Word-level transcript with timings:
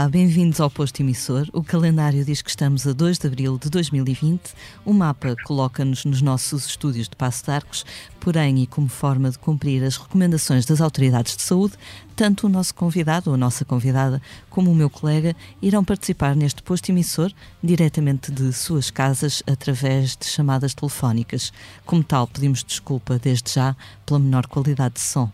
Olá, 0.00 0.08
bem-vindos 0.08 0.62
ao 0.62 0.70
Posto 0.70 1.00
Emissor. 1.00 1.46
O 1.52 1.62
calendário 1.62 2.24
diz 2.24 2.40
que 2.40 2.48
estamos 2.48 2.86
a 2.86 2.94
2 2.94 3.18
de 3.18 3.26
abril 3.26 3.58
de 3.58 3.68
2020. 3.68 4.54
O 4.82 4.94
mapa 4.94 5.36
coloca-nos 5.44 6.06
nos 6.06 6.22
nossos 6.22 6.64
estúdios 6.64 7.06
de 7.06 7.14
Passo 7.14 7.44
de 7.44 7.50
Arcos, 7.50 7.84
porém, 8.18 8.62
e 8.62 8.66
como 8.66 8.88
forma 8.88 9.30
de 9.30 9.38
cumprir 9.38 9.84
as 9.84 9.98
recomendações 9.98 10.64
das 10.64 10.80
autoridades 10.80 11.36
de 11.36 11.42
saúde, 11.42 11.74
tanto 12.16 12.46
o 12.46 12.48
nosso 12.48 12.74
convidado 12.74 13.28
ou 13.28 13.34
a 13.34 13.36
nossa 13.36 13.62
convidada 13.62 14.22
como 14.48 14.70
o 14.70 14.74
meu 14.74 14.88
colega 14.88 15.36
irão 15.60 15.84
participar 15.84 16.34
neste 16.34 16.62
posto 16.62 16.88
emissor 16.88 17.30
diretamente 17.62 18.32
de 18.32 18.54
suas 18.54 18.90
casas 18.90 19.42
através 19.46 20.16
de 20.16 20.24
chamadas 20.24 20.72
telefónicas. 20.72 21.52
Como 21.84 22.02
tal, 22.02 22.26
pedimos 22.26 22.64
desculpa 22.64 23.18
desde 23.18 23.52
já 23.52 23.76
pela 24.06 24.18
menor 24.18 24.46
qualidade 24.46 24.94
de 24.94 25.00
som. 25.00 25.30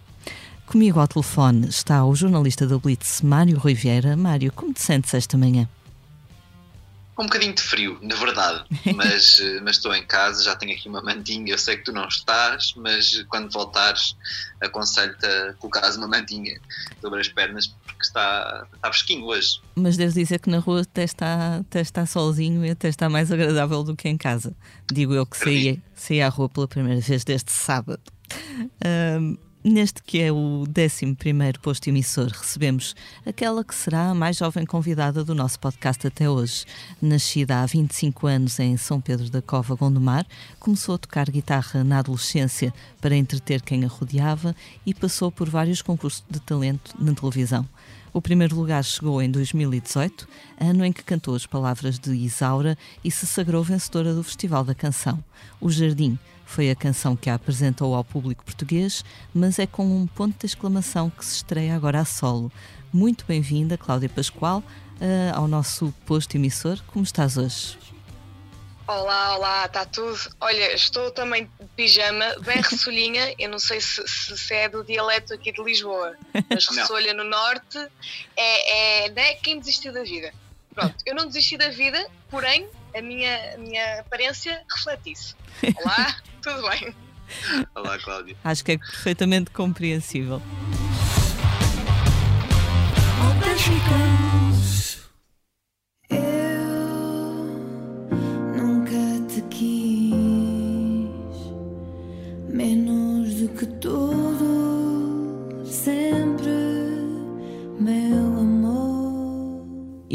Comigo 0.67 0.99
ao 0.99 1.07
telefone 1.07 1.69
está 1.69 2.05
o 2.05 2.15
jornalista 2.15 2.67
da 2.67 2.77
Blitz, 2.77 3.23
Mário 3.23 3.57
Rui 3.57 3.73
Vieira. 3.73 4.17
Mário, 4.17 4.53
como 4.53 4.75
te 4.75 4.83
sentes 4.83 5.15
esta 5.15 5.39
manhã? 5.39 5.69
Um 7.17 7.25
bocadinho 7.25 7.55
de 7.55 7.63
frio, 7.63 7.99
na 8.03 8.15
verdade, 8.17 8.65
mas, 8.95 9.39
eh, 9.41 9.61
mas 9.63 9.77
estou 9.77 9.95
em 9.95 10.05
casa, 10.05 10.43
já 10.43 10.55
tenho 10.55 10.73
aqui 10.73 10.87
uma 10.87 11.01
mantinha, 11.01 11.51
eu 11.51 11.57
sei 11.57 11.79
que 11.79 11.85
tu 11.85 11.93
não 11.93 12.07
estás, 12.07 12.75
mas 12.77 13.25
quando 13.31 13.51
voltares 13.51 14.15
aconselho-te 14.61 15.25
a 15.25 15.55
colocares 15.55 15.97
uma 15.97 16.09
mantinha 16.09 16.61
sobre 17.01 17.21
as 17.21 17.29
pernas 17.29 17.69
porque 17.69 18.03
está, 18.03 18.67
está 18.75 18.93
fresquinho 18.93 19.25
hoje. 19.25 19.61
Mas 19.77 19.97
devo 19.97 20.13
dizer 20.13 20.41
que 20.41 20.51
na 20.51 20.59
rua 20.59 20.83
até 20.83 21.05
está, 21.05 21.59
até 21.59 21.81
está 21.81 22.05
solzinho 22.05 22.67
e 22.67 22.71
até 22.71 22.89
está 22.89 23.09
mais 23.09 23.33
agradável 23.33 23.83
do 23.83 23.97
que 23.97 24.09
em 24.09 24.19
casa. 24.19 24.55
Digo 24.93 25.15
eu 25.15 25.25
que 25.25 25.39
saí, 25.39 25.81
saí 25.95 26.21
à 26.21 26.29
rua 26.29 26.51
pela 26.51 26.69
primeira 26.69 27.01
vez 27.01 27.25
desde 27.25 27.51
sábado. 27.51 28.03
Um, 28.85 29.39
Neste 29.69 30.01
que 30.01 30.21
é 30.21 30.31
o 30.31 30.63
11 30.63 31.17
posto 31.61 31.89
emissor, 31.89 32.29
recebemos 32.29 32.95
aquela 33.27 33.65
que 33.65 33.75
será 33.75 34.11
a 34.11 34.15
mais 34.15 34.37
jovem 34.37 34.65
convidada 34.65 35.25
do 35.25 35.35
nosso 35.35 35.59
podcast 35.59 36.07
até 36.07 36.31
hoje. 36.31 36.65
Nascida 37.03 37.61
há 37.61 37.67
25 37.67 38.29
anos 38.29 38.61
em 38.61 38.77
São 38.77 39.01
Pedro 39.01 39.29
da 39.29 39.43
Cova, 39.43 39.75
Gondomar, 39.75 40.25
começou 40.61 40.95
a 40.95 40.99
tocar 40.99 41.29
guitarra 41.29 41.83
na 41.83 41.99
adolescência 41.99 42.73
para 43.01 43.17
entreter 43.17 43.61
quem 43.61 43.85
a 43.85 43.89
rodeava 43.89 44.55
e 44.87 44.95
passou 44.95 45.33
por 45.33 45.51
vários 45.51 45.83
concursos 45.83 46.23
de 46.31 46.39
talento 46.39 46.95
na 46.97 47.13
televisão. 47.13 47.69
O 48.13 48.23
primeiro 48.23 48.55
lugar 48.55 48.85
chegou 48.85 49.21
em 49.21 49.29
2018, 49.29 50.29
ano 50.61 50.85
em 50.85 50.93
que 50.93 51.03
cantou 51.03 51.35
as 51.35 51.45
palavras 51.45 51.99
de 51.99 52.13
Isaura 52.13 52.79
e 53.03 53.11
se 53.11 53.27
sagrou 53.27 53.65
vencedora 53.65 54.15
do 54.15 54.23
Festival 54.23 54.63
da 54.63 54.77
Canção. 54.77 55.23
O 55.61 55.69
Jardim 55.73 56.17
foi 56.47 56.71
a 56.71 56.77
canção 56.77 57.15
que 57.15 57.29
a 57.29 57.35
apresentou 57.35 57.95
ao 57.95 58.05
público 58.05 58.45
português, 58.45 59.05
mas 59.35 59.59
é 59.59 59.67
com 59.67 59.85
um 59.85 60.07
ponto 60.07 60.39
de 60.39 60.47
exclamação 60.47 61.11
que 61.11 61.25
se 61.25 61.37
estreia 61.37 61.75
agora 61.75 62.01
a 62.01 62.05
solo. 62.05 62.51
Muito 62.93 63.27
bem-vinda, 63.27 63.77
Cláudia 63.77 64.09
Pascoal, 64.09 64.61
uh, 64.61 65.37
ao 65.37 65.49
nosso 65.49 65.93
posto 66.07 66.37
emissor. 66.37 66.81
Como 66.87 67.05
estás 67.05 67.37
hoje? 67.37 67.77
Olá, 68.87 69.37
olá, 69.37 69.67
está 69.67 69.85
tudo? 69.85 70.17
Olha, 70.41 70.73
estou 70.73 71.11
também 71.11 71.51
de 71.59 71.67
pijama, 71.75 72.25
bem 72.45 72.63
ressolhinha. 72.63 73.35
Eu 73.37 73.51
não 73.51 73.59
sei 73.59 73.81
se, 73.81 74.01
se, 74.07 74.55
é 74.55 74.69
do 74.69 74.85
dialeto 74.85 75.35
aqui 75.35 75.51
de 75.51 75.63
Lisboa, 75.63 76.15
mas 76.49 76.69
ressolha 76.71 77.13
no 77.13 77.25
norte 77.25 77.79
é, 78.37 79.07
é, 79.07 79.13
é 79.17 79.35
quem 79.35 79.59
desistiu 79.59 79.93
da 79.93 80.05
vida. 80.05 80.33
Pronto, 80.73 80.95
eu 81.05 81.15
não 81.15 81.27
desisti 81.27 81.57
da 81.57 81.71
vida, 81.71 82.09
porém 82.31 82.69
a 82.97 83.03
minha, 83.03 83.55
a 83.55 83.59
minha 83.59 84.01
aparência 84.01 84.63
reflete 84.71 85.13
isso. 85.13 85.37
Olá, 85.77 86.17
tudo 86.43 86.69
bem? 86.69 86.95
Olá, 87.75 87.99
Cláudia. 87.99 88.37
Acho 88.43 88.65
que 88.65 88.73
é 88.73 88.79
perfeitamente 88.79 89.51
compreensível. 89.51 90.41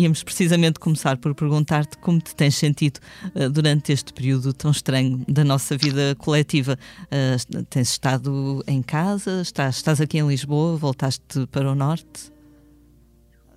Íamos 0.02 0.24
precisamente 0.24 0.80
começar 0.80 1.18
por 1.18 1.36
perguntar-te 1.36 1.98
como 1.98 2.20
te 2.20 2.36
tens 2.36 2.56
sentido 2.56 3.00
uh, 3.36 3.50
durante 3.50 3.92
este 3.92 4.14
período 4.14 4.54
tão 4.54 4.72
estranho 4.72 5.24
da 5.28 5.44
nossa 5.44 5.78
vida 5.78 6.16
coletiva. 6.18 6.78
Uh, 7.06 7.64
tens 7.66 7.92
estado 7.92 8.64
em 8.68 8.82
casa? 8.82 9.42
Estás, 9.42 9.76
estás 9.78 10.02
aqui 10.02 10.18
em 10.18 10.28
Lisboa? 10.28 10.78
Voltaste 10.78 11.46
para 11.52 11.72
o 11.72 11.76
Norte? 11.76 12.32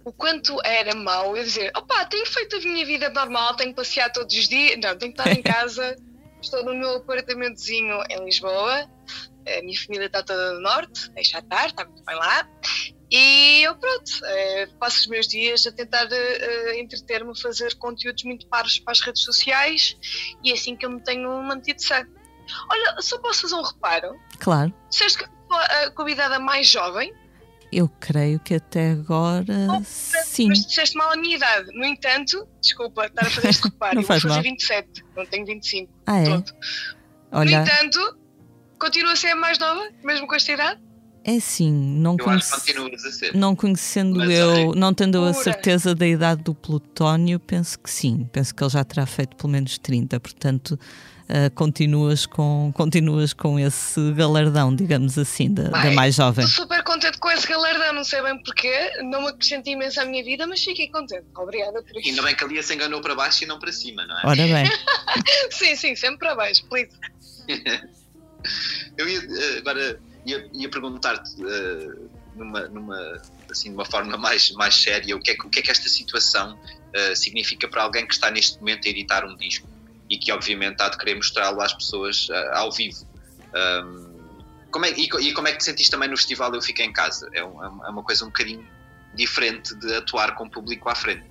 o 0.04 0.12
quanto 0.12 0.60
era 0.64 0.94
mau 0.94 1.34
eu 1.34 1.42
dizer, 1.42 1.72
opá, 1.74 2.04
tenho 2.04 2.26
feito 2.26 2.56
a 2.56 2.60
minha 2.60 2.84
vida 2.84 3.08
normal, 3.08 3.56
tenho 3.56 3.74
passeado 3.74 4.12
todos 4.12 4.36
os 4.36 4.48
dias, 4.48 4.78
não, 4.78 4.96
tenho 4.98 5.14
que 5.14 5.20
estar 5.20 5.32
em 5.32 5.40
casa, 5.42 5.96
estou 6.42 6.62
no 6.62 6.74
meu 6.74 6.96
apartamentozinho 6.96 8.02
em 8.10 8.24
Lisboa, 8.24 8.86
a 9.46 9.62
minha 9.62 9.78
família 9.80 10.06
está 10.06 10.22
toda 10.22 10.54
do 10.54 10.60
norte, 10.60 11.10
deixa 11.12 11.38
estar, 11.38 11.68
está 11.68 11.86
muito 11.86 12.04
bem 12.04 12.16
lá, 12.16 12.46
e 13.16 13.62
eu, 13.62 13.76
pronto, 13.76 14.10
eh, 14.24 14.68
passo 14.80 14.98
os 14.98 15.06
meus 15.06 15.28
dias 15.28 15.64
a 15.68 15.70
tentar 15.70 16.04
uh, 16.06 16.74
entreter-me 16.76 17.30
a 17.30 17.34
fazer 17.36 17.72
conteúdos 17.76 18.24
muito 18.24 18.44
paros 18.48 18.80
para 18.80 18.90
as 18.90 19.00
redes 19.00 19.22
sociais 19.22 19.96
e 20.42 20.50
é 20.50 20.54
assim 20.54 20.74
que 20.74 20.84
eu 20.84 20.90
me 20.90 21.00
tenho 21.00 21.30
mantido 21.44 21.80
sã. 21.80 22.04
Olha, 22.68 23.00
só 23.00 23.16
posso 23.20 23.42
fazer 23.42 23.54
um 23.54 23.62
reparo? 23.62 24.18
Claro. 24.40 24.74
Seste 24.90 25.24
a 25.48 25.90
convidada 25.92 26.40
mais 26.40 26.66
jovem? 26.66 27.14
Eu 27.70 27.88
creio 28.00 28.40
que 28.40 28.54
até 28.54 28.90
agora 28.90 29.68
oh, 29.78 29.82
sim. 29.84 30.48
Mas 30.48 30.66
disseste 30.66 30.96
mal 30.96 31.12
a 31.12 31.16
minha 31.16 31.36
idade. 31.36 31.70
No 31.72 31.84
entanto, 31.84 32.48
desculpa 32.60 33.06
estar 33.06 33.28
a 33.28 33.30
fazer 33.30 33.48
este 33.48 33.62
reparo, 33.70 33.94
não 33.94 34.02
eu 34.02 34.06
faz 34.08 34.22
vou 34.24 34.32
fazer 34.32 34.42
mal. 34.42 34.50
27, 34.50 35.04
não 35.14 35.24
tenho 35.24 35.46
25. 35.46 35.92
Ah, 36.04 36.20
é? 36.20 36.44
Olha... 37.30 37.60
No 37.60 37.64
entanto, 37.64 38.18
continua 38.76 39.12
a 39.12 39.16
ser 39.16 39.28
a 39.28 39.36
mais 39.36 39.56
nova, 39.56 39.88
mesmo 40.02 40.26
com 40.26 40.34
esta 40.34 40.50
idade? 40.50 40.80
É 41.24 41.40
sim, 41.40 41.72
não, 41.72 42.16
eu 42.18 42.24
conhece... 42.24 42.74
não 43.34 43.56
conhecendo 43.56 44.18
Mas, 44.18 44.30
eu, 44.30 44.74
não 44.74 44.92
tendo 44.92 45.18
Pura. 45.18 45.30
a 45.30 45.34
certeza 45.34 45.94
da 45.94 46.06
idade 46.06 46.42
do 46.42 46.54
Plutónio, 46.54 47.40
penso 47.40 47.78
que 47.78 47.90
sim. 47.90 48.28
Penso 48.30 48.54
que 48.54 48.62
ele 48.62 48.70
já 48.70 48.84
terá 48.84 49.06
feito 49.06 49.34
pelo 49.34 49.48
menos 49.48 49.78
30, 49.78 50.20
portanto 50.20 50.78
uh, 51.24 51.50
continuas, 51.54 52.26
com, 52.26 52.70
continuas 52.74 53.32
com 53.32 53.58
esse 53.58 54.12
galardão, 54.12 54.74
digamos 54.74 55.16
assim, 55.18 55.52
da, 55.52 55.68
da 55.68 55.90
mais 55.92 56.16
jovem. 56.16 56.44
Estou 56.44 56.64
super 56.64 56.82
contente 56.82 57.18
com 57.18 57.30
esse 57.30 57.46
galardão, 57.46 57.94
não 57.94 58.04
sei 58.04 58.22
bem 58.22 58.42
porquê, 58.42 59.02
não 59.04 59.22
me 59.22 59.28
acrescenta 59.28 59.70
imenso 59.70 60.00
à 60.00 60.04
minha 60.04 60.22
vida, 60.22 60.46
mas 60.46 60.62
fiquei 60.62 60.88
contente. 60.90 61.24
Obrigada 61.36 61.82
por 61.82 61.96
isso. 61.96 62.08
Ainda 62.10 62.22
bem 62.22 62.34
que 62.34 62.44
a 62.44 62.46
Lia 62.46 62.62
se 62.62 62.74
enganou 62.74 63.00
para 63.00 63.14
baixo 63.14 63.44
e 63.44 63.46
não 63.46 63.58
para 63.58 63.72
cima, 63.72 64.06
não 64.06 64.18
é? 64.18 64.22
Ora 64.24 64.46
bem. 64.46 64.66
sim, 65.50 65.76
sim, 65.76 65.96
sempre 65.96 66.18
para 66.18 66.34
baixo, 66.34 66.64
please. 66.66 66.90
eu 68.98 69.08
ia 69.08 69.18
eh, 69.20 69.58
agora 69.58 69.98
ia, 70.24 70.48
ia 70.52 70.68
perguntar-te 70.68 71.42
uh, 71.42 72.10
numa, 72.34 72.68
numa, 72.68 73.22
assim, 73.50 73.70
de 73.70 73.74
uma 73.74 73.84
forma 73.84 74.16
mais, 74.16 74.50
mais 74.52 74.74
séria 74.74 75.16
o 75.16 75.20
que, 75.20 75.30
é, 75.30 75.34
o 75.34 75.48
que 75.48 75.60
é 75.60 75.62
que 75.62 75.70
esta 75.70 75.88
situação 75.88 76.54
uh, 76.56 77.16
significa 77.16 77.68
para 77.68 77.82
alguém 77.82 78.06
que 78.06 78.14
está 78.14 78.30
neste 78.30 78.58
momento 78.58 78.86
a 78.86 78.90
editar 78.90 79.24
um 79.24 79.36
disco 79.36 79.68
e 80.08 80.18
que 80.18 80.32
obviamente 80.32 80.80
há 80.82 80.88
de 80.88 80.98
querer 80.98 81.14
mostrá-lo 81.14 81.60
às 81.60 81.72
pessoas 81.72 82.28
uh, 82.28 82.54
ao 82.54 82.72
vivo. 82.72 83.06
Um, 83.54 84.14
como 84.70 84.86
é, 84.86 84.90
e, 84.90 85.04
e, 85.04 85.32
como 85.32 85.46
é 85.46 85.52
que 85.52 85.58
te 85.58 85.64
sentiste 85.64 85.90
também 85.90 86.08
no 86.08 86.16
festival 86.16 86.52
Eu 86.52 86.60
Fiquei 86.60 86.84
em 86.84 86.92
Casa? 86.92 87.30
É, 87.32 87.44
um, 87.44 87.62
é 87.62 87.88
uma 87.88 88.02
coisa 88.02 88.24
um 88.24 88.28
bocadinho 88.28 88.66
diferente 89.14 89.74
de 89.76 89.94
atuar 89.94 90.34
com 90.34 90.46
o 90.46 90.50
público 90.50 90.88
à 90.88 90.94
frente. 90.94 91.24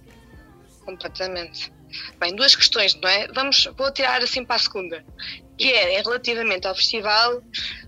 Completamente. 0.86 1.72
Bem, 2.20 2.36
duas 2.36 2.56
questões, 2.56 2.96
não 2.96 3.10
é? 3.10 3.28
Vamos, 3.28 3.66
vou 3.78 3.92
tirar 3.92 4.22
assim 4.22 4.44
para 4.44 4.56
a 4.56 4.60
segunda, 4.60 5.06
que 5.58 5.72
é 5.72 6.02
relativamente 6.02 6.68
ao 6.68 6.76
festival, 6.76 7.42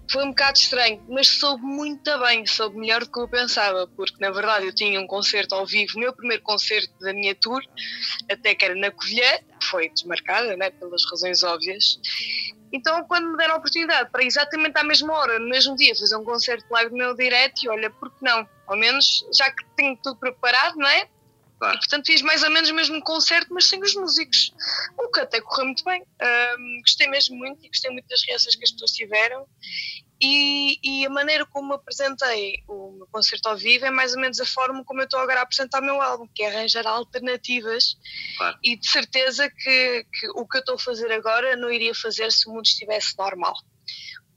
foi 0.09 0.23
um 0.23 0.29
bocado 0.29 0.57
estranho, 0.57 1.03
mas 1.09 1.27
soube 1.27 1.63
muito 1.63 2.19
bem, 2.19 2.45
soube 2.45 2.77
melhor 2.77 3.01
do 3.01 3.11
que 3.11 3.19
eu 3.19 3.27
pensava, 3.27 3.87
porque 3.95 4.17
na 4.19 4.29
verdade 4.31 4.67
eu 4.67 4.75
tinha 4.75 4.99
um 4.99 5.07
concerto 5.07 5.55
ao 5.55 5.65
vivo, 5.65 5.99
meu 5.99 6.13
primeiro 6.13 6.43
concerto 6.43 6.93
da 6.99 7.13
minha 7.13 7.33
tour, 7.35 7.61
até 8.29 8.53
que 8.53 8.65
era 8.65 8.75
na 8.75 8.91
Covilhã, 8.91 9.39
foi 9.63 9.89
desmarcada, 9.89 10.55
né, 10.55 10.69
pelas 10.69 11.03
razões 11.09 11.43
óbvias. 11.43 11.99
Então, 12.71 13.03
quando 13.05 13.31
me 13.31 13.37
deram 13.37 13.55
a 13.55 13.57
oportunidade 13.57 14.09
para 14.11 14.23
exatamente 14.23 14.77
à 14.77 14.83
mesma 14.83 15.13
hora, 15.13 15.39
no 15.39 15.49
mesmo 15.49 15.75
dia, 15.75 15.95
fazer 15.95 16.17
um 16.17 16.23
concerto 16.23 16.65
live 16.69 16.91
no 16.91 16.97
meu 16.97 17.15
direto, 17.15 17.63
e 17.63 17.69
olha, 17.69 17.89
por 17.89 18.11
que 18.11 18.23
não? 18.23 18.47
Ao 18.67 18.75
menos, 18.75 19.25
já 19.33 19.49
que 19.49 19.63
tenho 19.75 19.97
tudo 20.03 20.19
preparado, 20.19 20.75
não 20.75 20.87
é? 20.87 21.07
Claro. 21.57 21.75
E, 21.75 21.79
portanto, 21.79 22.05
fiz 22.05 22.21
mais 22.21 22.43
ou 22.43 22.49
menos 22.49 22.69
o 22.69 22.73
mesmo 22.73 23.01
concerto, 23.01 23.53
mas 23.53 23.65
sem 23.65 23.81
os 23.81 23.95
músicos. 23.95 24.53
O 24.97 25.09
que 25.09 25.21
até 25.21 25.41
correu 25.41 25.65
muito 25.65 25.83
bem. 25.83 26.01
Um, 26.01 26.81
gostei 26.81 27.07
mesmo 27.07 27.37
muito 27.37 27.65
e 27.65 27.69
gostei 27.69 27.91
muito 27.91 28.07
das 28.07 28.21
reações 28.27 28.55
que 28.55 28.63
as 28.63 28.71
pessoas 28.71 28.91
tiveram. 28.91 29.47
E, 30.21 30.79
e, 30.83 31.05
a 31.05 31.09
maneira 31.09 31.45
como 31.45 31.73
apresentei 31.73 32.63
o 32.67 32.91
meu 32.91 33.07
concerto 33.07 33.49
ao 33.49 33.57
vivo 33.57 33.85
é 33.85 33.91
mais 33.91 34.13
ou 34.13 34.21
menos 34.21 34.39
a 34.39 34.45
forma 34.45 34.83
como 34.85 35.01
eu 35.01 35.05
estou 35.05 35.19
agora 35.19 35.41
a 35.41 35.43
apresentar 35.43 35.81
o 35.81 35.85
meu 35.85 36.01
álbum, 36.01 36.27
que 36.33 36.43
é 36.43 36.47
arranjar 36.47 36.87
alternativas. 36.87 37.97
Claro. 38.37 38.57
E 38.63 38.77
de 38.77 38.89
certeza 38.89 39.49
que, 39.49 40.05
que 40.13 40.29
o 40.29 40.47
que 40.47 40.57
eu 40.57 40.59
estou 40.59 40.75
a 40.75 40.79
fazer 40.79 41.11
agora 41.11 41.55
não 41.57 41.69
iria 41.69 41.93
fazer 41.93 42.31
se 42.31 42.47
o 42.47 42.53
mundo 42.53 42.65
estivesse 42.65 43.17
normal 43.17 43.55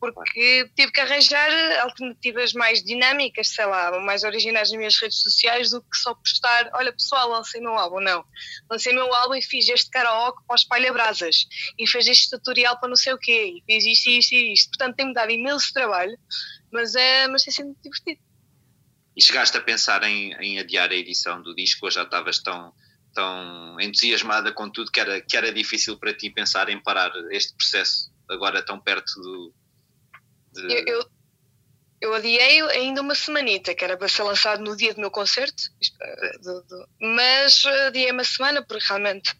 porque 0.00 0.70
tive 0.76 0.92
que 0.92 1.00
arranjar 1.00 1.50
alternativas 1.80 2.52
mais 2.52 2.82
dinâmicas, 2.82 3.48
sei 3.48 3.66
lá, 3.66 3.98
mais 4.00 4.22
originais 4.22 4.70
nas 4.70 4.78
minhas 4.78 4.96
redes 4.96 5.20
sociais 5.20 5.70
do 5.70 5.82
que 5.82 5.96
só 5.96 6.14
postar, 6.14 6.70
olha 6.74 6.92
pessoal, 6.92 7.28
lancei 7.30 7.60
meu 7.60 7.74
álbum, 7.74 8.00
não. 8.00 8.24
Lancei 8.70 8.92
meu 8.92 9.12
álbum 9.12 9.34
e 9.34 9.42
fiz 9.42 9.68
este 9.68 9.90
karaoke 9.90 10.42
para 10.46 10.54
o 10.54 10.56
Espalha 10.56 10.92
Brasas 10.92 11.46
e 11.78 11.86
fiz 11.86 12.06
este 12.06 12.30
tutorial 12.30 12.78
para 12.78 12.88
não 12.88 12.96
sei 12.96 13.12
o 13.12 13.18
quê 13.18 13.56
e 13.56 13.62
fiz 13.66 13.84
isto 13.84 14.10
e 14.10 14.18
isto 14.18 14.34
e 14.34 14.52
isto. 14.52 14.68
Portanto, 14.70 14.96
tem-me 14.96 15.14
dado 15.14 15.30
imenso 15.30 15.72
trabalho, 15.72 16.16
mas, 16.72 16.94
é, 16.94 17.26
mas 17.28 17.42
tem 17.42 17.52
sido 17.52 17.66
muito 17.66 17.82
divertido. 17.82 18.20
E 19.16 19.22
chegaste 19.22 19.56
a 19.56 19.60
pensar 19.60 20.04
em, 20.04 20.32
em 20.34 20.58
adiar 20.60 20.90
a 20.90 20.94
edição 20.94 21.42
do 21.42 21.54
disco 21.54 21.86
ou 21.86 21.90
já 21.90 22.04
estavas 22.04 22.38
tão, 22.38 22.72
tão 23.12 23.80
entusiasmada 23.80 24.52
com 24.52 24.70
tudo 24.70 24.92
que 24.92 25.00
era, 25.00 25.20
que 25.20 25.36
era 25.36 25.52
difícil 25.52 25.98
para 25.98 26.14
ti 26.14 26.30
pensar 26.30 26.68
em 26.68 26.80
parar 26.80 27.10
este 27.32 27.54
processo 27.56 28.12
agora 28.28 28.62
tão 28.62 28.78
perto 28.78 29.12
do, 29.20 29.54
de... 30.52 30.72
Eu, 30.72 30.86
eu, 30.86 31.10
eu, 32.00 32.14
adiei 32.14 32.60
ainda 32.70 33.00
uma 33.00 33.14
semanita, 33.14 33.74
que 33.74 33.84
era 33.84 33.96
para 33.96 34.08
ser 34.08 34.22
lançado 34.22 34.62
no 34.62 34.76
dia 34.76 34.94
do 34.94 35.00
meu 35.00 35.10
concerto, 35.10 35.64
eh, 36.00 36.38
mas 37.00 37.64
adiei 37.64 38.10
uma 38.10 38.24
semana 38.24 38.64
porque 38.64 38.86
realmente 38.86 39.34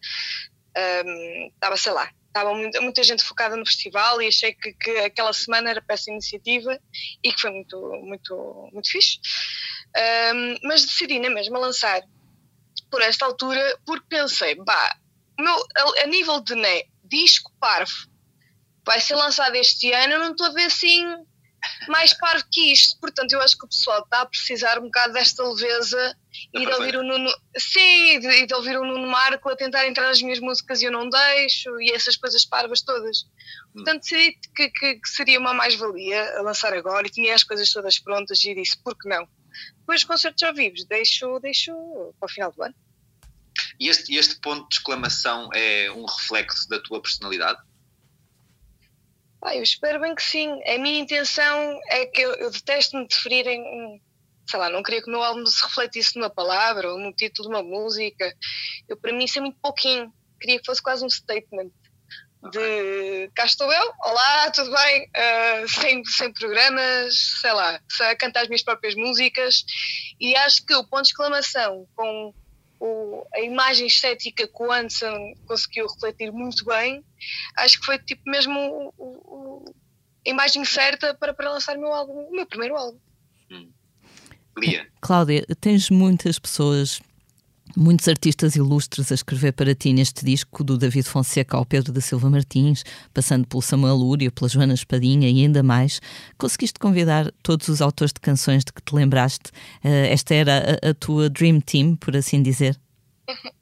um, 1.05 1.47
estava, 1.53 1.77
sei 1.77 1.91
lá, 1.91 2.11
estava 2.27 2.53
muita, 2.53 3.03
gente 3.03 3.23
focada 3.23 3.55
no 3.55 3.65
festival 3.65 4.21
e 4.21 4.27
achei 4.27 4.53
que, 4.53 4.73
que, 4.73 4.91
aquela 4.99 5.33
semana 5.33 5.71
era 5.71 5.83
essa 5.87 6.11
iniciativa 6.11 6.79
e 7.23 7.33
que 7.33 7.41
foi 7.41 7.51
muito, 7.51 7.77
muito, 8.03 8.69
muito 8.71 8.89
fixe. 8.89 9.19
Um, 10.33 10.67
mas 10.67 10.85
decidi 10.85 11.19
na 11.19 11.29
mesma 11.29 11.59
lançar 11.59 12.01
por 12.89 13.01
esta 13.01 13.25
altura 13.25 13.79
porque 13.85 14.05
pensei, 14.07 14.55
bah, 14.55 14.97
meu, 15.39 15.55
a, 15.55 16.03
a 16.03 16.07
nível 16.07 16.39
de 16.41 16.55
né, 16.55 16.83
disco 17.03 17.51
parvo 17.59 18.09
vai 18.89 18.99
ser 18.99 19.13
lançado 19.13 19.53
este 19.53 19.93
ano, 19.93 20.13
eu 20.13 20.19
não 20.19 20.31
estou 20.31 20.47
a 20.47 20.49
ver 20.49 20.63
assim 20.63 21.05
mais 21.87 22.11
parvo 22.11 22.43
que 22.51 22.71
isto. 22.71 22.99
Portanto, 22.99 23.31
eu 23.33 23.39
acho 23.39 23.55
que 23.55 23.63
o 23.63 23.69
pessoal 23.69 24.01
está 24.01 24.21
a 24.21 24.25
precisar 24.25 24.79
um 24.79 24.85
bocado 24.85 25.13
desta 25.13 25.47
leveza 25.47 26.17
e 26.51 26.65
de 26.65 26.71
ouvir 26.73 26.95
o 26.95 27.03
Nuno. 27.03 27.29
Sim, 27.55 28.15
e 28.15 28.47
de, 28.47 28.53
ouvir 28.55 28.79
o 28.79 28.83
Nuno 28.83 29.07
Marco 29.07 29.47
a 29.47 29.55
tentar 29.55 29.87
entrar 29.87 30.07
nas 30.07 30.19
minhas 30.23 30.39
músicas 30.39 30.81
e 30.81 30.85
eu 30.85 30.91
não 30.91 31.07
deixo, 31.07 31.79
e 31.79 31.91
essas 31.91 32.17
coisas 32.17 32.43
parvas 32.45 32.81
todas. 32.81 33.19
Hum. 33.21 33.73
Portanto, 33.75 34.01
decidi 34.01 34.39
que, 34.55 34.69
que, 34.69 34.95
que 34.95 35.09
seria 35.09 35.39
uma 35.39 35.53
mais-valia 35.53 36.39
a 36.39 36.41
lançar 36.41 36.73
agora 36.73 37.05
e 37.05 37.11
tinha 37.11 37.35
as 37.35 37.43
coisas 37.43 37.71
todas 37.71 37.99
prontas 37.99 38.43
e 38.43 38.55
disse, 38.55 38.75
por 38.81 38.97
que 38.97 39.07
não? 39.07 39.27
Depois, 39.81 40.03
concertos 40.03 40.41
ao 40.41 40.53
vivo, 40.55 40.77
deixo, 40.87 41.39
deixo 41.41 41.73
para 42.19 42.25
o 42.25 42.29
final 42.29 42.51
do 42.51 42.63
ano. 42.63 42.75
E 43.79 43.87
este, 43.87 44.15
este 44.15 44.39
ponto 44.39 44.67
de 44.67 44.77
exclamação 44.77 45.47
é 45.53 45.91
um 45.91 46.05
reflexo 46.05 46.67
da 46.67 46.79
tua 46.79 46.99
personalidade? 46.99 47.68
Ah, 49.41 49.55
eu 49.55 49.63
espero 49.63 50.01
bem 50.01 50.13
que 50.13 50.23
sim. 50.23 50.61
A 50.67 50.77
minha 50.77 50.99
intenção 50.99 51.79
é 51.89 52.05
que 52.05 52.21
eu, 52.21 52.33
eu 52.35 52.51
detesto 52.51 52.97
me 52.97 53.07
deferir 53.07 53.47
em. 53.47 54.01
Sei 54.49 54.59
lá, 54.59 54.69
não 54.69 54.81
queria 54.81 55.01
que 55.01 55.07
o 55.07 55.11
meu 55.11 55.21
álbum 55.21 55.45
se 55.45 55.63
refletisse 55.63 56.15
numa 56.15 56.29
palavra 56.29 56.91
ou 56.91 56.97
no 56.97 57.13
título 57.13 57.49
de 57.49 57.55
uma 57.55 57.63
música. 57.63 58.33
Eu, 58.87 58.97
para 58.97 59.13
mim, 59.13 59.25
isso 59.25 59.37
é 59.37 59.41
muito 59.41 59.59
pouquinho. 59.61 60.11
Queria 60.41 60.59
que 60.59 60.65
fosse 60.65 60.81
quase 60.81 61.05
um 61.05 61.09
statement 61.09 61.69
de 62.51 63.29
cá 63.35 63.45
estou 63.45 63.71
eu, 63.71 63.93
olá, 64.01 64.49
tudo 64.51 64.71
bem? 64.71 65.09
Uh, 65.09 65.67
sem, 65.67 66.05
sem 66.05 66.31
programas, 66.31 67.13
sei 67.41 67.51
lá, 67.51 67.79
a 67.99 68.15
cantar 68.15 68.43
as 68.43 68.47
minhas 68.47 68.63
próprias 68.63 68.95
músicas. 68.95 69.65
E 70.19 70.35
acho 70.37 70.65
que 70.65 70.73
o 70.73 70.87
ponto 70.87 71.03
de 71.03 71.09
exclamação 71.09 71.85
com 71.95 72.33
o, 72.79 73.25
a 73.33 73.41
imagem 73.41 73.87
estética 73.87 74.47
que 74.47 74.63
o 74.63 74.71
Anson 74.71 75.33
conseguiu 75.45 75.87
refletir 75.87 76.31
muito 76.31 76.63
bem, 76.65 77.03
acho 77.57 77.79
que 77.79 77.85
foi 77.85 77.99
tipo 77.99 78.21
mesmo 78.25 78.93
o, 78.97 79.05
o, 79.05 79.75
a 80.25 80.29
imagem 80.29 80.63
certa 80.63 81.13
para, 81.13 81.33
para 81.33 81.51
lançar 81.51 81.77
o 81.77 81.79
meu 81.79 81.93
álbum, 81.93 82.13
o 82.13 82.31
meu 82.31 82.45
primeiro 82.45 82.75
álbum. 82.75 82.99
Hum. 83.51 83.71
Lia. 84.57 84.87
Cláudia, 85.01 85.45
tens 85.59 85.89
muitas 85.89 86.37
pessoas 86.37 87.01
muitos 87.79 88.07
artistas 88.09 88.55
ilustres 88.55 89.11
a 89.11 89.15
escrever 89.15 89.53
para 89.53 89.73
ti 89.73 89.93
neste 89.93 90.25
disco, 90.25 90.63
do 90.63 90.77
David 90.77 91.07
Fonseca 91.07 91.55
ao 91.55 91.65
Pedro 91.65 91.93
da 91.93 92.01
Silva 92.01 92.29
Martins, 92.29 92.83
passando 93.13 93.47
pelo 93.47 93.61
Samuel 93.61 93.95
Lúria, 93.95 94.29
pela 94.29 94.49
Joana 94.49 94.73
Espadinha 94.73 95.29
e 95.29 95.41
ainda 95.43 95.63
mais. 95.63 96.01
Conseguiste 96.37 96.77
convidar 96.77 97.31
todos 97.41 97.69
os 97.69 97.81
autores 97.81 98.11
de 98.11 98.19
canções 98.19 98.65
de 98.65 98.73
que 98.73 98.81
te 98.81 98.93
lembraste? 98.93 99.49
Uh, 99.83 100.09
esta 100.09 100.35
era 100.35 100.79
a, 100.83 100.89
a, 100.89 100.93
tua 100.93 101.29
Dream 101.29 101.61
Team, 101.61 101.95
por 101.95 102.15
assim 102.17 102.43
dizer? 102.43 102.77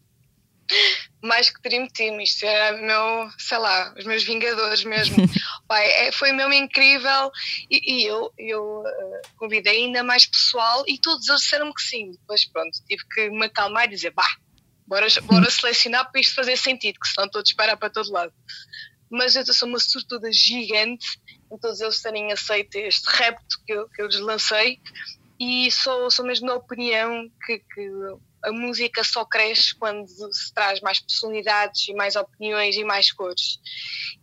mais 1.21 1.49
que 1.49 1.61
Dream 1.61 1.87
Team, 1.87 2.19
isto 2.21 2.45
era 2.45 2.77
meu, 2.77 3.29
sei 3.37 3.57
lá, 3.57 3.93
os 3.97 4.05
meus 4.05 4.23
Vingadores 4.23 4.83
mesmo. 4.83 5.15
Pai, 5.67 5.85
é, 5.85 6.11
foi 6.11 6.31
mesmo 6.31 6.53
incrível 6.53 7.31
e, 7.69 8.01
e 8.01 8.05
eu, 8.05 8.31
eu 8.37 8.81
uh, 8.81 9.21
convidei 9.37 9.85
ainda 9.85 10.03
mais 10.03 10.25
pessoal 10.25 10.83
e 10.87 10.97
todos 10.97 11.27
eles 11.27 11.41
disseram 11.41 11.73
que 11.73 11.81
sim. 11.81 12.11
Depois, 12.11 12.45
pronto, 12.45 12.77
tive 12.87 13.03
que 13.13 13.29
me 13.29 13.45
acalmar 13.45 13.85
e 13.85 13.89
dizer, 13.89 14.11
bah, 14.11 14.23
bora, 14.85 15.07
bora 15.23 15.49
selecionar 15.49 16.11
para 16.11 16.21
isto 16.21 16.35
fazer 16.35 16.57
sentido, 16.57 16.99
que 16.99 17.07
senão 17.07 17.29
todos 17.29 17.53
parar 17.53 17.77
para 17.77 17.89
todo 17.89 18.11
lado. 18.11 18.33
Mas 19.09 19.35
eu 19.35 19.45
sou 19.53 19.67
uma 19.67 19.79
sortuda 19.79 20.31
gigante 20.31 21.05
em 21.51 21.57
todos 21.57 21.79
eles 21.79 22.01
terem 22.01 22.31
aceito 22.31 22.75
este 22.75 23.07
repto 23.09 23.57
que 23.65 23.73
eu, 23.73 23.89
que 23.89 24.01
eu 24.01 24.07
lhes 24.07 24.19
lancei 24.19 24.79
e 25.39 25.71
sou, 25.71 26.09
sou 26.09 26.25
mesmo 26.25 26.47
da 26.47 26.55
opinião 26.55 27.29
que, 27.45 27.59
que 27.59 27.89
a 28.43 28.51
música 28.51 29.03
só 29.03 29.25
cresce 29.25 29.75
quando 29.75 30.07
se 30.07 30.53
traz 30.53 30.79
mais 30.81 30.99
personalidades 30.99 31.87
e 31.87 31.93
mais 31.93 32.15
opiniões 32.15 32.75
e 32.75 32.83
mais 32.83 33.11
cores. 33.11 33.59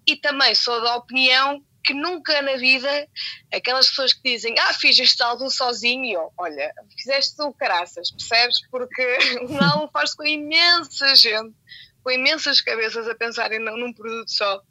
E 0.06 0.16
também 0.16 0.54
sou 0.54 0.80
da 0.80 0.96
opinião 0.96 1.62
que 1.84 1.92
nunca 1.92 2.40
na 2.40 2.56
vida 2.56 3.08
aquelas 3.52 3.88
pessoas 3.88 4.14
que 4.14 4.22
dizem 4.22 4.54
ah, 4.58 4.72
fiz 4.72 4.98
este 4.98 5.22
álbum 5.22 5.50
sozinho, 5.50 6.14
eu, 6.14 6.32
olha, 6.38 6.72
fizeste 6.96 7.40
o 7.42 7.52
caraças, 7.52 8.10
percebes? 8.10 8.56
Porque 8.70 9.18
um 9.48 9.62
álbum 9.62 9.88
faz 9.92 10.14
com 10.14 10.24
imensa 10.24 11.14
gente, 11.14 11.54
com 12.02 12.10
imensas 12.10 12.60
cabeças 12.60 13.06
a 13.06 13.14
pensarem 13.14 13.58
num 13.58 13.92
produto 13.92 14.30
só. 14.30 14.62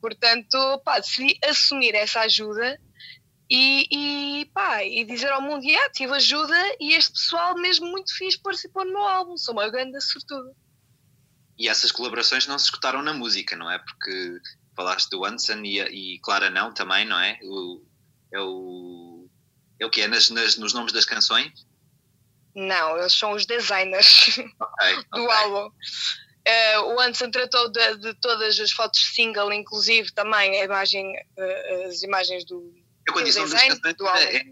Portanto, 0.00 0.80
pá, 0.84 0.98
decidi 0.98 1.38
assumir 1.44 1.94
essa 1.94 2.20
ajuda 2.20 2.80
e, 3.50 4.40
e, 4.40 4.44
pá, 4.46 4.84
e 4.84 5.04
dizer 5.04 5.30
ao 5.32 5.40
mundo, 5.40 5.64
yeah, 5.64 5.90
tive 5.92 6.12
ajuda 6.14 6.56
e 6.78 6.94
este 6.94 7.12
pessoal 7.12 7.54
mesmo 7.54 7.86
muito 7.86 8.14
fixe 8.14 8.38
participou 8.38 8.84
no 8.84 8.92
meu 8.92 9.02
álbum, 9.02 9.36
sou 9.38 9.54
uma 9.54 9.70
grande 9.70 9.98
sortuda. 10.02 10.54
E 11.58 11.68
essas 11.68 11.90
colaborações 11.90 12.46
não 12.46 12.58
se 12.58 12.66
escutaram 12.66 13.02
na 13.02 13.14
música, 13.14 13.56
não 13.56 13.70
é? 13.70 13.78
Porque 13.78 14.38
falaste 14.76 15.08
do 15.10 15.24
Anson 15.24 15.62
e, 15.64 15.80
e 15.80 16.18
Clara 16.20 16.50
não 16.50 16.72
também, 16.72 17.06
não 17.06 17.18
é? 17.18 17.38
O, 17.42 17.82
é 18.32 18.40
o, 18.40 19.28
é 19.80 19.86
o 19.86 19.90
que 19.90 20.02
é 20.02 20.08
nas, 20.08 20.28
nas, 20.28 20.56
nos 20.58 20.74
nomes 20.74 20.92
das 20.92 21.06
canções? 21.06 21.66
Não, 22.54 22.98
eles 22.98 23.12
são 23.12 23.32
os 23.32 23.46
designers 23.46 24.38
okay, 24.60 24.96
do 25.12 25.24
okay. 25.24 25.36
álbum. 25.36 25.70
Uh, 26.46 26.94
o 26.94 27.00
Anson 27.00 27.30
tratou 27.30 27.70
de, 27.70 27.96
de, 27.96 28.14
todas 28.20 28.58
as 28.60 28.70
fotos 28.70 29.00
single, 29.14 29.52
inclusive 29.52 30.12
também 30.12 30.60
a 30.60 30.64
imagem, 30.64 31.12
uh, 31.12 31.88
as 31.88 32.02
imagens 32.02 32.44
do, 32.44 32.72
a 33.08 33.12
condição 33.12 33.48
das 33.48 33.62
canções 33.62 33.80
é, 34.16 34.36
é, 34.36 34.44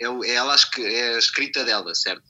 é, 0.00 0.34
ela 0.34 0.56
é 0.78 1.14
a 1.14 1.18
escrita 1.18 1.64
dela, 1.64 1.94
certo? 1.94 2.22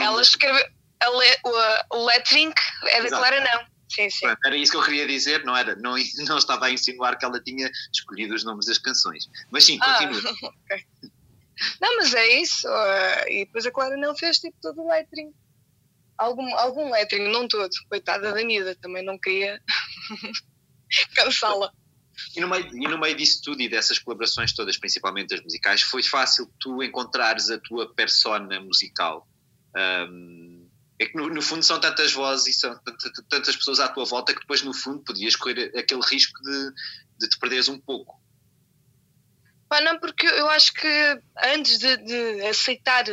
ela 0.00 0.20
escreveu. 0.20 0.64
O, 1.02 1.96
o 1.96 2.04
lettering 2.04 2.52
é 2.88 3.02
da 3.02 3.08
Clara, 3.08 3.40
não. 3.40 3.70
Sim, 3.88 4.08
sim. 4.08 4.26
era 4.44 4.56
isso 4.56 4.70
que 4.70 4.78
eu 4.78 4.84
queria 4.84 5.06
dizer, 5.06 5.44
não 5.44 5.56
era? 5.56 5.74
Não, 5.76 5.94
não 6.28 6.38
estava 6.38 6.66
a 6.66 6.70
insinuar 6.70 7.18
que 7.18 7.24
ela 7.24 7.40
tinha 7.40 7.70
escolhido 7.92 8.34
os 8.34 8.44
nomes 8.44 8.66
das 8.66 8.78
canções. 8.78 9.28
Mas 9.50 9.64
sim, 9.64 9.78
ah, 9.80 9.98
continua. 9.98 10.30
Ah, 10.30 10.46
okay. 10.64 10.86
Não, 11.80 11.96
mas 11.96 12.14
é 12.14 12.40
isso. 12.40 12.68
Uh, 12.68 13.28
e 13.28 13.44
depois 13.46 13.66
a 13.66 13.70
Clara 13.70 13.96
não 13.96 14.14
fez 14.14 14.38
tipo 14.38 14.56
todo 14.62 14.82
o 14.82 14.88
lettering. 14.88 15.32
Algum, 16.16 16.54
algum 16.56 16.90
lettering, 16.90 17.32
não 17.32 17.48
todo. 17.48 17.70
Coitada 17.88 18.32
da 18.32 18.42
Nida, 18.42 18.76
também 18.76 19.02
não 19.02 19.18
queria 19.18 19.60
cansá-la. 21.16 21.72
E 22.36 22.40
no, 22.40 22.48
meio, 22.48 22.66
e 22.74 22.88
no 22.88 22.98
meio 22.98 23.16
disso 23.16 23.40
tudo 23.42 23.60
e 23.60 23.68
dessas 23.68 23.98
colaborações 23.98 24.52
todas, 24.52 24.76
principalmente 24.76 25.34
as 25.34 25.42
musicais, 25.42 25.82
foi 25.82 26.02
fácil 26.02 26.50
tu 26.58 26.82
encontrares 26.82 27.50
a 27.50 27.58
tua 27.58 27.92
persona 27.94 28.60
musical. 28.60 29.28
Um, 29.76 30.68
é 30.98 31.06
que 31.06 31.16
no, 31.16 31.28
no, 31.28 31.40
fundo 31.40 31.62
são 31.62 31.80
tantas 31.80 32.12
vozes 32.12 32.48
e 32.48 32.58
são 32.60 32.78
tantas 33.28 33.56
pessoas 33.56 33.80
à 33.80 33.88
tua 33.88 34.04
volta 34.04 34.34
que 34.34 34.40
depois 34.40 34.62
no 34.62 34.74
fundo 34.74 35.02
podias 35.02 35.34
correr 35.34 35.72
aquele 35.76 36.02
risco 36.02 36.42
de, 36.42 36.72
de 37.18 37.28
te 37.28 37.38
perderes 37.38 37.68
um 37.68 37.78
pouco. 37.78 38.20
Pá, 39.66 39.80
não, 39.80 39.98
porque 39.98 40.26
eu 40.26 40.48
acho 40.50 40.74
que 40.74 41.22
antes 41.42 41.78
de, 41.78 41.96
de 41.98 42.46
aceitar 42.48 43.04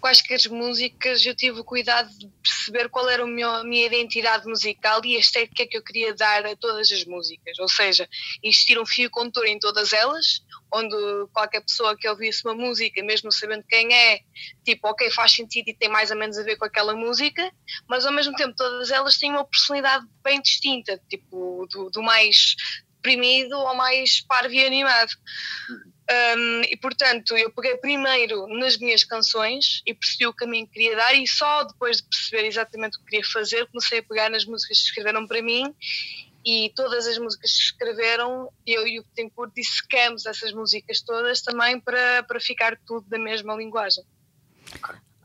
quaisquer 0.00 0.40
músicas 0.50 1.24
eu 1.24 1.34
tive 1.34 1.60
o 1.60 1.64
cuidado 1.64 2.08
de 2.18 2.28
perceber 2.42 2.88
qual 2.88 3.08
era 3.08 3.26
meu, 3.26 3.50
a 3.50 3.64
minha 3.64 3.86
identidade 3.86 4.46
musical 4.46 5.04
e 5.04 5.16
a 5.16 5.20
estética 5.20 5.66
que 5.66 5.76
eu 5.76 5.82
queria 5.82 6.14
dar 6.14 6.46
a 6.46 6.56
todas 6.56 6.90
as 6.90 7.04
músicas. 7.04 7.58
Ou 7.58 7.68
seja, 7.68 8.08
existir 8.42 8.78
um 8.78 8.86
fio 8.86 9.10
condutor 9.10 9.46
em 9.46 9.58
todas 9.58 9.92
elas, 9.92 10.42
onde 10.72 10.94
qualquer 11.32 11.60
pessoa 11.60 11.96
que 11.96 12.08
ouvisse 12.08 12.46
uma 12.46 12.54
música, 12.54 13.02
mesmo 13.02 13.32
sabendo 13.32 13.64
quem 13.68 13.92
é, 13.92 14.20
tipo, 14.64 14.88
ok, 14.88 15.10
faz 15.10 15.32
sentido 15.32 15.68
e 15.68 15.74
tem 15.74 15.88
mais 15.88 16.10
ou 16.10 16.16
menos 16.16 16.38
a 16.38 16.42
ver 16.42 16.56
com 16.56 16.64
aquela 16.64 16.94
música, 16.94 17.50
mas 17.88 18.06
ao 18.06 18.12
mesmo 18.12 18.34
tempo 18.34 18.54
todas 18.56 18.90
elas 18.90 19.16
têm 19.16 19.30
uma 19.30 19.44
personalidade 19.44 20.06
bem 20.22 20.40
distinta, 20.40 21.00
tipo, 21.08 21.66
do, 21.70 21.90
do 21.90 22.02
mais 22.02 22.54
deprimido 22.96 23.52
ou 23.52 23.74
mais 23.74 24.20
parvo 24.20 24.52
e 24.52 24.64
animado. 24.64 25.12
Um, 26.10 26.62
e 26.62 26.76
portanto, 26.76 27.36
eu 27.36 27.50
peguei 27.50 27.76
primeiro 27.76 28.46
nas 28.46 28.78
minhas 28.78 29.04
canções 29.04 29.82
e 29.84 29.92
percebi 29.92 30.26
o 30.26 30.32
caminho 30.32 30.66
que 30.66 30.72
queria 30.72 30.96
dar, 30.96 31.14
e 31.14 31.26
só 31.26 31.64
depois 31.64 31.98
de 31.98 32.04
perceber 32.04 32.46
exatamente 32.46 32.96
o 32.96 33.00
que 33.00 33.10
queria 33.10 33.24
fazer, 33.26 33.66
comecei 33.66 33.98
a 33.98 34.02
pegar 34.02 34.30
nas 34.30 34.46
músicas 34.46 34.78
que 34.78 34.84
escreveram 34.84 35.26
para 35.26 35.42
mim. 35.42 35.74
E 36.44 36.72
todas 36.74 37.06
as 37.06 37.18
músicas 37.18 37.50
que 37.50 37.62
escreveram, 37.64 38.50
eu 38.66 38.86
e 38.86 38.98
o 39.00 39.04
Betancourt 39.04 39.52
dissecamos 39.54 40.24
essas 40.24 40.52
músicas 40.52 41.02
todas 41.02 41.42
também 41.42 41.78
para, 41.78 42.22
para 42.22 42.40
ficar 42.40 42.78
tudo 42.86 43.06
da 43.08 43.18
mesma 43.18 43.54
linguagem. 43.54 44.04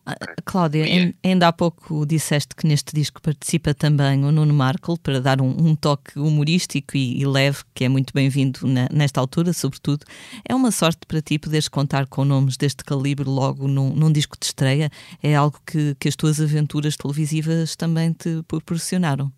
Ah, 0.06 0.16
Cláudia, 0.44 0.86
ainda 1.24 1.48
há 1.48 1.54
pouco 1.54 2.06
disseste 2.06 2.56
que 2.56 2.68
neste 2.68 2.94
disco 2.94 3.22
participa 3.22 3.74
também 3.74 4.26
o 4.26 4.32
Nuno 4.32 4.54
Markle 4.54 4.98
para 5.00 5.22
dar 5.22 5.40
um, 5.40 5.50
um 5.50 5.76
toque 5.76 6.20
humorístico 6.20 6.98
e, 6.98 7.22
e, 7.22 7.26
leve, 7.26 7.60
que 7.74 7.86
é 7.86 7.90
muito 7.90 8.14
bem-vindo 8.14 8.60
nesta 8.92 9.22
altura, 9.22 9.54
sobretudo. 9.54 10.06
É 10.48 10.54
uma 10.54 10.72
sorte 10.72 11.06
para 11.08 11.22
ti 11.22 11.40
poderes 11.40 11.70
contar 11.70 12.06
com 12.08 12.26
nomes 12.26 12.58
deste 12.58 12.84
calibre 12.84 13.30
logo 13.30 13.68
num, 13.68 13.96
num 13.96 14.12
disco 14.12 14.38
de 14.38 14.46
estreia? 14.48 14.90
É 15.22 15.36
algo 15.36 15.58
que, 15.66 15.96
que 15.98 16.10
as 16.10 16.16
tuas 16.18 16.42
aventuras 16.42 16.98
televisivas 16.98 17.76
também 17.78 18.12
te 18.12 18.44
proporcionaram? 18.46 19.32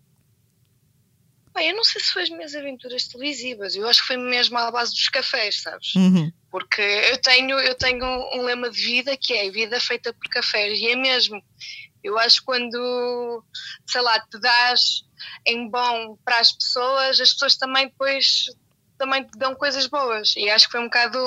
Bem, 1.56 1.70
eu 1.70 1.76
não 1.76 1.84
sei 1.84 2.02
se 2.02 2.12
foi 2.12 2.22
as 2.22 2.28
minhas 2.28 2.54
aventuras 2.54 3.08
televisivas, 3.08 3.74
eu 3.74 3.88
acho 3.88 4.02
que 4.02 4.08
foi 4.08 4.18
mesmo 4.18 4.58
à 4.58 4.70
base 4.70 4.92
dos 4.92 5.08
cafés, 5.08 5.62
sabes? 5.62 5.94
Uhum. 5.94 6.30
Porque 6.50 6.82
eu 6.82 7.16
tenho, 7.16 7.58
eu 7.58 7.74
tenho 7.74 8.04
um 8.34 8.42
lema 8.42 8.68
de 8.68 8.78
vida 8.78 9.16
que 9.16 9.32
é 9.32 9.50
vida 9.50 9.80
feita 9.80 10.12
por 10.12 10.28
cafés, 10.28 10.78
e 10.78 10.88
é 10.88 10.94
mesmo. 10.94 11.42
Eu 12.04 12.18
acho 12.18 12.40
que 12.40 12.44
quando, 12.44 13.42
sei 13.86 14.02
lá, 14.02 14.20
te 14.20 14.38
dás 14.38 15.02
em 15.46 15.66
bom 15.70 16.18
para 16.22 16.40
as 16.40 16.52
pessoas, 16.52 17.18
as 17.22 17.32
pessoas 17.32 17.56
também 17.56 17.88
depois 17.88 18.44
também 18.98 19.24
te 19.24 19.38
dão 19.38 19.54
coisas 19.54 19.86
boas 19.86 20.34
e 20.36 20.48
acho 20.48 20.66
que 20.66 20.72
foi 20.72 20.80
um 20.80 20.84
bocado 20.84 21.18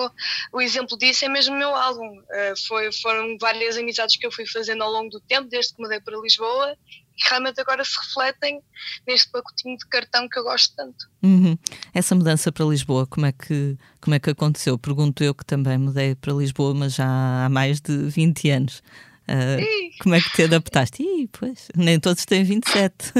o 0.51 0.59
exemplo 0.59 0.97
disso 0.97 1.25
é 1.25 1.29
mesmo 1.29 1.53
o 1.53 1.57
meu 1.59 1.73
álbum 1.75 2.19
uh, 2.19 2.67
foi, 2.67 2.91
foram 2.91 3.37
várias 3.39 3.77
amizades 3.77 4.17
que 4.17 4.25
eu 4.25 4.31
fui 4.31 4.47
fazendo 4.47 4.83
ao 4.83 4.91
longo 4.91 5.09
do 5.09 5.19
tempo 5.21 5.47
desde 5.47 5.75
que 5.75 5.81
mudei 5.81 5.99
para 5.99 6.19
Lisboa 6.19 6.75
que 7.19 7.29
realmente 7.29 7.59
agora 7.59 7.83
se 7.83 7.97
refletem 7.99 8.61
neste 9.05 9.29
pacotinho 9.29 9.77
de 9.77 9.85
cartão 9.87 10.27
que 10.29 10.39
eu 10.39 10.43
gosto 10.43 10.73
tanto. 10.75 11.09
Uhum. 11.21 11.57
Essa 11.93 12.15
mudança 12.15 12.51
para 12.51 12.65
Lisboa, 12.65 13.05
como 13.05 13.25
é, 13.25 13.31
que, 13.31 13.77
como 14.01 14.15
é 14.15 14.19
que 14.19 14.29
aconteceu? 14.29 14.77
Pergunto 14.77 15.23
eu 15.23 15.35
que 15.35 15.45
também 15.45 15.77
mudei 15.77 16.15
para 16.15 16.33
Lisboa, 16.33 16.73
mas 16.73 16.95
já 16.95 17.05
há 17.45 17.49
mais 17.49 17.81
de 17.81 17.95
20 18.09 18.49
anos. 18.49 18.83
Uh, 19.27 20.01
como 20.01 20.15
é 20.15 20.21
que 20.21 20.31
te 20.31 20.43
adaptaste? 20.43 21.03
Ih, 21.03 21.27
pois, 21.31 21.67
nem 21.75 21.99
todos 21.99 22.25
têm 22.25 22.43
27. 22.43 23.13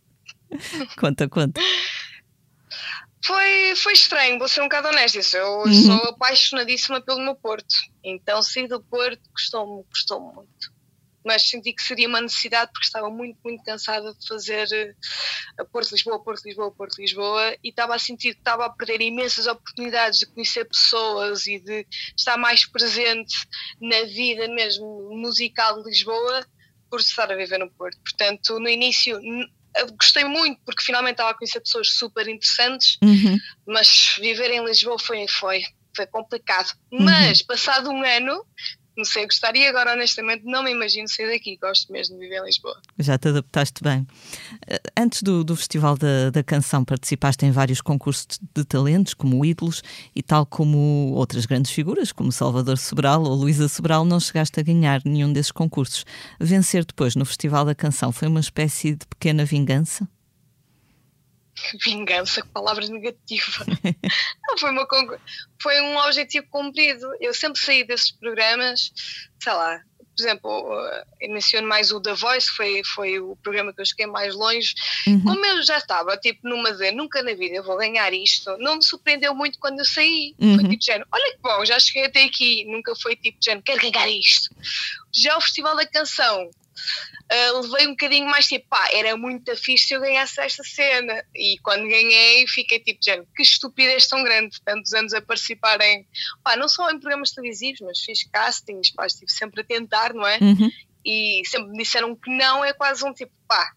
conta, 0.98 1.28
conta. 1.28 1.60
Foi, 3.24 3.74
foi 3.76 3.92
estranho, 3.92 4.38
vou 4.38 4.48
ser 4.48 4.60
um 4.60 4.64
bocado 4.64 4.88
honesta. 4.88 5.36
Eu 5.36 5.58
uhum. 5.58 5.72
sou 5.72 6.08
apaixonadíssima 6.10 7.00
pelo 7.00 7.20
meu 7.20 7.34
Porto. 7.34 7.74
Então, 8.02 8.42
sair 8.42 8.68
do 8.68 8.80
Porto 8.80 9.22
custou-me 9.32 9.84
custou 9.84 10.20
muito 10.20 10.75
mas 11.26 11.48
senti 11.48 11.72
que 11.72 11.82
seria 11.82 12.08
uma 12.08 12.20
necessidade 12.20 12.70
porque 12.72 12.86
estava 12.86 13.10
muito, 13.10 13.36
muito 13.44 13.62
cansada 13.64 14.14
de 14.14 14.26
fazer 14.26 14.96
uh, 15.60 15.66
Porto 15.66 15.90
Lisboa, 15.90 16.22
Porto 16.22 16.44
Lisboa, 16.44 16.70
Porto 16.70 16.98
Lisboa 17.00 17.56
e 17.64 17.70
estava 17.70 17.96
a 17.96 17.98
sentir 17.98 18.34
que 18.34 18.38
estava 18.38 18.64
a 18.64 18.70
perder 18.70 19.00
imensas 19.00 19.48
oportunidades 19.48 20.20
de 20.20 20.26
conhecer 20.26 20.64
pessoas 20.66 21.46
e 21.46 21.58
de 21.58 21.84
estar 22.16 22.36
mais 22.36 22.64
presente 22.64 23.34
na 23.80 24.02
vida 24.04 24.46
mesmo 24.48 25.10
musical 25.10 25.82
de 25.82 25.90
Lisboa 25.90 26.46
por 26.88 27.00
estar 27.00 27.30
a 27.32 27.36
viver 27.36 27.58
no 27.58 27.68
Porto. 27.70 27.98
Portanto, 28.04 28.60
no 28.60 28.68
início 28.68 29.20
gostei 29.98 30.24
muito 30.24 30.60
porque 30.64 30.82
finalmente 30.82 31.14
estava 31.14 31.30
a 31.30 31.34
conhecer 31.34 31.60
pessoas 31.60 31.90
super 31.90 32.26
interessantes, 32.28 32.98
uhum. 33.02 33.36
mas 33.66 34.16
viver 34.20 34.50
em 34.50 34.64
Lisboa 34.64 34.98
foi, 34.98 35.26
foi, 35.28 35.64
foi 35.94 36.06
complicado. 36.06 36.72
Uhum. 36.92 37.04
Mas 37.04 37.42
passado 37.42 37.90
um 37.90 38.02
ano 38.02 38.46
não 38.96 39.04
sei 39.04 39.24
gostar 39.26 39.54
e 39.56 39.66
agora 39.66 39.92
honestamente 39.92 40.44
não 40.44 40.62
me 40.62 40.72
imagino 40.72 41.08
sair 41.08 41.30
daqui, 41.30 41.58
gosto 41.60 41.92
mesmo 41.92 42.16
de 42.16 42.22
viver 42.22 42.40
em 42.40 42.44
Lisboa. 42.44 42.80
Já 42.98 43.18
te 43.18 43.28
adaptaste 43.28 43.82
bem. 43.82 44.06
Eh, 44.66 44.80
antes 44.96 45.22
do, 45.22 45.44
do 45.44 45.54
Festival 45.54 45.96
da, 45.96 46.30
da 46.30 46.42
Canção 46.42 46.84
participaste 46.84 47.44
em 47.44 47.50
vários 47.50 47.80
concursos 47.80 48.26
de 48.54 48.64
talentos, 48.64 49.14
como 49.14 49.44
Ídolos, 49.44 49.82
e 50.14 50.22
tal 50.22 50.46
como 50.46 51.12
outras 51.14 51.46
grandes 51.46 51.70
figuras, 51.70 52.12
como 52.12 52.32
Salvador 52.32 52.78
Sobral 52.78 53.22
ou 53.22 53.34
Luísa 53.34 53.68
Sobral, 53.68 54.04
não 54.04 54.18
chegaste 54.18 54.58
a 54.58 54.62
ganhar 54.62 55.02
nenhum 55.04 55.32
desses 55.32 55.52
concursos. 55.52 56.04
Vencer 56.40 56.84
depois 56.84 57.14
no 57.14 57.24
Festival 57.24 57.64
da 57.64 57.74
Canção 57.74 58.12
foi 58.12 58.28
uma 58.28 58.40
espécie 58.40 58.94
de 58.94 59.06
pequena 59.06 59.44
vingança? 59.44 60.08
vingança, 61.84 62.42
que 62.42 62.48
palavra 62.48 62.86
negativa. 62.86 63.64
Não, 64.48 64.58
foi, 64.58 64.70
uma, 64.70 64.86
foi 65.60 65.80
um 65.80 65.96
objetivo 65.98 66.46
cumprido. 66.50 67.08
Eu 67.20 67.34
sempre 67.34 67.60
saí 67.60 67.84
desses 67.84 68.10
programas, 68.12 68.92
sei 69.42 69.52
lá, 69.52 69.80
por 70.16 70.22
exemplo, 70.22 70.90
eu 71.20 71.30
menciono 71.30 71.68
mais 71.68 71.92
o 71.92 72.00
The 72.00 72.14
Voice, 72.14 72.48
que 72.48 72.56
foi, 72.56 72.82
foi 72.94 73.20
o 73.20 73.36
programa 73.36 73.72
que 73.74 73.82
eu 73.82 73.84
cheguei 73.84 74.06
mais 74.06 74.34
longe. 74.34 74.74
Uhum. 75.06 75.22
Como 75.22 75.44
eu 75.44 75.62
já 75.62 75.76
estava, 75.76 76.16
tipo, 76.16 76.48
numa 76.48 76.72
de 76.72 76.90
nunca 76.92 77.22
na 77.22 77.34
vida 77.34 77.56
eu 77.56 77.62
vou 77.62 77.76
ganhar 77.76 78.10
isto, 78.14 78.56
não 78.58 78.76
me 78.76 78.84
surpreendeu 78.84 79.34
muito 79.34 79.58
quando 79.58 79.80
eu 79.80 79.84
saí. 79.84 80.34
Uhum. 80.40 80.54
Foi 80.54 80.68
tipo, 80.70 80.82
género, 80.82 81.06
olha 81.12 81.32
que 81.32 81.42
bom, 81.42 81.64
já 81.66 81.78
cheguei 81.78 82.06
até 82.06 82.24
aqui. 82.24 82.64
Nunca 82.64 82.94
foi 82.96 83.14
tipo, 83.14 83.36
género, 83.44 83.62
quero 83.62 83.90
ganhar 83.90 84.08
isto. 84.08 84.54
Já 85.14 85.36
o 85.36 85.40
Festival 85.40 85.76
da 85.76 85.86
Canção, 85.86 86.50
uh, 87.32 87.60
levei 87.60 87.86
um 87.86 87.90
bocadinho 87.90 88.26
mais 88.26 88.46
tipo, 88.46 88.66
pá, 88.68 88.88
era 88.92 89.16
muito 89.16 89.54
fixe 89.56 89.88
se 89.88 89.94
eu 89.94 90.00
ganhasse 90.00 90.40
esta 90.40 90.62
cena. 90.64 91.24
E 91.34 91.58
quando 91.62 91.88
ganhei, 91.88 92.46
fiquei 92.48 92.80
tipo, 92.80 93.00
gente, 93.02 93.26
que 93.34 93.42
estupidez 93.42 94.06
tão 94.06 94.22
grande, 94.22 94.60
tantos 94.64 94.92
anos 94.92 95.12
a 95.14 95.20
participar 95.20 95.80
em, 95.80 96.06
pá, 96.42 96.56
não 96.56 96.68
só 96.68 96.90
em 96.90 96.98
programas 96.98 97.32
televisivos, 97.32 97.80
mas 97.80 98.00
fiz 98.00 98.24
castings, 98.30 98.90
pá, 98.90 99.06
estive 99.06 99.30
sempre 99.30 99.60
a 99.60 99.64
tentar, 99.64 100.14
não 100.14 100.26
é? 100.26 100.38
Uhum. 100.38 100.70
E 101.04 101.42
sempre 101.46 101.70
me 101.70 101.78
disseram 101.78 102.16
que 102.16 102.30
não, 102.30 102.64
é 102.64 102.72
quase 102.72 103.04
um 103.04 103.12
tipo, 103.12 103.32
pá, 103.46 103.72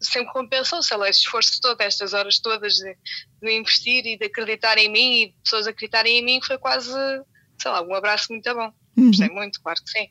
sempre 0.00 0.32
compensou, 0.32 0.82
sei 0.82 0.96
lá, 0.96 1.08
este 1.08 1.24
esforço 1.24 1.60
todo, 1.60 1.80
estas 1.80 2.12
horas 2.12 2.38
todas 2.38 2.74
de, 2.74 2.96
de 3.42 3.56
investir 3.56 4.06
e 4.06 4.18
de 4.18 4.26
acreditar 4.26 4.78
em 4.78 4.90
mim 4.90 5.22
e 5.22 5.26
de 5.28 5.34
pessoas 5.42 5.66
acreditarem 5.66 6.18
em 6.18 6.24
mim, 6.24 6.40
foi 6.42 6.58
quase, 6.58 6.90
sei 7.60 7.70
lá, 7.70 7.82
um 7.82 7.94
abraço 7.94 8.32
muito 8.32 8.54
bom. 8.54 8.72
Uhum. 8.96 9.08
Gostei 9.08 9.28
muito, 9.28 9.60
claro 9.60 9.82
que 9.82 9.90
sim. 9.90 10.08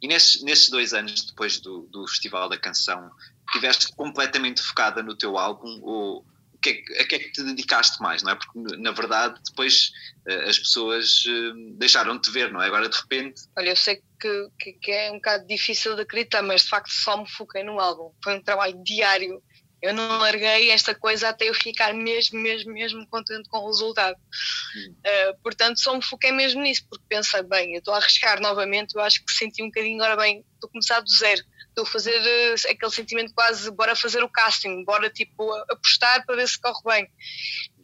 E 0.00 0.08
nesses, 0.08 0.42
nesses 0.42 0.68
dois 0.68 0.92
anos 0.92 1.22
depois 1.22 1.58
do, 1.60 1.82
do 1.90 2.06
Festival 2.06 2.48
da 2.48 2.58
Canção, 2.58 3.10
estiveste 3.46 3.92
completamente 3.94 4.62
focada 4.62 5.02
no 5.02 5.16
teu 5.16 5.38
álbum 5.38 5.80
ou 5.82 6.24
o 6.52 6.60
que 6.60 6.70
é, 6.70 7.02
a 7.02 7.06
que 7.06 7.14
é 7.14 7.18
que 7.20 7.30
te 7.30 7.42
dedicaste 7.44 8.02
mais, 8.02 8.22
não 8.22 8.32
é? 8.32 8.34
Porque 8.34 8.76
na 8.76 8.90
verdade 8.90 9.40
depois 9.48 9.92
uh, 10.28 10.48
as 10.48 10.58
pessoas 10.58 11.24
uh, 11.26 11.76
deixaram 11.78 12.16
de 12.16 12.22
te 12.22 12.30
ver, 12.32 12.52
não 12.52 12.60
é? 12.60 12.66
Agora 12.66 12.88
de 12.88 12.96
repente. 12.96 13.42
Olha, 13.56 13.70
eu 13.70 13.76
sei 13.76 14.02
que, 14.20 14.48
que, 14.58 14.72
que, 14.72 14.90
é 14.90 15.10
um 15.10 15.16
bocado 15.16 15.46
difícil 15.46 15.94
de 15.94 16.02
acreditar, 16.02 16.42
mas 16.42 16.62
de 16.62 16.68
facto 16.68 16.90
só 16.90 17.16
me 17.16 17.30
foquei 17.30 17.62
no 17.62 17.78
álbum. 17.78 18.12
Foi 18.22 18.36
um 18.36 18.42
trabalho 18.42 18.82
diário 18.82 19.40
eu 19.80 19.94
não 19.94 20.18
larguei 20.18 20.70
esta 20.70 20.94
coisa 20.94 21.28
até 21.28 21.48
eu 21.48 21.54
ficar 21.54 21.94
mesmo, 21.94 22.38
mesmo, 22.38 22.72
mesmo 22.72 23.06
contente 23.06 23.48
com 23.48 23.58
o 23.58 23.66
resultado. 23.68 24.16
Uh, 24.16 25.38
portanto, 25.42 25.80
só 25.80 25.94
me 25.94 26.02
foquei 26.02 26.32
mesmo 26.32 26.62
nisso, 26.62 26.84
porque 26.88 27.04
pensei, 27.08 27.42
bem, 27.42 27.74
eu 27.74 27.78
estou 27.78 27.94
a 27.94 27.98
arriscar 27.98 28.40
novamente, 28.40 28.94
eu 28.94 29.00
acho 29.00 29.24
que 29.24 29.32
senti 29.32 29.62
um 29.62 29.66
bocadinho, 29.66 30.02
agora 30.02 30.20
bem, 30.20 30.44
estou 30.54 30.68
a 30.68 30.72
começar 30.72 31.00
do 31.00 31.10
zero. 31.10 31.42
Estou 31.68 31.84
a 31.84 31.86
fazer 31.86 32.18
uh, 32.18 32.70
aquele 32.70 32.90
sentimento 32.90 33.32
quase, 33.32 33.70
bora 33.70 33.94
fazer 33.94 34.22
o 34.24 34.28
casting, 34.28 34.84
bora 34.84 35.08
tipo 35.08 35.52
apostar 35.70 36.26
para 36.26 36.36
ver 36.36 36.48
se 36.48 36.60
corre 36.60 36.82
bem. 36.84 37.08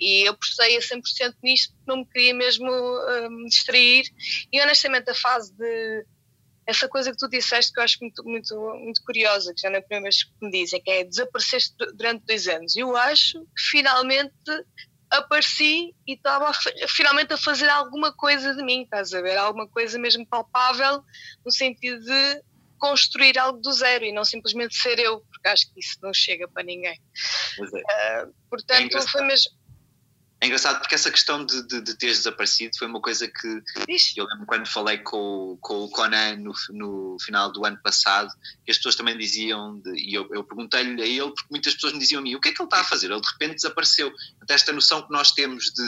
E 0.00 0.26
eu 0.26 0.32
apostei 0.32 0.76
a 0.76 0.80
100% 0.80 1.34
nisto, 1.44 1.72
porque 1.74 1.84
não 1.86 1.98
me 1.98 2.06
queria 2.06 2.34
mesmo 2.34 2.68
uh, 2.68 3.30
me 3.30 3.48
distrair. 3.48 4.04
E 4.52 4.60
honestamente, 4.60 5.10
a 5.10 5.14
fase 5.14 5.54
de 5.54 6.04
essa 6.66 6.88
coisa 6.88 7.10
que 7.10 7.18
tu 7.18 7.28
disseste 7.28 7.72
que 7.72 7.80
eu 7.80 7.84
acho 7.84 7.98
muito, 8.00 8.24
muito, 8.24 8.54
muito 8.78 9.02
curiosa, 9.04 9.52
que 9.54 9.60
já 9.60 9.68
não 9.68 9.76
é 9.76 9.78
a 9.78 9.82
primeira 9.82 10.04
vez 10.04 10.24
que 10.24 10.32
me 10.40 10.50
dizem, 10.50 10.82
que 10.82 10.90
é 10.90 11.04
desapareceste 11.04 11.74
durante 11.94 12.24
dois 12.24 12.46
anos. 12.48 12.76
Eu 12.76 12.96
acho 12.96 13.40
que 13.40 13.62
finalmente 13.70 14.34
apareci 15.10 15.94
e 16.06 16.14
estava 16.14 16.52
finalmente 16.88 17.32
a 17.32 17.38
fazer 17.38 17.68
alguma 17.68 18.12
coisa 18.12 18.54
de 18.54 18.62
mim, 18.62 18.82
estás 18.82 19.12
a 19.12 19.20
ver? 19.20 19.36
Alguma 19.36 19.68
coisa 19.68 19.98
mesmo 19.98 20.26
palpável, 20.26 21.02
no 21.44 21.52
sentido 21.52 22.00
de 22.00 22.42
construir 22.78 23.38
algo 23.38 23.60
do 23.60 23.72
zero 23.72 24.04
e 24.04 24.12
não 24.12 24.24
simplesmente 24.24 24.76
ser 24.76 24.98
eu, 24.98 25.20
porque 25.20 25.48
acho 25.48 25.72
que 25.72 25.80
isso 25.80 25.96
não 26.02 26.12
chega 26.12 26.48
para 26.48 26.62
ninguém. 26.62 27.00
É. 27.58 28.24
Uh, 28.24 28.34
portanto, 28.50 28.96
é 28.96 29.08
foi 29.08 29.22
mesmo 29.22 29.52
é 30.44 30.46
engraçado 30.46 30.78
porque 30.78 30.94
essa 30.94 31.10
questão 31.10 31.42
de, 31.42 31.66
de, 31.66 31.80
de 31.80 31.94
teres 31.94 32.18
desaparecido 32.18 32.76
foi 32.78 32.86
uma 32.86 33.00
coisa 33.00 33.26
que 33.26 33.62
Ixi. 33.88 34.18
eu 34.18 34.26
lembro 34.26 34.44
quando 34.44 34.68
falei 34.68 34.98
com, 34.98 35.56
com 35.58 35.84
o 35.84 35.88
Conan 35.88 36.36
no, 36.36 36.52
no 36.68 37.16
final 37.18 37.50
do 37.50 37.64
ano 37.64 37.80
passado, 37.82 38.30
que 38.62 38.70
as 38.70 38.76
pessoas 38.76 38.94
também 38.94 39.16
diziam, 39.16 39.80
de, 39.80 39.90
e 39.96 40.12
eu, 40.12 40.28
eu 40.34 40.44
perguntei-lhe 40.44 41.00
a 41.00 41.06
ele, 41.06 41.30
porque 41.30 41.48
muitas 41.50 41.72
pessoas 41.72 41.94
me 41.94 41.98
diziam 41.98 42.20
a 42.20 42.22
mim: 42.22 42.34
o 42.34 42.40
que 42.40 42.50
é 42.50 42.52
que 42.52 42.60
ele 42.60 42.66
está 42.66 42.80
a 42.80 42.84
fazer? 42.84 43.10
Ele 43.10 43.22
de 43.22 43.30
repente 43.30 43.54
desapareceu. 43.54 44.12
Até 44.42 44.52
esta 44.52 44.70
noção 44.70 45.00
que 45.00 45.10
nós 45.10 45.32
temos 45.32 45.72
de 45.72 45.82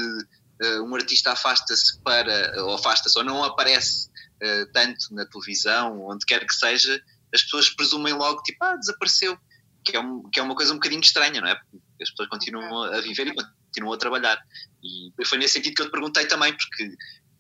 uh, 0.63 0.83
um 0.85 0.95
artista 0.95 1.33
afasta-se 1.33 2.01
para, 2.01 2.65
ou 2.65 2.77
afasta-se, 2.77 3.19
ou 3.19 3.25
não 3.25 3.45
aparece 3.45 4.09
uh, 4.43 4.73
tanto 4.73 5.13
na 5.13 5.27
televisão, 5.27 6.01
onde 6.09 6.25
quer 6.25 6.47
que 6.47 6.55
seja, 6.55 6.99
as 7.35 7.43
pessoas 7.43 7.69
presumem 7.69 8.15
logo, 8.15 8.43
tipo, 8.43 8.65
ah, 8.65 8.77
desapareceu. 8.77 9.39
que, 9.85 9.95
é 9.95 10.01
um, 10.01 10.31
que 10.31 10.41
é 10.41 10.43
uma 10.43 10.55
coisa 10.55 10.73
um 10.73 10.77
bocadinho 10.77 11.03
estranha, 11.03 11.43
não 11.43 11.49
é? 11.49 11.57
Porque 11.57 12.03
as 12.03 12.09
pessoas 12.09 12.31
continuam 12.31 12.85
a 12.85 13.03
viver 13.03 13.27
e 13.27 13.35
continuam 13.77 13.93
a 13.93 13.99
trabalhar. 13.99 14.43
E 14.83 15.13
foi 15.27 15.39
nesse 15.39 15.55
sentido 15.55 15.75
que 15.75 15.83
eu 15.83 15.87
te 15.87 15.93
perguntei 15.93 16.27
também, 16.27 16.53
porque 16.57 16.85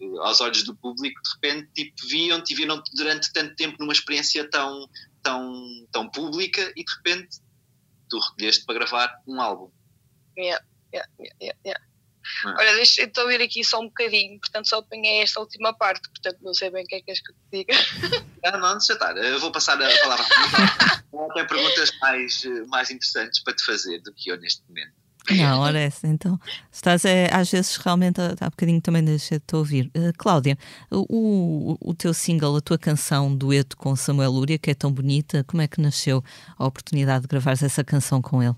eh, 0.00 0.19
aos 0.21 0.40
olhos 0.40 0.62
do 0.64 0.76
público, 0.76 1.21
de 1.23 1.31
repente, 1.35 1.71
tipo, 1.75 2.07
viam-te 2.09 2.52
e 2.52 2.57
viram-te 2.57 2.90
durante 2.95 3.33
tanto 3.33 3.57
tempo 3.57 3.76
numa 3.81 3.93
experiência 3.93 4.49
tão, 4.50 4.88
tão, 5.23 5.87
tão 5.90 6.09
pública 6.11 6.73
e 6.76 6.85
de 6.85 6.93
repente 6.97 7.40
tu 8.09 8.19
recolheste 8.19 8.64
para 8.64 8.75
gravar 8.75 9.23
um 9.26 9.40
álbum. 9.40 9.71
Yeah, 10.37 10.64
yeah, 10.93 11.11
yeah, 11.21 11.59
yeah. 11.64 11.87
É. 12.45 12.49
Olha, 12.49 12.75
deixa 12.75 13.02
eu 13.02 13.23
ouvir 13.23 13.40
aqui 13.40 13.62
só 13.64 13.81
um 13.81 13.87
bocadinho, 13.87 14.40
portanto 14.40 14.69
só 14.69 14.78
apanhei 14.78 15.23
esta 15.23 15.38
última 15.38 15.73
parte, 15.73 16.09
portanto 16.09 16.38
não 16.43 16.52
sei 16.52 16.71
bem 16.71 16.83
o 16.83 16.87
que 16.87 16.97
é 16.97 17.00
que 17.00 17.11
és 17.12 17.21
que 17.21 17.31
eu 17.31 17.37
te 17.37 17.40
diga. 17.52 17.75
Não, 18.47 18.61
não, 18.61 18.78
deixa 18.78 18.93
estar, 18.93 19.16
eu 19.16 19.40
vou 19.40 19.50
passar 19.50 19.75
a 19.83 20.00
palavra 20.02 20.25
a 20.25 21.33
Tem 21.35 21.47
perguntas 21.49 21.90
mais, 22.00 22.45
mais 22.69 22.90
interessantes 22.93 23.43
para 23.43 23.55
te 23.55 23.64
fazer 23.64 23.99
do 24.02 24.14
que 24.14 24.31
eu 24.31 24.38
neste 24.38 24.62
momento. 24.69 24.95
Não, 25.30 25.61
ora 25.61 25.78
essa, 25.78 26.06
então. 26.06 26.38
Estás, 26.71 27.04
é, 27.04 27.28
às 27.33 27.50
vezes, 27.50 27.76
realmente, 27.76 28.21
há 28.21 28.50
bocadinho 28.50 28.80
também 28.80 29.04
deixa-te 29.04 29.56
ouvir. 29.56 29.87
Uh, 29.87 30.12
Cláudia, 30.16 30.56
o, 30.90 31.76
o 31.80 31.95
teu 31.95 32.14
single, 32.14 32.56
a 32.56 32.61
tua 32.61 32.78
canção, 32.78 33.35
dueto 33.35 33.76
com 33.76 33.97
Samuel 33.97 34.30
Lúria, 34.30 34.59
que 34.59 34.71
é 34.71 34.75
tão 34.75 34.92
bonita, 34.92 35.45
como 35.45 35.62
é 35.62 35.68
que 35.68 35.80
nasceu 35.80 36.23
a 36.56 36.66
oportunidade 36.66 37.23
de 37.23 37.28
gravares 37.28 37.62
essa 37.62 37.83
canção 37.83 38.23
com 38.23 38.42
ele? 38.42 38.54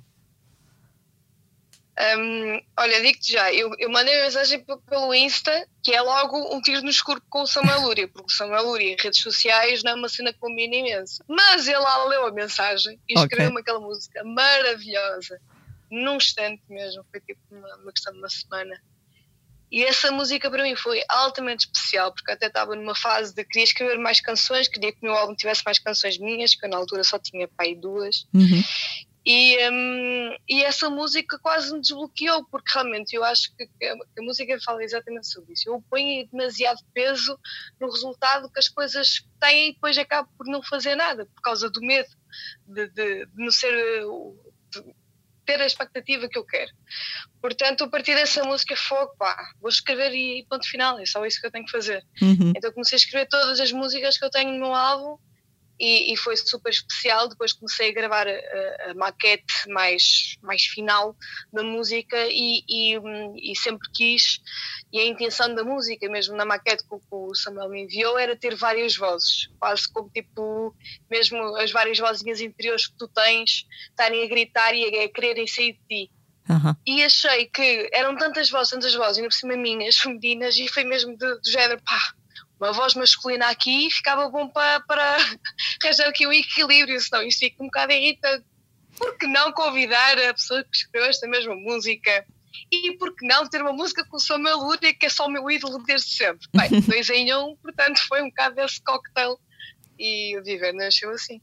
Um, 2.00 2.62
olha, 2.78 3.02
digo-te 3.02 3.32
já, 3.32 3.52
eu, 3.52 3.72
eu 3.76 3.90
mandei 3.90 4.14
uma 4.14 4.26
mensagem 4.26 4.64
pelo 4.88 5.12
Insta 5.12 5.66
que 5.82 5.92
é 5.92 6.00
logo 6.00 6.54
um 6.54 6.60
tiro 6.60 6.80
no 6.82 6.90
escuro 6.90 7.20
com 7.28 7.42
o 7.42 7.46
Samuel 7.46 7.80
Lúria, 7.80 8.06
porque 8.06 8.32
o 8.32 8.36
Samuel 8.36 8.66
Lúria 8.66 8.92
em 8.92 8.96
redes 8.96 9.20
sociais 9.20 9.82
não 9.82 9.92
é 9.92 9.94
uma 9.94 10.08
cena 10.08 10.32
que 10.32 10.38
combina 10.38 10.76
imenso. 10.76 11.24
Mas 11.26 11.66
ele 11.66 11.78
lá 11.78 12.04
leu 12.04 12.26
a 12.26 12.30
mensagem 12.30 13.00
e 13.08 13.18
escreveu-me 13.18 13.58
okay. 13.58 13.62
aquela 13.62 13.80
música 13.80 14.22
maravilhosa, 14.22 15.40
num 15.90 16.16
instante 16.16 16.62
mesmo, 16.68 17.04
foi 17.10 17.20
tipo 17.20 17.40
uma, 17.50 17.76
uma 17.76 17.92
questão 17.92 18.12
de 18.12 18.18
uma 18.18 18.28
semana. 18.28 18.80
E 19.70 19.84
essa 19.84 20.10
música 20.10 20.50
para 20.50 20.62
mim 20.62 20.74
foi 20.74 21.02
altamente 21.08 21.66
especial, 21.66 22.12
porque 22.12 22.30
até 22.30 22.46
estava 22.46 22.74
numa 22.74 22.94
fase 22.94 23.34
de 23.34 23.44
queria 23.44 23.64
escrever 23.64 23.98
mais 23.98 24.20
canções, 24.20 24.66
queria 24.66 24.92
que 24.92 24.98
o 25.02 25.04
meu 25.04 25.14
álbum 25.14 25.34
tivesse 25.34 25.62
mais 25.64 25.78
canções 25.78 26.18
minhas, 26.18 26.54
que 26.54 26.64
eu 26.64 26.70
na 26.70 26.78
altura 26.78 27.04
só 27.04 27.18
tinha 27.18 27.46
pai 27.48 27.74
duas. 27.74 28.26
Uhum. 28.32 28.62
E, 29.30 29.58
um, 29.70 30.36
e 30.48 30.62
essa 30.62 30.88
música 30.88 31.38
quase 31.40 31.70
me 31.74 31.82
desbloqueou, 31.82 32.46
porque 32.46 32.72
realmente 32.72 33.14
eu 33.14 33.22
acho 33.22 33.54
que 33.54 33.86
a, 33.86 33.92
a 33.92 34.22
música 34.22 34.58
fala 34.64 34.82
exatamente 34.82 35.26
sobre 35.26 35.52
isso. 35.52 35.68
Eu 35.68 35.84
ponho 35.90 36.26
demasiado 36.28 36.78
peso 36.94 37.38
no 37.78 37.90
resultado 37.90 38.50
que 38.50 38.58
as 38.58 38.70
coisas 38.70 39.22
têm 39.38 39.68
e 39.68 39.72
depois 39.74 39.98
acabo 39.98 40.30
por 40.38 40.46
não 40.46 40.62
fazer 40.62 40.94
nada, 40.94 41.26
por 41.26 41.42
causa 41.42 41.68
do 41.68 41.82
medo 41.82 42.08
de, 42.66 42.88
de, 42.88 43.26
de 43.26 43.44
não 43.44 43.50
ser. 43.50 43.74
Ter 45.48 45.62
a 45.62 45.66
expectativa 45.66 46.28
que 46.28 46.36
eu 46.38 46.44
quero. 46.44 46.70
Portanto, 47.40 47.84
a 47.84 47.88
partir 47.88 48.14
dessa 48.14 48.44
música, 48.44 48.76
fogo, 48.76 49.14
pá, 49.18 49.34
vou 49.62 49.70
escrever 49.70 50.12
e 50.12 50.44
ponto 50.46 50.68
final, 50.68 50.98
é 50.98 51.06
só 51.06 51.24
isso 51.24 51.40
que 51.40 51.46
eu 51.46 51.50
tenho 51.50 51.64
que 51.64 51.70
fazer. 51.70 52.04
Uhum. 52.20 52.52
Então 52.54 52.70
comecei 52.70 52.96
a 52.96 53.00
escrever 53.00 53.26
todas 53.28 53.58
as 53.58 53.72
músicas 53.72 54.18
que 54.18 54.24
eu 54.26 54.30
tenho 54.30 54.52
no 54.52 54.58
meu 54.58 54.74
álbum 54.74 55.16
e, 55.78 56.12
e, 56.12 56.16
foi 56.16 56.36
super 56.36 56.70
especial. 56.70 57.28
Depois 57.28 57.52
comecei 57.52 57.90
a 57.90 57.94
gravar 57.94 58.26
a, 58.26 58.90
a, 58.90 58.94
maquete 58.94 59.68
mais, 59.68 60.36
mais 60.42 60.64
final 60.64 61.16
da 61.52 61.62
música 61.62 62.16
e, 62.28 62.64
e, 62.68 62.96
e, 63.52 63.56
sempre 63.56 63.88
quis. 63.92 64.40
E 64.92 64.98
a 64.98 65.06
intenção 65.06 65.54
da 65.54 65.62
música, 65.62 66.08
mesmo 66.08 66.36
na 66.36 66.44
maquete 66.44 66.82
que 66.82 66.96
o 67.10 67.34
Samuel 67.34 67.68
me 67.68 67.82
enviou, 67.82 68.18
era 68.18 68.36
ter 68.36 68.54
várias 68.54 68.96
vozes, 68.96 69.48
quase 69.58 69.90
como 69.92 70.10
tipo, 70.10 70.74
mesmo 71.10 71.38
as 71.56 71.70
várias 71.70 71.98
vozinhas 71.98 72.40
interiores 72.40 72.86
que 72.86 72.96
tu 72.96 73.06
tens 73.08 73.66
estarem 73.90 74.24
a 74.24 74.28
gritar 74.28 74.74
e 74.74 74.84
a, 74.84 75.08
quererem 75.08 75.46
sair 75.46 75.72
de 75.74 76.06
ti. 76.06 76.10
Uhum. 76.48 76.74
E 76.86 77.04
achei 77.04 77.44
que 77.44 77.90
eram 77.92 78.16
tantas 78.16 78.48
vozes, 78.48 78.70
tantas 78.70 78.94
vozes, 78.94 79.18
ainda 79.18 79.28
por 79.28 79.34
cima 79.34 79.54
minhas, 79.54 79.96
femininas, 79.98 80.56
e 80.56 80.66
foi 80.66 80.84
mesmo 80.84 81.16
do, 81.16 81.40
do 81.40 81.50
género, 81.50 81.80
pá, 81.82 81.98
uma 82.60 82.72
voz 82.72 82.94
masculina 82.94 83.46
aqui 83.46 83.88
ficava 83.90 84.28
bom 84.28 84.48
para, 84.48 84.80
para 84.80 85.16
arranjar 85.82 86.08
aqui 86.08 86.26
o 86.26 86.32
equilíbrio, 86.32 87.00
senão 87.00 87.22
isto 87.22 87.40
fica 87.40 87.62
um 87.62 87.66
bocado 87.66 87.92
irritante. 87.92 88.44
Por 88.96 89.16
que 89.16 89.26
não 89.26 89.52
convidar 89.52 90.18
a 90.18 90.34
pessoa 90.34 90.64
que 90.64 90.76
escreveu 90.76 91.08
esta 91.08 91.28
mesma 91.28 91.54
música? 91.54 92.26
E 92.72 92.92
por 92.98 93.14
que 93.14 93.26
não 93.26 93.48
ter 93.48 93.62
uma 93.62 93.72
música 93.72 94.04
com 94.04 94.16
o 94.16 94.20
Samuel 94.20 94.58
Lúria, 94.58 94.92
que 94.92 95.06
é 95.06 95.08
só 95.08 95.26
o 95.26 95.30
meu 95.30 95.48
ídolo 95.48 95.82
desde 95.84 96.08
sempre? 96.08 96.48
Bem, 96.52 96.80
dois 96.80 97.08
em 97.10 97.32
um, 97.34 97.56
portanto 97.56 97.98
foi 98.08 98.22
um 98.22 98.28
bocado 98.28 98.56
desse 98.56 98.82
cocktail 98.82 99.38
e 99.98 100.36
o 100.38 100.42
Viver 100.42 100.72
nasceu 100.72 101.10
assim. 101.10 101.40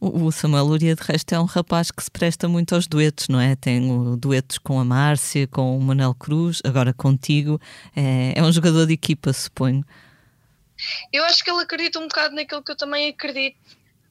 O 0.00 0.30
Samuel 0.30 0.64
Lúria, 0.64 0.94
de 0.94 1.02
resto, 1.02 1.34
é 1.34 1.40
um 1.40 1.44
rapaz 1.44 1.90
que 1.90 2.02
se 2.02 2.10
presta 2.10 2.48
muito 2.48 2.74
aos 2.74 2.86
duetos, 2.86 3.28
não 3.28 3.40
é? 3.40 3.54
Tem 3.54 4.16
duetos 4.16 4.58
com 4.58 4.78
a 4.78 4.84
Márcia, 4.84 5.46
com 5.46 5.76
o 5.76 5.80
Manel 5.80 6.14
Cruz, 6.14 6.60
agora 6.64 6.92
contigo. 6.92 7.60
É, 7.94 8.32
é 8.36 8.42
um 8.42 8.52
jogador 8.52 8.86
de 8.86 8.94
equipa, 8.94 9.32
suponho. 9.32 9.84
Eu 11.12 11.24
acho 11.24 11.42
que 11.42 11.50
ele 11.50 11.62
acredita 11.62 11.98
um 11.98 12.08
bocado 12.08 12.34
naquilo 12.34 12.62
que 12.62 12.72
eu 12.72 12.76
também 12.76 13.08
acredito, 13.08 13.58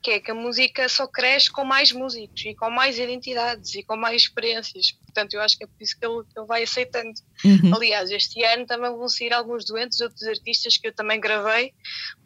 que 0.02 0.12
é 0.12 0.20
que 0.20 0.32
a 0.32 0.36
música 0.36 0.88
só 0.88 1.08
cresce 1.08 1.52
com 1.52 1.66
mais 1.66 1.92
músicos 1.92 2.46
e 2.46 2.56
com 2.56 2.70
mais 2.70 2.98
identidades 2.98 3.76
e 3.76 3.84
com 3.84 3.96
mais 3.96 4.22
experiências. 4.24 4.92
Portanto, 4.92 5.34
eu 5.34 5.42
acho 5.42 5.58
que 5.58 5.64
é 5.64 5.68
por 5.68 5.82
isso 5.82 5.98
que 6.00 6.06
ele, 6.06 6.24
que 6.24 6.40
ele 6.40 6.48
vai 6.48 6.64
aceitando. 6.64 7.14
Uhum. 7.44 7.76
Aliás, 7.76 8.10
este 8.12 8.44
ano 8.44 8.66
também 8.66 8.92
vão 8.92 9.10
sair 9.10 9.34
alguns 9.34 9.66
doentes, 9.66 10.00
outros 10.00 10.24
artistas 10.24 10.78
que 10.78 10.88
eu 10.88 10.94
também 10.94 11.20
gravei, 11.20 11.74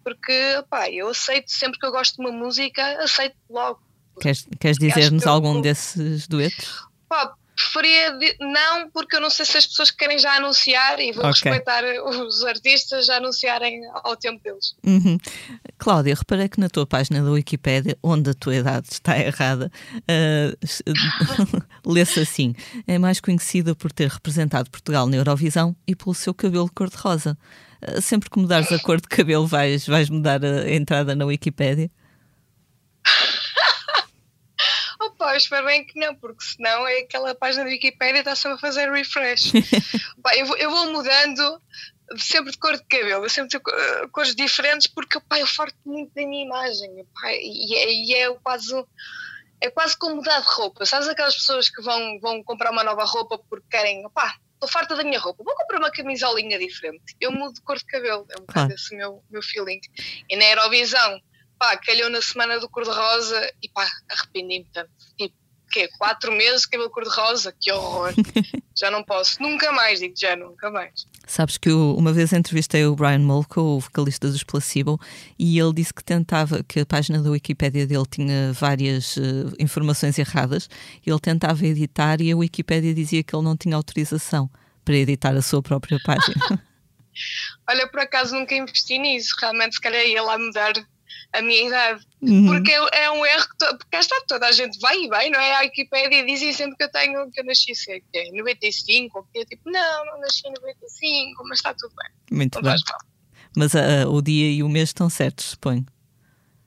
porque 0.04 0.64
pá, 0.70 0.90
eu 0.90 1.08
aceito 1.08 1.50
sempre 1.50 1.80
que 1.80 1.86
eu 1.86 1.92
gosto 1.92 2.18
de 2.18 2.22
uma 2.22 2.32
música, 2.32 3.04
aceito 3.04 3.36
logo. 3.50 3.82
Queres, 4.20 4.48
queres 4.60 4.78
dizer-nos 4.78 5.26
algum 5.26 5.56
eu, 5.56 5.62
desses 5.62 6.28
duetos? 6.28 6.86
Pá, 7.08 7.34
preferia 7.62 8.18
não, 8.40 8.90
porque 8.90 9.16
eu 9.16 9.22
não 9.22 9.30
sei 9.30 9.46
se 9.46 9.58
as 9.58 9.66
pessoas 9.66 9.92
querem 9.92 10.18
já 10.18 10.36
anunciar 10.36 11.00
e 11.00 11.12
vou 11.12 11.26
okay. 11.26 11.52
respeitar 11.52 11.84
os 12.26 12.44
artistas 12.44 13.06
já 13.06 13.18
anunciarem 13.18 13.82
ao 14.04 14.16
tempo 14.16 14.42
deles. 14.44 14.76
Uhum. 14.84 15.18
Cláudia, 15.78 16.16
reparei 16.16 16.50
que 16.50 16.60
na 16.60 16.70
tua 16.70 16.86
página 16.86 17.24
da 17.24 17.30
Wikipédia, 17.30 17.98
onde 18.02 18.32
a 18.32 18.34
tua 18.34 18.56
idade 18.56 18.88
está 18.92 19.18
errada, 19.18 19.72
uh, 19.96 20.58
lê-se 21.86 22.20
assim: 22.20 22.56
é 22.88 22.98
mais 22.98 23.20
conhecida 23.20 23.76
por 23.76 23.92
ter 23.92 24.10
representado 24.10 24.70
Portugal 24.70 25.08
na 25.08 25.18
Eurovisão 25.18 25.76
e 25.88 25.96
pelo 25.96 26.14
seu 26.14 26.34
cabelo 26.34 26.70
cor-de-rosa. 26.74 27.38
Uh, 27.82 28.02
sempre 28.02 28.30
que 28.30 28.40
mudares 28.40 28.72
a 28.72 28.80
cor 28.80 29.00
de 29.00 29.08
cabelo, 29.08 29.46
vais, 29.46 29.86
vais 29.86 30.10
mudar 30.10 30.44
a 30.44 30.72
entrada 30.72 31.16
na 31.16 31.26
Wikipédia? 31.26 31.90
Pá, 35.22 35.34
eu 35.34 35.38
espero 35.38 35.68
bem 35.68 35.86
que 35.86 36.00
não, 36.00 36.16
porque 36.16 36.44
senão 36.44 36.88
é 36.88 37.02
aquela 37.02 37.36
página 37.36 37.64
da 37.64 37.70
Wikipedia 37.70 38.22
está 38.22 38.36
sempre 38.36 38.56
a 38.56 38.60
fazer 38.60 38.92
refresh. 38.92 39.52
pá, 40.20 40.36
eu, 40.36 40.48
vou, 40.48 40.58
eu 40.58 40.72
vou 40.72 40.92
mudando 40.92 41.62
sempre 42.18 42.52
de 42.52 42.58
cor 42.58 42.76
de 42.76 42.84
cabelo, 42.86 43.30
sempre 43.30 43.50
de 43.50 43.58
uh, 43.58 44.10
cores 44.12 44.34
diferentes, 44.34 44.88
porque 44.88 45.20
pá, 45.20 45.38
eu 45.38 45.46
farto 45.46 45.78
muito 45.86 46.12
da 46.16 46.26
minha 46.26 46.44
imagem 46.44 47.06
pá, 47.14 47.32
e, 47.34 47.76
é, 47.76 47.94
e 47.94 48.14
é 48.16 48.34
quase 48.40 48.74
é 49.62 49.70
quase 49.70 49.96
como 49.96 50.16
mudar 50.16 50.40
de 50.40 50.48
roupa. 50.48 50.88
Sabes 50.88 51.08
aquelas 51.08 51.36
pessoas 51.36 51.70
que 51.70 51.84
vão, 51.84 52.20
vão 52.20 52.44
comprar 52.44 52.72
uma 52.72 52.84
nova 52.84 53.06
roupa 53.06 53.38
porque 53.48 53.68
querem, 53.70 54.04
pá, 54.10 54.36
estou 54.56 54.68
farta 54.68 54.96
da 54.96 55.04
minha 55.04 55.20
roupa, 55.20 55.44
vou 55.44 55.56
comprar 55.56 55.78
uma 55.78 55.92
camisolinha 55.92 56.58
diferente. 56.58 57.16
Eu 57.22 57.32
mudo 57.32 57.54
de 57.54 57.62
cor 57.62 57.78
de 57.78 57.86
cabelo, 57.86 58.26
é 58.28 58.42
um 58.42 58.46
bocado 58.46 58.74
esse 58.74 58.96
meu, 58.96 59.24
meu 59.30 59.44
feeling. 59.44 59.82
E 60.28 60.36
na 60.36 60.46
Eurovisão, 60.46 61.22
pá, 61.62 61.78
calhou 61.78 62.10
na 62.10 62.20
semana 62.24 62.60
do 62.60 62.68
cor-de-rosa 62.68 63.54
e 63.62 63.70
pá, 63.70 63.88
arrependi-me 64.10 64.66
tanto. 64.74 64.90
Tipo, 65.16 65.36
quê? 65.72 65.88
Quatro 65.96 66.32
meses 66.32 66.66
cabelo 66.66 66.90
cor-de-rosa? 66.90 67.54
Que 67.62 67.72
horror. 67.72 68.12
já 68.76 68.90
não 68.90 69.04
posso. 69.04 69.40
Nunca 69.40 69.72
mais, 69.72 70.00
digo 70.00 70.16
já, 70.18 70.36
nunca 70.36 70.72
mais. 70.72 71.06
Sabes 71.28 71.60
que 71.60 71.70
eu, 71.70 71.96
uma 71.96 72.12
vez 72.12 72.34
entrevistei 72.34 72.84
o 72.88 72.96
Brian 72.96 73.20
Molko, 73.20 73.62
o 73.62 73.80
vocalista 73.80 74.28
dos 74.28 74.44
Placebo, 74.44 75.00
e 75.38 75.60
ele 75.60 75.72
disse 75.72 75.94
que 75.94 76.04
tentava, 76.04 76.64
que 76.64 76.80
a 76.80 76.86
página 76.86 77.22
da 77.22 77.30
Wikipédia 77.30 77.86
dele 77.86 78.06
tinha 78.10 78.52
várias 78.54 79.16
uh, 79.18 79.54
informações 79.60 80.18
erradas, 80.18 80.68
ele 81.06 81.20
tentava 81.20 81.64
editar 81.64 82.20
e 82.22 82.32
a 82.32 82.36
Wikipédia 82.36 82.92
dizia 82.92 83.22
que 83.22 83.36
ele 83.36 83.44
não 83.44 83.56
tinha 83.56 83.76
autorização 83.76 84.50
para 84.84 84.96
editar 84.96 85.36
a 85.36 85.44
sua 85.44 85.62
própria 85.62 86.00
página. 86.04 86.42
Olha, 87.70 87.88
por 87.88 88.00
acaso 88.00 88.34
nunca 88.34 88.56
investi 88.56 88.98
nisso, 88.98 89.36
realmente 89.40 89.76
se 89.76 89.82
calhar 89.82 90.04
ia 90.04 90.24
lá 90.24 90.40
mudar 90.40 90.74
a 91.34 91.42
minha 91.42 91.68
idade. 91.68 92.06
Uhum. 92.22 92.48
Porque 92.48 92.72
é, 92.72 93.04
é, 93.04 93.12
um 93.12 93.26
erro 93.26 93.48
que 93.50 93.58
to, 93.58 93.78
porque 93.78 93.98
está 93.98 94.16
toda 94.28 94.48
a 94.48 94.52
gente 94.52 94.80
vai 94.80 94.98
e 94.98 95.08
vai, 95.08 95.30
não 95.30 95.40
é? 95.40 95.56
A 95.56 95.60
Wikipédia 95.62 96.26
dizem 96.26 96.54
sempre 96.54 96.78
que 96.78 96.84
eu 96.84 96.92
tenho 96.92 97.32
que 97.32 97.40
eu 97.40 97.46
nasci 97.46 97.74
sei, 97.76 98.02
que 98.12 98.18
é 98.18 98.32
95, 98.32 99.18
ou 99.18 99.24
que 99.26 99.40
é 99.40 99.46
tipo, 99.46 99.70
não, 99.70 100.06
não 100.06 100.20
nasci 100.20 100.48
em 100.48 100.52
95, 100.52 101.44
mas 101.48 101.60
está 101.60 101.74
tudo 101.74 101.94
bem. 101.96 102.38
Muito 102.38 102.62
não 102.62 102.72
bem. 102.72 102.82
Mas 103.56 103.74
uh, 103.74 104.10
o 104.10 104.22
dia 104.22 104.52
e 104.52 104.64
o 104.64 104.70
mês 104.70 104.90
estão 104.90 105.10
certos, 105.10 105.46
suponho. 105.46 105.86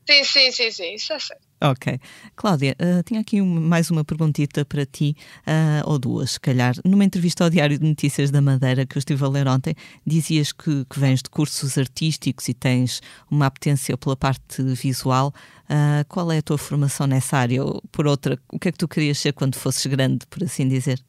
Sim, 0.09 0.25
sim, 0.25 0.53
sim, 0.53 0.71
sim, 0.71 0.95
isso 0.95 1.13
é 1.13 1.19
certo. 1.19 1.44
Ok. 1.65 1.99
Cláudia, 2.37 2.77
uh, 2.79 3.03
tinha 3.05 3.21
aqui 3.21 3.41
uma, 3.41 3.59
mais 3.59 3.91
uma 3.91 4.05
perguntita 4.05 4.67
para 4.67 4.85
ti, 4.85 5.17
uh, 5.47 5.91
ou 5.91 5.99
duas, 5.99 6.33
se 6.33 6.41
calhar. 6.41 6.75
Numa 6.85 7.07
entrevista 7.07 7.43
ao 7.43 7.49
Diário 7.49 7.79
de 7.79 7.89
Notícias 7.89 8.31
da 8.31 8.43
Madeira, 8.43 8.85
que 8.85 8.99
eu 8.99 8.99
estive 8.99 9.25
a 9.25 9.29
ler 9.29 9.49
ontem, 9.49 9.75
dizias 10.07 10.53
que, 10.53 10.85
que 10.85 11.01
vens 11.01 11.23
de 11.23 11.31
cursos 11.31 11.79
artísticos 11.79 12.49
e 12.49 12.53
tens 12.53 13.01
uma 13.31 13.47
apetência 13.47 13.97
pela 13.97 14.15
parte 14.15 14.63
visual. 14.63 15.33
Uh, 15.65 16.05
qual 16.07 16.31
é 16.31 16.37
a 16.37 16.43
tua 16.43 16.59
formação 16.59 17.07
nessa 17.07 17.39
área? 17.39 17.65
Ou, 17.65 17.81
por 17.91 18.07
outra, 18.07 18.39
o 18.53 18.59
que 18.59 18.69
é 18.69 18.73
que 18.73 18.77
tu 18.77 18.87
querias 18.87 19.19
ser 19.19 19.33
quando 19.33 19.57
fosses 19.57 19.87
grande, 19.87 20.27
por 20.27 20.45
assim 20.45 20.69
dizer? 20.69 21.03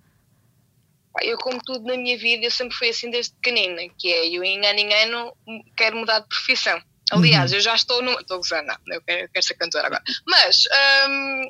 Eu, 1.22 1.38
como 1.38 1.60
tudo 1.66 1.84
na 1.84 1.98
minha 1.98 2.18
vida, 2.18 2.46
eu 2.46 2.52
sempre 2.52 2.78
fui 2.78 2.88
assim 2.88 3.10
desde 3.10 3.34
pequenina, 3.34 3.82
que 3.98 4.08
é 4.08 4.30
eu 4.30 4.42
em 4.42 4.66
ano 4.66 4.80
em 4.80 4.94
ano 4.94 5.34
quero 5.76 5.98
mudar 5.98 6.20
de 6.20 6.30
profissão. 6.30 6.82
Aliás, 7.12 7.52
uhum. 7.52 7.58
eu 7.58 7.62
já 7.62 7.76
estou 7.76 8.02
no. 8.02 8.20
Estou 8.20 8.40
usando, 8.40 8.68
não, 8.68 8.78
eu 8.96 9.02
quero, 9.02 9.26
eu 9.26 9.30
quero 9.30 9.46
ser 9.46 9.54
cantora 9.56 9.88
agora. 9.88 10.04
Mas, 10.26 10.64
um, 11.08 11.50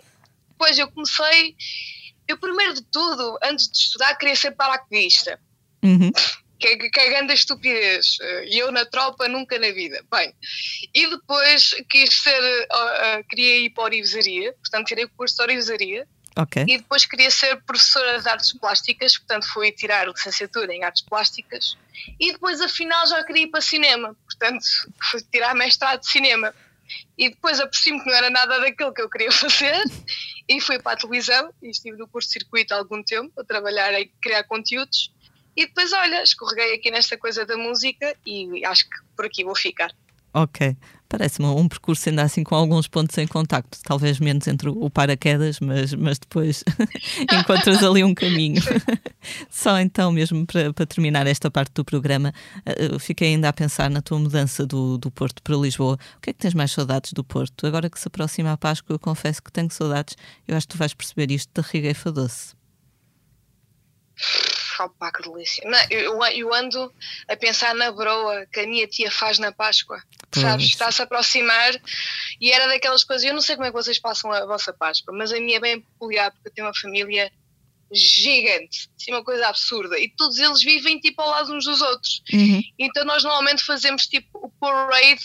depois 0.49 0.77
eu 0.77 0.91
comecei. 0.91 1.55
Eu, 2.27 2.37
primeiro 2.37 2.73
de 2.73 2.81
tudo, 2.83 3.37
antes 3.43 3.69
de 3.69 3.77
estudar, 3.77 4.15
queria 4.15 4.35
ser 4.35 4.51
paraquedista. 4.51 5.39
Uhum. 5.83 6.11
Que, 6.59 6.77
que 6.89 6.99
é 6.99 7.09
grande 7.09 7.33
estupidez. 7.33 8.17
E 8.47 8.57
eu 8.57 8.71
na 8.71 8.85
tropa, 8.85 9.27
nunca 9.27 9.59
na 9.59 9.71
vida. 9.71 10.03
Bem, 10.11 10.33
e 10.93 11.09
depois 11.09 11.75
quis 11.89 12.21
ser. 12.21 12.41
Uh, 12.41 13.19
uh, 13.19 13.23
queria 13.29 13.59
ir 13.59 13.69
para 13.71 13.83
a 13.83 13.85
orivesaria, 13.85 14.53
portanto, 14.53 14.87
tirei 14.87 15.05
o 15.05 15.09
curso 15.09 15.35
de 15.35 15.43
orivesaria. 15.43 16.07
Okay. 16.37 16.63
E 16.63 16.77
depois 16.77 17.05
queria 17.05 17.31
ser 17.31 17.61
professora 17.63 18.19
de 18.19 18.27
artes 18.27 18.51
plásticas, 18.53 19.17
portanto 19.17 19.47
fui 19.53 19.71
tirar 19.71 20.07
licenciatura 20.07 20.73
em 20.73 20.83
artes 20.83 21.01
plásticas. 21.01 21.77
E 22.19 22.33
depois, 22.33 22.59
afinal, 22.59 23.07
já 23.07 23.23
queria 23.23 23.43
ir 23.43 23.47
para 23.47 23.61
cinema, 23.61 24.15
portanto 24.25 24.65
fui 25.11 25.21
tirar 25.31 25.55
mestrado 25.55 26.01
de 26.01 26.09
cinema. 26.09 26.53
E 27.17 27.29
depois 27.29 27.59
apercebi-me 27.59 28.03
que 28.03 28.09
não 28.09 28.15
era 28.15 28.29
nada 28.29 28.59
daquilo 28.59 28.93
que 28.93 29.01
eu 29.01 29.09
queria 29.09 29.31
fazer 29.33 29.81
e 30.47 30.59
fui 30.59 30.77
para 30.77 30.91
a 30.91 30.97
televisão 30.97 31.51
e 31.61 31.69
estive 31.69 31.97
no 31.97 32.07
curso 32.07 32.29
de 32.29 32.33
circuito 32.33 32.73
há 32.73 32.77
algum 32.77 33.01
tempo 33.01 33.31
a 33.39 33.43
trabalhar 33.43 33.93
em 33.93 34.11
criar 34.21 34.43
conteúdos. 34.43 35.11
E 35.55 35.65
depois, 35.65 35.93
olha, 35.93 36.21
escorreguei 36.21 36.75
aqui 36.75 36.91
nesta 36.91 37.17
coisa 37.17 37.45
da 37.45 37.55
música 37.55 38.15
e 38.25 38.63
acho 38.65 38.89
que 38.89 38.97
por 39.15 39.25
aqui 39.25 39.43
vou 39.43 39.55
ficar. 39.55 39.91
Ok. 40.33 40.75
Parece-me 41.17 41.47
um 41.47 41.65
percurso 41.65 42.09
ainda 42.09 42.23
assim 42.23 42.43
com 42.43 42.55
alguns 42.55 42.89
pontos 42.89 43.17
em 43.17 43.25
contacto, 43.25 43.79
talvez 43.83 44.19
menos 44.19 44.45
entre 44.49 44.67
o 44.67 44.89
paraquedas, 44.89 45.61
mas, 45.61 45.93
mas 45.93 46.19
depois 46.19 46.61
encontras 47.31 47.81
ali 47.81 48.03
um 48.03 48.13
caminho. 48.13 48.61
Só 49.49 49.79
então, 49.79 50.11
mesmo 50.11 50.45
para, 50.45 50.73
para, 50.73 50.85
terminar 50.85 51.25
esta 51.25 51.49
parte 51.49 51.71
do 51.73 51.85
programa, 51.85 52.33
uh, 52.67 52.99
fiquei 52.99 53.29
ainda 53.29 53.47
a 53.47 53.53
pensar 53.53 53.89
na 53.89 54.01
tua 54.01 54.19
mudança 54.19 54.65
do, 54.65 54.97
do 54.97 55.09
Porto 55.09 55.41
para 55.41 55.55
Lisboa. 55.55 55.97
O 56.17 56.21
que 56.21 56.31
é 56.31 56.33
que 56.33 56.39
tens 56.39 56.53
mais 56.53 56.73
saudades 56.73 57.13
do 57.13 57.23
Porto? 57.23 57.65
Agora 57.65 57.89
que 57.89 57.97
se 57.97 58.09
aproxima 58.09 58.51
a 58.51 58.57
Páscoa, 58.57 58.93
eu 58.93 58.99
confesso 58.99 59.41
que 59.41 59.53
tenho 59.53 59.71
saudades. 59.71 60.17
Eu 60.45 60.57
acho 60.57 60.67
que 60.67 60.73
tu 60.73 60.77
vais 60.77 60.93
perceber 60.93 61.31
isto 61.31 61.49
da 61.53 61.65
Rigueifa 61.65 62.11
Doce 62.11 62.53
opa, 64.83 65.11
que 65.11 65.23
delícia. 65.23 65.67
Não, 65.69 65.79
eu, 65.89 66.23
eu, 66.23 66.53
ando 66.53 66.93
a 67.27 67.35
pensar 67.35 67.73
na 67.73 67.91
broa 67.91 68.45
que 68.51 68.59
a 68.59 68.67
minha 68.67 68.87
tia 68.87 69.09
faz 69.09 69.39
na 69.39 69.51
Páscoa. 69.51 70.01
Sabes? 70.33 70.65
Está-se 70.65 71.01
a 71.01 71.05
aproximar 71.05 71.73
e 72.41 72.51
era 72.51 72.67
daquelas 72.67 73.03
coisas. 73.03 73.25
Eu 73.25 73.33
não 73.33 73.41
sei 73.41 73.55
como 73.55 73.67
é 73.67 73.69
que 73.69 73.75
vocês 73.75 73.99
passam 73.99 74.31
a 74.31 74.45
vossa 74.45 74.73
Páscoa, 74.73 75.15
mas 75.15 75.31
a 75.31 75.39
minha 75.39 75.57
é 75.57 75.61
bem 75.61 75.81
peculiar 75.81 76.31
porque 76.31 76.49
eu 76.49 76.53
tenho 76.53 76.67
uma 76.67 76.75
família 76.75 77.31
gigante, 77.91 78.89
assim, 78.99 79.11
uma 79.11 79.23
coisa 79.23 79.47
absurda, 79.47 79.97
e 79.99 80.09
todos 80.09 80.37
eles 80.37 80.61
vivem 80.61 80.99
tipo 80.99 81.21
ao 81.21 81.29
lado 81.29 81.53
uns 81.53 81.65
dos 81.65 81.81
outros. 81.81 82.23
Uhum. 82.33 82.61
Então 82.77 83.05
nós 83.05 83.23
normalmente 83.23 83.63
fazemos 83.63 84.07
tipo 84.07 84.27
o 84.33 84.49
parade 84.59 85.23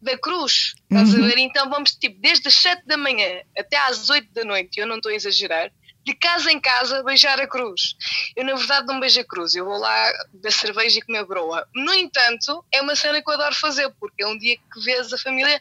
da 0.00 0.16
cruz, 0.16 0.74
estás 0.82 1.14
uhum. 1.14 1.24
a 1.24 1.28
ver? 1.28 1.38
Então 1.38 1.70
vamos 1.70 1.94
tipo 1.94 2.20
desde 2.20 2.48
as 2.48 2.54
7 2.54 2.86
da 2.86 2.96
manhã 2.96 3.40
até 3.56 3.76
às 3.78 4.10
8 4.10 4.32
da 4.32 4.44
noite, 4.44 4.78
eu 4.78 4.86
não 4.86 4.96
estou 4.96 5.10
a 5.10 5.14
exagerar, 5.14 5.72
de 6.06 6.14
casa 6.14 6.52
em 6.52 6.60
casa 6.60 7.02
beijar 7.02 7.40
a 7.40 7.48
cruz. 7.48 7.96
Eu, 8.36 8.44
na 8.44 8.54
verdade, 8.54 8.86
não 8.86 9.00
beijo 9.00 9.20
a 9.20 9.24
cruz, 9.24 9.54
eu 9.56 9.64
vou 9.64 9.76
lá 9.76 10.12
beber 10.32 10.52
cerveja 10.52 10.98
e 10.98 11.02
comer 11.02 11.26
broa. 11.26 11.66
No 11.74 11.92
entanto, 11.92 12.64
é 12.72 12.80
uma 12.80 12.94
cena 12.94 13.20
que 13.20 13.28
eu 13.28 13.34
adoro 13.34 13.54
fazer, 13.56 13.92
porque 13.98 14.22
é 14.22 14.26
um 14.26 14.38
dia 14.38 14.56
que 14.56 14.80
vês 14.84 15.12
a 15.12 15.18
família 15.18 15.60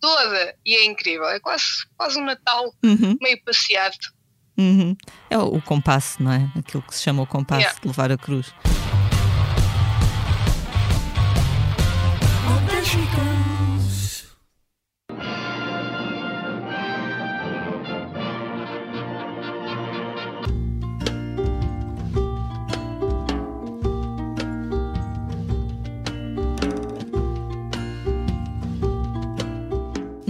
toda 0.00 0.56
e 0.64 0.74
é 0.74 0.84
incrível. 0.86 1.28
É 1.28 1.38
quase, 1.38 1.64
quase 1.96 2.18
um 2.18 2.24
Natal 2.24 2.74
uhum. 2.82 3.18
meio 3.20 3.42
passeado. 3.44 3.98
Uhum. 4.56 4.96
É 5.28 5.36
o, 5.36 5.56
o, 5.56 5.62
compasso, 5.62 6.22
não 6.22 6.32
é? 6.32 6.50
Aquilo 6.58 6.82
que 6.82 6.94
se 6.94 7.02
chama 7.02 7.22
o 7.22 7.26
compasso 7.26 7.60
yeah. 7.60 7.80
de 7.80 7.86
levar 7.86 8.10
a 8.10 8.16
cruz. 8.16 8.54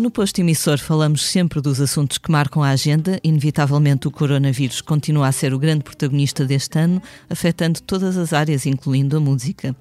No 0.02 0.10
posto 0.10 0.40
emissor 0.40 0.80
falamos 0.80 1.24
sempre 1.24 1.60
dos 1.60 1.80
assuntos 1.80 2.18
que 2.18 2.28
marcam 2.28 2.60
a 2.60 2.70
agenda. 2.70 3.20
Inevitavelmente, 3.22 4.08
o 4.08 4.10
coronavírus 4.10 4.80
continua 4.80 5.28
a 5.28 5.32
ser 5.32 5.54
o 5.54 5.60
grande 5.60 5.84
protagonista 5.84 6.44
deste 6.44 6.76
ano, 6.76 7.00
afetando 7.30 7.80
todas 7.80 8.16
as 8.16 8.32
áreas, 8.32 8.66
incluindo 8.66 9.16
a 9.16 9.20
música. 9.20 9.76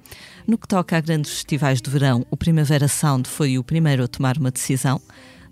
No 0.46 0.56
que 0.56 0.68
toca 0.68 0.96
a 0.96 1.00
grandes 1.00 1.32
festivais 1.32 1.82
de 1.82 1.90
verão, 1.90 2.24
o 2.30 2.36
Primavera 2.36 2.86
Sound 2.86 3.28
foi 3.28 3.58
o 3.58 3.64
primeiro 3.64 4.04
a 4.04 4.06
tomar 4.06 4.38
uma 4.38 4.52
decisão. 4.52 5.02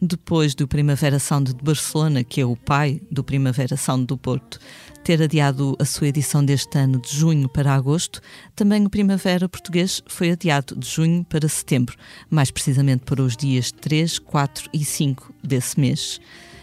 Depois 0.01 0.55
do 0.55 0.69
Primavera 0.69 1.19
Sound 1.19 1.53
de 1.53 1.65
Barcelona, 1.65 2.23
que 2.23 2.41
é 2.41 2.47
o 2.47 2.55
pai 2.55 3.03
do 3.11 3.25
Primavera 3.25 3.77
Sound 3.77 4.07
do 4.07 4.17
Porto, 4.17 4.61
ter 5.05 5.23
adiado 5.23 5.77
a 5.79 5.85
sua 5.85 6.09
edição 6.09 6.45
deste 6.45 6.79
ano 6.79 7.01
de 7.01 7.17
junho 7.17 7.49
para 7.49 7.75
agosto, 7.75 8.21
também 8.55 8.85
o 8.85 8.91
Primavera 8.91 9.49
Português 9.49 10.03
foi 10.07 10.31
adiado 10.31 10.77
de 10.77 10.89
junho 10.89 11.25
para 11.25 11.49
setembro, 11.49 11.97
mais 12.29 12.51
precisamente 12.51 13.05
para 13.05 13.23
os 13.23 13.37
dias 13.37 13.73
3, 13.73 14.19
4 14.19 14.71
e 14.73 14.85
5 14.85 15.35
desse 15.43 15.79
mês. 15.81 16.21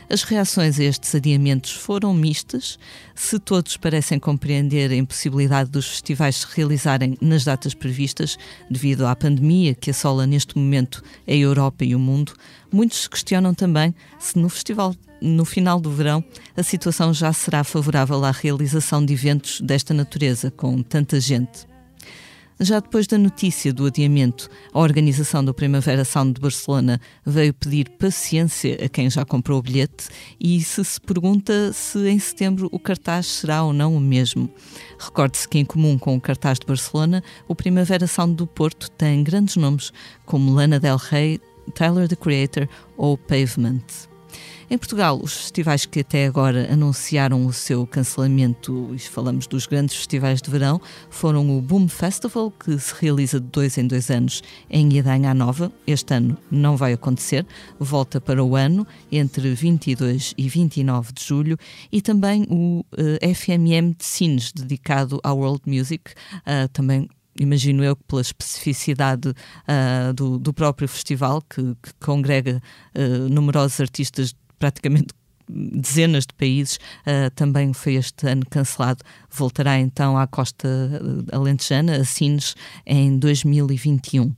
As 0.09 0.23
reações 0.23 0.79
a 0.79 0.83
estes 0.85 1.13
adiamentos 1.13 1.71
foram 1.71 2.13
mistas. 2.13 2.79
Se 3.13 3.37
todos 3.37 3.75
parecem 3.75 4.17
compreender 4.17 4.89
a 4.89 4.95
impossibilidade 4.95 5.69
dos 5.69 5.85
festivais 5.85 6.37
se 6.37 6.47
realizarem 6.55 7.17
nas 7.19 7.43
datas 7.43 7.73
previstas, 7.73 8.37
devido 8.71 9.05
à 9.05 9.13
pandemia 9.15 9.75
que 9.75 9.91
assola 9.91 10.25
neste 10.25 10.57
momento 10.57 11.03
a 11.27 11.33
Europa 11.33 11.83
e 11.83 11.93
o 11.93 11.99
mundo, 11.99 12.33
muitos 12.71 13.01
se 13.01 13.09
questionam 13.09 13.53
também 13.53 13.93
se 14.17 14.39
no 14.39 14.47
festival 14.47 14.95
no 15.19 15.45
final 15.45 15.79
do 15.79 15.91
verão, 15.91 16.23
a 16.55 16.61
situação 16.61 17.13
já 17.13 17.33
será 17.33 17.63
favorável 17.63 18.23
à 18.23 18.31
realização 18.31 19.03
de 19.03 19.13
eventos 19.13 19.59
desta 19.61 19.93
natureza, 19.93 20.51
com 20.51 20.81
tanta 20.83 21.19
gente. 21.19 21.67
Já 22.59 22.79
depois 22.79 23.05
da 23.05 23.19
notícia 23.19 23.71
do 23.71 23.85
adiamento, 23.85 24.49
a 24.73 24.79
organização 24.79 25.45
do 25.45 25.53
Primavera 25.53 26.03
Sound 26.03 26.33
de 26.33 26.41
Barcelona 26.41 26.99
veio 27.23 27.53
pedir 27.53 27.87
paciência 27.87 28.83
a 28.83 28.89
quem 28.89 29.11
já 29.11 29.23
comprou 29.23 29.59
o 29.59 29.61
bilhete 29.61 30.07
e 30.39 30.59
se 30.61 30.83
se 30.83 30.99
pergunta 30.99 31.71
se 31.71 32.09
em 32.09 32.17
setembro 32.17 32.67
o 32.71 32.79
cartaz 32.79 33.27
será 33.27 33.61
ou 33.61 33.73
não 33.73 33.95
o 33.95 33.99
mesmo. 33.99 34.49
Recorde-se 34.97 35.47
que, 35.47 35.59
em 35.59 35.65
comum 35.65 35.99
com 35.99 36.15
o 36.15 36.21
cartaz 36.21 36.57
de 36.57 36.65
Barcelona, 36.65 37.23
o 37.47 37.53
Primavera 37.53 38.07
Sound 38.07 38.33
do 38.33 38.47
Porto 38.47 38.89
tem 38.89 39.23
grandes 39.23 39.55
nomes 39.55 39.93
como 40.25 40.51
Lana 40.51 40.79
Del 40.79 40.97
Rey, 40.97 41.39
Tyler 41.75 42.07
the 42.07 42.15
Creator 42.15 42.67
ou 42.97 43.19
Pavement. 43.19 43.83
Em 44.69 44.77
Portugal, 44.77 45.17
os 45.23 45.31
festivais 45.31 45.85
que 45.85 46.01
até 46.01 46.25
agora 46.25 46.67
anunciaram 46.69 47.45
o 47.45 47.53
seu 47.53 47.87
cancelamento, 47.87 48.93
e 48.93 48.99
falamos 48.99 49.47
dos 49.47 49.65
grandes 49.65 49.95
festivais 49.95 50.41
de 50.41 50.51
verão, 50.51 50.81
foram 51.09 51.57
o 51.57 51.61
Boom 51.61 51.87
Festival, 51.87 52.51
que 52.51 52.77
se 52.77 52.93
realiza 52.99 53.39
de 53.39 53.47
dois 53.47 53.77
em 53.77 53.87
dois 53.87 54.11
anos 54.11 54.43
em 54.69 54.91
Idanha 54.91 55.33
Nova. 55.33 55.71
Este 55.87 56.15
ano 56.15 56.37
não 56.51 56.75
vai 56.75 56.91
acontecer, 56.91 57.45
volta 57.79 58.19
para 58.19 58.43
o 58.43 58.57
ano, 58.57 58.85
entre 59.09 59.53
22 59.53 60.33
e 60.37 60.49
29 60.49 61.13
de 61.13 61.23
julho, 61.23 61.57
e 61.89 62.01
também 62.01 62.45
o 62.49 62.81
uh, 62.81 62.85
eh, 63.21 63.33
FMM 63.33 63.95
de 63.97 64.03
Cines, 64.03 64.51
dedicado 64.51 65.17
à 65.23 65.31
World 65.31 65.61
Music, 65.65 66.11
uh, 66.39 66.67
também 66.73 67.07
imagino 67.39 67.85
eu 67.85 67.95
que 67.95 68.03
pela 68.03 68.21
especificidade 68.21 69.29
uh, 69.29 70.13
do, 70.13 70.37
do, 70.37 70.51
próprio 70.53 70.89
festival, 70.89 71.41
que, 71.41 71.61
que 71.81 71.93
congrega 72.01 72.61
uh, 72.93 73.29
numerosos 73.29 73.79
artistas 73.79 74.35
praticamente 74.57 75.13
dezenas 75.49 76.25
de 76.25 76.33
países, 76.33 76.75
uh, 76.75 77.31
também 77.33 77.73
foi 77.73 77.95
este 77.95 78.27
ano 78.27 78.45
cancelado. 78.49 79.03
Voltará 79.31 79.79
então 79.79 80.17
à 80.17 80.27
costa 80.27 80.67
alentejana, 81.31 81.97
a 81.97 82.05
Sines, 82.05 82.55
em 82.85 83.17
2021. 83.17 84.33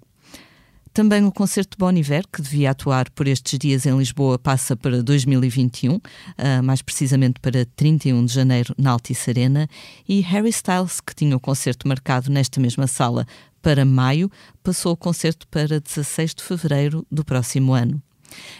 Também 0.91 1.23
o 1.23 1.31
concerto 1.31 1.77
de 1.77 1.79
Bon 1.79 1.95
Iver, 1.95 2.25
que 2.31 2.41
devia 2.41 2.71
atuar 2.71 3.09
por 3.11 3.27
estes 3.27 3.57
dias 3.59 3.85
em 3.85 3.97
Lisboa, 3.97 4.39
passa 4.39 4.75
para 4.75 5.03
2021, 5.03 5.95
uh, 5.95 6.01
mais 6.63 6.81
precisamente 6.81 7.39
para 7.39 7.65
31 7.75 8.25
de 8.25 8.33
janeiro 8.33 8.73
na 8.77 8.91
Altice 8.91 9.29
Arena, 9.29 9.67
e 10.07 10.19
Harry 10.21 10.49
Styles, 10.49 10.99
que 10.99 11.15
tinha 11.15 11.35
o 11.35 11.39
concerto 11.39 11.87
marcado 11.87 12.31
nesta 12.31 12.59
mesma 12.59 12.87
sala 12.87 13.25
para 13.61 13.85
maio, 13.85 14.31
passou 14.63 14.93
o 14.93 14.97
concerto 14.97 15.47
para 15.47 15.79
16 15.79 16.35
de 16.35 16.43
fevereiro 16.43 17.05
do 17.11 17.23
próximo 17.23 17.73
ano. 17.73 18.01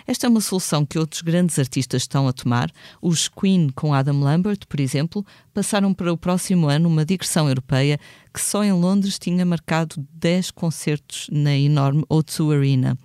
Esta 0.06 0.28
é 0.28 0.30
uma 0.30 0.42
solução 0.42 0.86
que 0.86 1.00
outros 1.00 1.22
grandes 1.22 1.58
artistas 1.60 2.04
estão 2.04 2.28
a 2.28 2.34
tomar. 2.34 2.72
Os 3.02 3.28
Queen, 3.28 3.70
com 3.70 3.94
Adam 3.94 4.20
Lambert, 4.20 4.68
por 4.68 4.80
exemplo, 4.80 5.26
passaram 5.54 5.94
para 5.94 6.12
o 6.12 6.18
próximo 6.18 6.68
ano 6.68 6.89
uma 6.89 7.06
digressão 7.06 7.48
europeia 7.48 8.00
que 8.34 8.42
só 8.42 8.63
em 8.63 8.72
Londres 8.72 9.20
tinha 9.20 9.46
marcado 9.46 9.96
10 10.13 10.52
concertos 10.52 11.28
na 11.32 11.56
enorme 11.56 12.04
O2 12.10 12.58
Arena. 12.58 12.98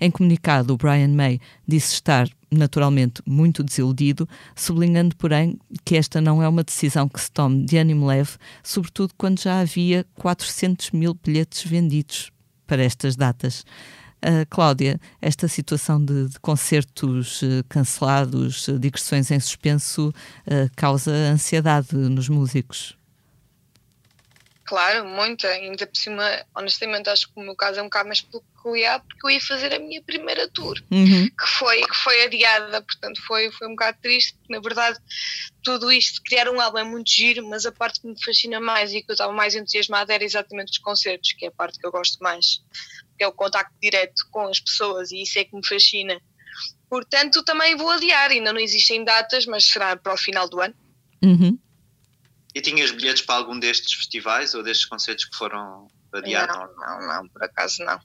Em 0.00 0.10
comunicado, 0.10 0.74
o 0.74 0.76
Brian 0.76 1.08
May 1.08 1.38
disse 1.66 1.94
estar 1.94 2.28
naturalmente 2.50 3.22
muito 3.24 3.62
desiludido, 3.62 4.28
sublinhando, 4.56 5.14
porém, 5.16 5.58
que 5.84 5.96
esta 5.96 6.20
não 6.20 6.42
é 6.42 6.48
uma 6.48 6.64
decisão 6.64 7.08
que 7.08 7.20
se 7.20 7.30
tome 7.30 7.64
de 7.64 7.76
ânimo 7.76 8.06
leve, 8.06 8.32
sobretudo 8.62 9.14
quando 9.16 9.40
já 9.40 9.60
havia 9.60 10.04
400 10.16 10.90
mil 10.90 11.14
bilhetes 11.14 11.62
vendidos 11.62 12.32
para 12.66 12.82
estas 12.82 13.16
datas. 13.16 13.64
Uh, 14.22 14.44
Cláudia, 14.50 15.00
esta 15.22 15.48
situação 15.48 16.04
de, 16.04 16.28
de 16.28 16.38
concertos 16.40 17.40
uh, 17.40 17.64
cancelados, 17.68 18.68
uh, 18.68 18.78
digressões 18.78 19.30
em 19.30 19.40
suspenso, 19.40 20.12
causa 20.76 21.10
ansiedade 21.10 21.96
nos 21.96 22.28
músicos. 22.28 22.98
Claro, 24.70 25.04
muita. 25.04 25.48
Ainda 25.48 25.84
por 25.84 25.96
cima, 25.96 26.22
honestamente, 26.54 27.10
acho 27.10 27.26
que 27.26 27.32
o 27.34 27.42
meu 27.42 27.56
caso 27.56 27.80
é 27.80 27.82
um 27.82 27.86
bocado 27.86 28.08
mais 28.08 28.20
peculiar 28.20 29.00
porque 29.00 29.26
eu 29.26 29.30
ia 29.30 29.40
fazer 29.40 29.74
a 29.74 29.80
minha 29.80 30.00
primeira 30.00 30.48
tour, 30.48 30.80
uhum. 30.92 31.28
que, 31.28 31.46
foi, 31.58 31.80
que 31.80 31.94
foi 31.96 32.24
adiada, 32.24 32.80
portanto 32.80 33.20
foi, 33.26 33.50
foi 33.50 33.66
um 33.66 33.70
bocado 33.70 33.98
triste, 34.00 34.34
porque 34.34 34.52
na 34.52 34.60
verdade 34.60 34.98
tudo 35.62 35.90
isto, 35.90 36.22
criar 36.22 36.48
um 36.48 36.60
álbum 36.60 36.78
é 36.78 36.84
muito 36.84 37.10
giro, 37.10 37.48
mas 37.48 37.66
a 37.66 37.72
parte 37.72 38.00
que 38.00 38.06
me 38.06 38.22
fascina 38.22 38.60
mais 38.60 38.92
e 38.92 39.02
que 39.02 39.10
eu 39.10 39.14
estava 39.14 39.32
mais 39.32 39.56
entusiasmada 39.56 40.14
era 40.14 40.22
exatamente 40.22 40.70
os 40.70 40.78
concertos, 40.78 41.32
que 41.32 41.46
é 41.46 41.48
a 41.48 41.52
parte 41.52 41.78
que 41.78 41.86
eu 41.86 41.90
gosto 41.90 42.22
mais, 42.22 42.62
que 43.20 43.24
é 43.24 43.26
o 43.26 43.32
contacto 43.32 43.74
direto 43.82 44.26
com 44.30 44.46
as 44.46 44.58
pessoas 44.58 45.12
e 45.12 45.20
isso 45.20 45.38
é 45.38 45.44
que 45.44 45.54
me 45.54 45.66
fascina. 45.66 46.18
Portanto, 46.88 47.44
também 47.44 47.76
vou 47.76 47.90
adiar, 47.90 48.30
ainda 48.30 48.50
não 48.50 48.58
existem 48.58 49.04
datas, 49.04 49.44
mas 49.44 49.66
será 49.66 49.94
para 49.94 50.14
o 50.14 50.16
final 50.16 50.48
do 50.48 50.58
ano. 50.58 50.74
Uhum. 51.22 51.58
E 52.54 52.62
tinhas 52.62 52.90
bilhetes 52.92 53.22
para 53.22 53.34
algum 53.34 53.58
destes 53.58 53.92
festivais 53.92 54.54
ou 54.54 54.62
destes 54.62 54.86
concertos 54.86 55.26
que 55.26 55.36
foram 55.36 55.86
adiados? 56.14 56.56
Não, 56.56 56.74
não, 56.76 57.06
não, 57.06 57.28
por 57.28 57.44
acaso 57.44 57.84
não. 57.84 58.00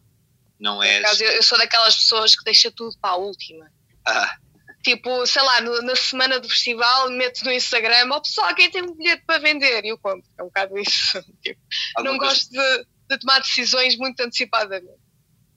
Não. 0.60 0.78
Por 0.80 0.86
acaso, 0.86 1.24
eu, 1.24 1.32
eu, 1.32 1.44
sou 1.44 1.58
daquelas 1.58 1.96
pessoas 1.96 2.36
que 2.36 2.44
deixa 2.44 2.70
tudo 2.70 2.94
para 3.00 3.12
a 3.12 3.16
última. 3.16 3.72
Ah. 4.06 4.36
Tipo, 4.84 5.26
sei 5.26 5.42
lá, 5.44 5.62
no, 5.62 5.82
na 5.82 5.96
semana 5.96 6.42
do 6.42 6.50
festival, 6.50 7.10
meto 7.10 7.46
no 7.46 7.54
Instagram, 7.54 8.10
ó 8.12 8.18
oh, 8.18 8.22
pessoal, 8.22 8.54
quem 8.54 8.70
tem 8.70 8.84
um 8.84 8.94
bilhete 8.94 9.24
para 9.26 9.40
vender? 9.40 9.86
E 9.86 9.90
eu 9.90 9.98
compro. 9.98 10.30
É 10.38 10.44
um 10.44 10.48
bocado 10.48 10.78
isso. 10.78 11.24
Tipo, 11.42 11.62
não 12.00 12.18
coisa... 12.18 12.34
gosto 12.34 12.52
de, 12.52 12.86
de, 13.10 13.20
tomar 13.20 13.40
decisões 13.40 13.96
muito 13.96 14.20
antecipadamente. 14.20 15.05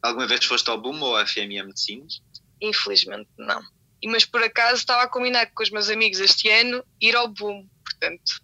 Alguma 0.03 0.27
vez 0.27 0.45
foste 0.45 0.69
ao 0.71 0.81
Boom 0.81 1.01
ou 1.01 1.17
à 1.17 1.27
FMM 1.27 1.67
Medicinas? 1.67 2.23
Infelizmente, 2.61 3.29
não. 3.37 3.61
E, 4.03 4.09
mas 4.09 4.25
por 4.25 4.43
acaso 4.43 4.77
estava 4.77 5.03
a 5.03 5.09
combinar 5.09 5.47
com 5.53 5.63
os 5.63 5.71
meus 5.71 5.89
amigos 5.89 6.21
este 6.21 6.49
ano 6.49 6.85
ir 7.01 7.17
ao 7.17 7.29
Boom. 7.29 7.69
Portanto, 7.85 8.41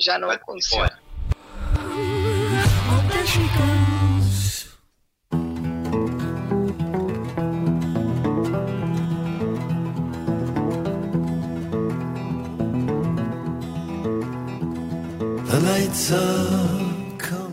já 0.00 0.18
não 0.18 0.30
aconteceu. 0.30 0.86
The 15.52 15.60
lights 15.60 16.10
up. 16.12 16.51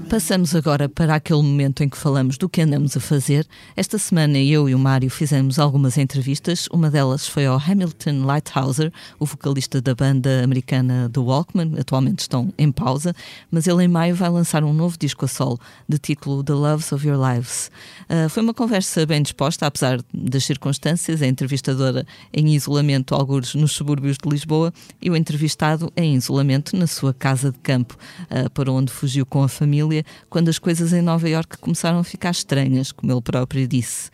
Passamos 0.09 0.55
agora 0.55 0.89
para 0.89 1.13
aquele 1.13 1.43
momento 1.43 1.83
em 1.83 1.87
que 1.87 1.95
falamos 1.95 2.35
do 2.35 2.49
que 2.49 2.61
andamos 2.61 2.97
a 2.97 2.99
fazer. 2.99 3.45
Esta 3.75 3.99
semana 3.99 4.39
eu 4.39 4.67
e 4.67 4.73
o 4.73 4.79
Mário 4.79 5.07
fizemos 5.07 5.59
algumas 5.59 5.99
entrevistas. 5.99 6.67
Uma 6.73 6.89
delas 6.89 7.27
foi 7.27 7.45
ao 7.45 7.59
Hamilton 7.59 8.25
Lighthouser, 8.25 8.91
o 9.19 9.25
vocalista 9.27 9.79
da 9.79 9.93
banda 9.93 10.43
americana 10.43 11.07
The 11.13 11.19
Walkman. 11.19 11.75
Atualmente 11.79 12.21
estão 12.21 12.51
em 12.57 12.71
pausa, 12.71 13.13
mas 13.51 13.67
ele 13.67 13.83
em 13.83 13.87
maio 13.87 14.15
vai 14.15 14.31
lançar 14.31 14.63
um 14.63 14.73
novo 14.73 14.97
disco 14.97 15.25
a 15.25 15.27
solo, 15.27 15.59
de 15.87 15.99
título 15.99 16.43
The 16.43 16.53
Loves 16.53 16.91
of 16.91 17.07
Your 17.07 17.19
Lives. 17.23 17.69
Uh, 18.09 18.27
foi 18.29 18.41
uma 18.41 18.53
conversa 18.53 19.05
bem 19.05 19.21
disposta, 19.21 19.67
apesar 19.67 19.99
das 20.11 20.43
circunstâncias. 20.43 21.21
A 21.21 21.27
entrevistadora 21.27 22.03
em 22.33 22.55
isolamento, 22.55 23.13
alguns 23.13 23.53
nos 23.53 23.73
subúrbios 23.73 24.17
de 24.17 24.27
Lisboa, 24.27 24.73
e 24.99 25.11
o 25.11 25.15
entrevistado 25.15 25.93
em 25.95 26.15
isolamento 26.15 26.75
na 26.75 26.87
sua 26.87 27.13
casa 27.13 27.51
de 27.51 27.59
campo, 27.59 27.95
uh, 28.23 28.49
para 28.49 28.71
onde 28.71 28.91
fugiu 28.91 29.23
com 29.23 29.43
a 29.43 29.47
família 29.47 29.98
quando 30.29 30.49
as 30.49 30.59
coisas 30.59 30.93
em 30.93 31.01
Nova 31.01 31.29
Iorque 31.29 31.57
começaram 31.57 31.99
a 31.99 32.03
ficar 32.03 32.31
estranhas, 32.31 32.91
como 32.91 33.11
ele 33.11 33.21
próprio 33.21 33.67
disse. 33.67 34.09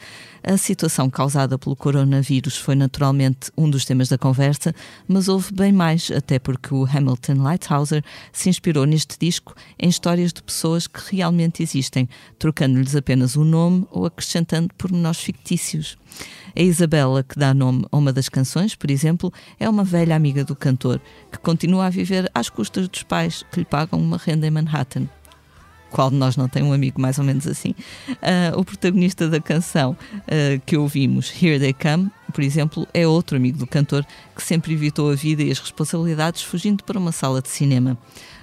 A 0.47 0.57
situação 0.57 1.09
causada 1.09 1.57
pelo 1.57 1.75
coronavírus 1.75 2.55
foi 2.55 2.75
naturalmente 2.75 3.51
um 3.57 3.67
dos 3.67 3.83
temas 3.83 4.09
da 4.09 4.17
conversa, 4.17 4.75
mas 5.07 5.27
houve 5.27 5.51
bem 5.51 5.71
mais, 5.71 6.11
até 6.11 6.37
porque 6.37 6.71
o 6.71 6.85
Hamilton 6.85 7.41
Lighthouser 7.41 8.03
se 8.31 8.47
inspirou 8.47 8.85
neste 8.85 9.17
disco 9.19 9.55
em 9.79 9.89
histórias 9.89 10.31
de 10.31 10.43
pessoas 10.43 10.85
que 10.85 11.15
realmente 11.15 11.63
existem, 11.63 12.07
trocando-lhes 12.37 12.95
apenas 12.95 13.35
o 13.35 13.43
nome 13.43 13.87
ou 13.89 14.05
acrescentando 14.05 14.69
pormenores 14.77 15.19
fictícios. 15.19 15.97
A 16.55 16.61
Isabela, 16.61 17.23
que 17.23 17.39
dá 17.39 17.51
nome 17.51 17.83
a 17.91 17.97
uma 17.97 18.13
das 18.13 18.29
canções, 18.29 18.75
por 18.75 18.91
exemplo, 18.91 19.33
é 19.59 19.67
uma 19.67 19.83
velha 19.83 20.15
amiga 20.15 20.43
do 20.43 20.55
cantor, 20.55 21.01
que 21.31 21.39
continua 21.39 21.87
a 21.87 21.89
viver 21.89 22.29
às 22.35 22.51
custas 22.51 22.87
dos 22.87 23.01
pais, 23.01 23.43
que 23.51 23.61
lhe 23.61 23.65
pagam 23.65 23.99
uma 23.99 24.17
renda 24.17 24.45
em 24.45 24.51
Manhattan 24.51 25.09
qual 25.91 26.09
de 26.09 26.15
nós 26.15 26.35
não 26.35 26.47
tem 26.47 26.63
um 26.63 26.73
amigo 26.73 26.99
mais 26.99 27.17
ou 27.17 27.23
menos 27.23 27.47
assim? 27.47 27.75
Uh, 28.09 28.59
o 28.59 28.65
protagonista 28.65 29.29
da 29.29 29.39
canção 29.39 29.91
uh, 29.91 30.61
que 30.65 30.77
ouvimos, 30.77 31.31
Here 31.41 31.59
They 31.59 31.73
Come, 31.73 32.11
por 32.33 32.43
exemplo, 32.43 32.87
é 32.93 33.07
outro 33.07 33.37
amigo 33.37 33.57
do 33.57 33.67
cantor 33.67 34.05
que 34.35 34.43
sempre 34.43 34.73
evitou 34.73 35.09
a 35.09 35.15
vida 35.15 35.41
e 35.41 35.51
as 35.51 35.59
responsabilidades 35.59 36.41
fugindo 36.41 36.83
para 36.83 36.99
uma 36.99 37.11
sala 37.11 37.41
de 37.41 37.49
cinema. 37.49 37.97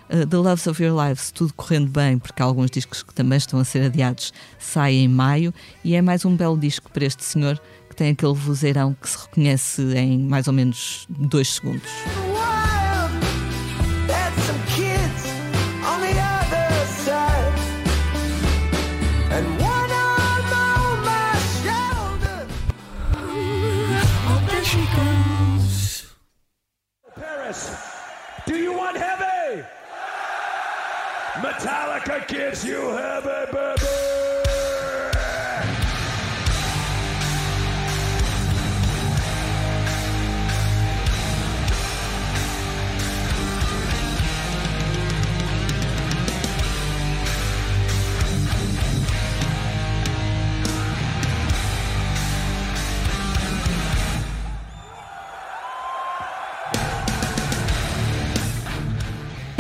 Uh, 0.09 0.26
The 0.26 0.37
Loves 0.37 0.66
of 0.66 0.83
Your 0.83 0.98
Lives, 1.07 1.31
tudo 1.31 1.52
correndo 1.55 1.90
bem, 1.90 2.18
porque 2.18 2.42
há 2.42 2.46
alguns 2.46 2.70
discos 2.70 3.02
que 3.02 3.14
também 3.14 3.37
estão 3.37 3.61
a 3.61 3.64
ser 3.64 3.83
adiados, 3.85 4.33
sai 4.59 4.94
em 4.94 5.09
maio 5.09 5.52
e 5.85 5.94
é 5.94 6.02
mais 6.02 6.24
um 6.24 6.35
belo 6.35 6.59
disco 6.59 6.90
para 6.90 7.05
este 7.05 7.24
senhor 7.24 7.61
que 7.88 7.96
tem 7.96 8.11
aquele 8.11 8.33
vozeirão 8.33 8.96
que 8.98 9.09
se 9.09 9.18
reconhece 9.18 9.83
em 9.94 10.18
mais 10.18 10.46
ou 10.48 10.55
menos 10.55 11.07
dois 11.11 11.48
segundos. 11.48 11.90
Metallica 31.42 32.24
gives 32.28 32.64
you 32.64 32.90
heavy, 32.90 33.91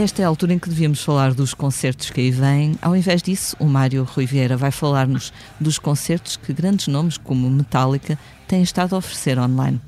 Esta 0.02 0.20
é 0.20 0.24
a 0.24 0.28
altura 0.28 0.52
em 0.52 0.58
que 0.58 0.68
devíamos 0.68 1.00
falar 1.00 1.32
dos 1.32 1.54
concertos 1.54 2.10
que 2.10 2.20
aí 2.20 2.32
vêm. 2.32 2.76
Ao 2.82 2.96
invés 2.96 3.22
disso, 3.22 3.54
o 3.60 3.66
Mário 3.66 4.02
Rui 4.02 4.26
Vieira 4.26 4.56
vai 4.56 4.72
falar-nos 4.72 5.32
dos 5.60 5.78
concertos 5.78 6.36
que 6.36 6.52
grandes 6.52 6.88
nomes 6.88 7.16
como 7.16 7.48
Metallica 7.48 8.18
têm 8.48 8.64
estado 8.64 8.96
a 8.96 8.98
oferecer 8.98 9.38
online. 9.38 9.80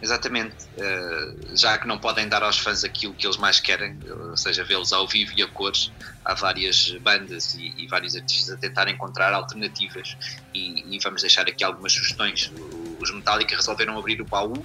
Exatamente, 0.00 0.54
eh, 0.78 1.34
já 1.54 1.76
que 1.76 1.86
não 1.86 1.98
podem 1.98 2.30
dar 2.30 2.42
aos 2.42 2.58
fãs 2.58 2.82
aquilo 2.82 3.12
que 3.12 3.26
eles 3.26 3.36
mais 3.36 3.60
querem, 3.60 3.98
ou 4.30 4.36
seja, 4.38 4.64
vê-los 4.64 4.90
ao 4.90 5.06
vivo 5.06 5.32
e 5.36 5.42
a 5.42 5.48
cores, 5.48 5.92
há 6.24 6.32
várias 6.32 6.96
bandas 7.02 7.56
e, 7.56 7.74
e 7.76 7.86
vários 7.88 8.16
artistas 8.16 8.54
a 8.54 8.56
tentar 8.56 8.88
encontrar 8.88 9.34
alternativas 9.34 10.16
e, 10.54 10.96
e, 10.96 10.98
vamos 11.00 11.20
deixar 11.20 11.46
aqui 11.46 11.62
algumas 11.62 11.92
sugestões. 11.92 12.50
Os 12.98 13.12
Metallica 13.12 13.54
resolveram 13.54 13.98
abrir 13.98 14.22
o 14.22 14.24
baú 14.24 14.64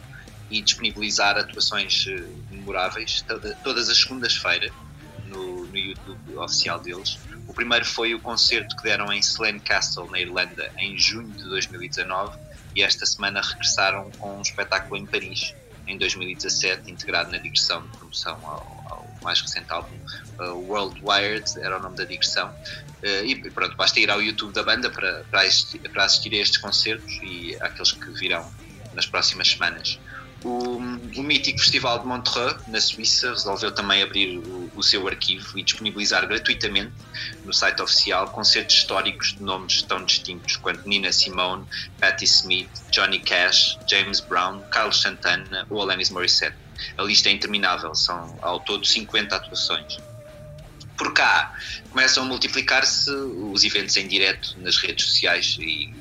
e 0.50 0.62
disponibilizar 0.62 1.38
atuações 1.38 2.06
eh, 2.08 2.24
memoráveis 2.52 3.22
toda, 3.22 3.56
todas 3.64 3.90
as 3.90 3.98
segundas-feiras 3.98 4.72
no, 5.26 5.66
no, 5.66 5.78
YouTube 5.78 6.38
oficial 6.38 6.80
deles. 6.80 7.18
O 7.48 7.54
primeiro 7.54 7.86
foi 7.86 8.14
o 8.14 8.20
concerto 8.20 8.76
que 8.76 8.84
deram 8.84 9.12
em 9.12 9.20
Slane 9.20 9.60
Castle, 9.60 10.10
na 10.10 10.20
Irlanda, 10.20 10.72
em 10.78 10.98
junho 10.98 11.30
de 11.30 11.44
2019, 11.44 12.38
e 12.76 12.84
esta 12.84 13.06
semana 13.06 13.42
regressaram 13.42 14.10
com 14.12 14.38
um 14.38 14.42
espetáculo 14.42 14.98
em 14.98 15.06
Paris, 15.06 15.54
em 15.88 15.98
2017, 15.98 16.90
integrado 16.90 17.32
na 17.32 17.38
digressão 17.38 17.82
de 17.82 17.98
promoção 17.98 18.38
ao, 18.44 18.86
ao 18.90 19.10
mais 19.22 19.42
recente 19.42 19.72
álbum, 19.72 19.96
uh, 20.40 20.54
World 20.70 21.02
Wired, 21.04 21.60
era 21.60 21.78
o 21.78 21.82
nome 21.82 21.98
da 21.98 22.06
digressão. 22.06 22.54
E 23.26 23.36
pronto, 23.50 23.76
basta 23.76 24.00
ir 24.00 24.10
ao 24.10 24.22
YouTube 24.22 24.54
da 24.54 24.64
banda 24.64 24.90
para, 24.90 25.26
para, 25.30 25.42
assistir, 25.42 25.78
para 25.80 26.06
assistir 26.06 26.34
a 26.36 26.38
estes 26.38 26.58
concertos 26.58 27.20
e 27.22 27.54
àqueles 27.60 27.92
que 27.92 28.10
virão 28.12 28.50
nas 28.94 29.06
próximas 29.06 29.50
semanas. 29.50 30.00
O, 30.44 30.76
o, 30.78 31.24
mítico 31.24 31.58
Festival 31.58 32.00
de 32.00 32.06
Montreux, 32.06 32.58
na 32.68 32.82
Suíça, 32.82 33.30
resolveu 33.30 33.72
também 33.72 34.04
abrir 34.04 34.40
o, 34.40 34.70
o, 34.76 34.84
seu 34.84 35.08
arquivo 35.08 35.58
e 35.58 35.64
disponibilizar 35.64 36.28
gratuitamente 36.28 36.92
no 37.46 37.54
site 37.54 37.82
oficial 37.82 38.28
concertos 38.28 38.76
históricos 38.76 39.36
de 39.36 39.42
nomes 39.42 39.84
tão 39.84 40.04
distintos 40.04 40.58
quanto 40.58 40.88
Nina 40.88 41.14
Simone, 41.14 41.66
Patti 41.98 42.26
Smith, 42.26 42.70
Johnny 42.92 43.20
Cash, 43.20 43.80
James 43.88 44.20
Brown, 44.20 44.60
Carlos 44.70 45.02
Santana 45.02 45.66
ou 45.70 45.82
Alanis 45.82 46.10
Morissette. 46.10 46.58
A 46.98 47.04
lista 47.04 47.30
é 47.30 47.32
interminável, 47.32 47.96
são 47.96 48.38
ao 48.42 48.60
todo 48.60 48.86
50 48.86 49.34
atuações. 49.34 49.98
Por 50.98 51.14
cá 51.14 51.56
começam 51.90 52.24
a 52.24 52.26
multiplicar-se 52.26 53.10
os 53.10 53.64
eventos 53.64 53.96
em 53.96 54.08
direto 54.10 54.58
nas 54.60 54.76
redes 54.76 55.06
sociais 55.06 55.56
e 55.58 55.94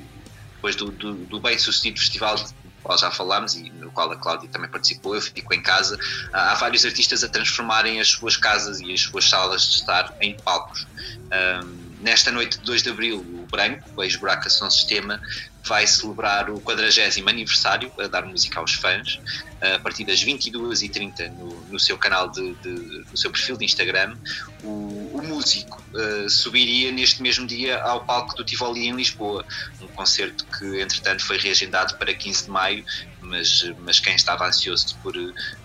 depois 0.54 0.74
do, 0.74 0.90
do, 0.90 1.14
do 1.14 1.40
bem-sucedido 1.40 2.00
festival 2.00 2.36
qual 2.82 2.98
já 2.98 3.10
falámos 3.10 3.54
e 3.54 3.70
no 3.70 3.90
qual 3.92 4.10
a 4.10 4.16
Cláudia 4.16 4.48
também 4.48 4.70
participou, 4.70 5.14
eu 5.14 5.20
fico 5.20 5.54
em 5.54 5.62
casa, 5.62 5.98
há 6.32 6.54
vários 6.54 6.84
artistas 6.84 7.22
a 7.22 7.28
transformarem 7.28 8.00
as 8.00 8.08
suas 8.08 8.36
casas 8.36 8.80
e 8.80 8.92
as 8.92 9.00
suas 9.00 9.28
salas 9.28 9.62
de 9.62 9.74
estar 9.76 10.14
em 10.20 10.34
palcos. 10.40 10.86
Um, 11.32 11.96
nesta 12.00 12.30
noite 12.30 12.58
de 12.58 12.64
2 12.64 12.82
de 12.82 12.90
Abril, 12.90 13.20
o 13.20 13.46
Branco, 13.46 13.88
o 13.96 14.02
ex-Buraca 14.02 14.50
Som 14.50 14.70
Sistema, 14.70 15.20
vai 15.64 15.86
celebrar 15.86 16.50
o 16.50 16.60
40 16.60 17.30
aniversário 17.30 17.92
a 17.98 18.06
dar 18.06 18.24
música 18.24 18.58
aos 18.58 18.74
fãs 18.74 19.20
a 19.60 19.78
partir 19.78 20.04
das 20.04 20.24
22h30 20.24 21.30
no, 21.30 21.60
no 21.66 21.78
seu 21.78 21.96
canal 21.96 22.28
de, 22.28 22.54
de, 22.54 22.70
no 23.10 23.16
seu 23.16 23.30
perfil 23.30 23.56
de 23.56 23.64
Instagram 23.64 24.16
o, 24.64 25.10
o 25.14 25.22
músico 25.22 25.82
uh, 25.94 26.28
subiria 26.28 26.90
neste 26.90 27.22
mesmo 27.22 27.46
dia 27.46 27.80
ao 27.80 28.04
palco 28.04 28.34
do 28.34 28.44
Tivoli 28.44 28.88
em 28.88 28.96
Lisboa 28.96 29.44
um 29.80 29.86
concerto 29.88 30.44
que 30.46 30.80
entretanto 30.80 31.24
foi 31.24 31.38
reagendado 31.38 31.96
para 31.96 32.12
15 32.12 32.44
de 32.44 32.50
maio 32.50 32.84
mas, 33.20 33.70
mas 33.80 34.00
quem 34.00 34.16
estava 34.16 34.46
ansioso 34.46 34.96
por, 35.02 35.14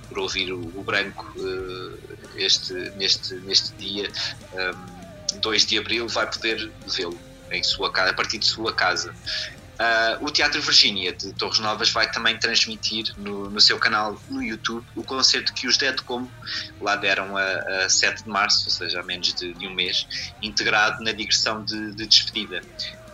por 0.08 0.20
ouvir 0.20 0.52
o, 0.52 0.60
o 0.60 0.84
Branco 0.84 1.26
uh, 1.38 1.98
este, 2.36 2.74
neste, 2.92 3.34
neste 3.36 3.74
dia 3.74 4.12
um, 4.54 5.40
2 5.40 5.66
de 5.66 5.78
Abril 5.78 6.08
vai 6.08 6.30
poder 6.30 6.72
vê-lo 6.86 7.20
em 7.52 7.64
sua 7.64 7.92
casa, 7.92 8.12
a 8.12 8.14
partir 8.14 8.38
de 8.38 8.46
sua 8.46 8.74
casa. 8.74 9.14
Uh, 9.78 10.26
o 10.26 10.32
Teatro 10.32 10.60
Virgínia 10.60 11.14
de 11.14 11.32
Torres 11.34 11.60
Novas 11.60 11.92
vai 11.92 12.10
também 12.12 12.36
transmitir 12.36 13.14
no, 13.16 13.48
no, 13.48 13.62
seu 13.62 13.78
canal 13.78 14.20
no 14.28 14.42
YouTube 14.42 14.84
o 14.96 15.04
concerto 15.04 15.54
que 15.54 15.68
os 15.68 15.78
Dead 15.78 16.02
Como 16.02 16.32
lá 16.82 16.96
deram 16.96 17.38
a, 17.38 17.86
a 17.86 17.90
7 17.90 18.24
de 18.24 18.30
março, 18.30 18.66
ou 18.66 18.72
seja, 18.72 19.00
há 19.00 19.04
menos 19.04 19.32
de, 19.36 19.54
de 19.54 19.68
um 19.68 19.74
mês, 19.76 20.08
integrado 20.42 21.04
na 21.04 21.12
digressão 21.12 21.64
de, 21.64 21.94
de 21.94 22.08
despedida. 22.08 22.62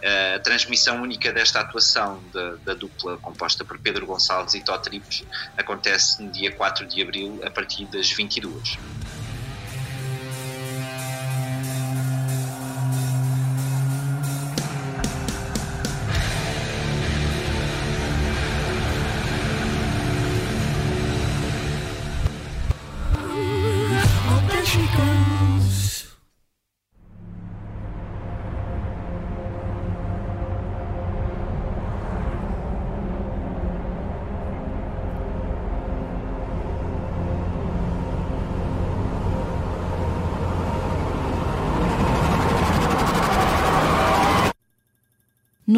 Uh, 0.04 0.36
a 0.36 0.40
transmissão 0.40 1.02
única 1.02 1.34
desta 1.34 1.60
atuação 1.60 2.24
da, 2.34 2.56
da, 2.64 2.74
dupla 2.74 3.18
composta 3.18 3.66
por 3.66 3.78
Pedro 3.80 4.06
Gonçalves 4.06 4.54
e 4.54 4.62
Tó 4.62 4.78
Tripes 4.78 5.24
acontece 5.58 6.22
no 6.22 6.32
dia 6.32 6.52
4 6.52 6.86
de 6.86 7.02
abril 7.02 7.42
a 7.44 7.50
partir 7.50 7.86
das 7.86 8.10
22. 8.10 8.78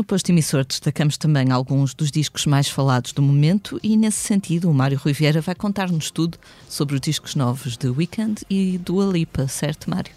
Posto 0.05 0.29
emissor 0.29 0.63
destacamos 0.63 1.17
também 1.17 1.51
alguns 1.51 1.93
dos 1.93 2.11
discos 2.11 2.45
mais 2.45 2.69
falados 2.69 3.11
do 3.11 3.21
momento 3.21 3.79
e, 3.83 3.97
nesse 3.97 4.19
sentido, 4.19 4.69
o 4.69 4.73
Mário 4.73 4.97
Rui 4.97 5.11
Vieira 5.11 5.41
vai 5.41 5.55
contar-nos 5.55 6.11
tudo 6.11 6.37
sobre 6.69 6.95
os 6.95 7.01
discos 7.01 7.35
novos 7.35 7.75
de 7.75 7.89
Weekend 7.89 8.45
e 8.49 8.77
do 8.77 9.01
Alipa, 9.01 9.47
certo, 9.47 9.89
Mário? 9.89 10.13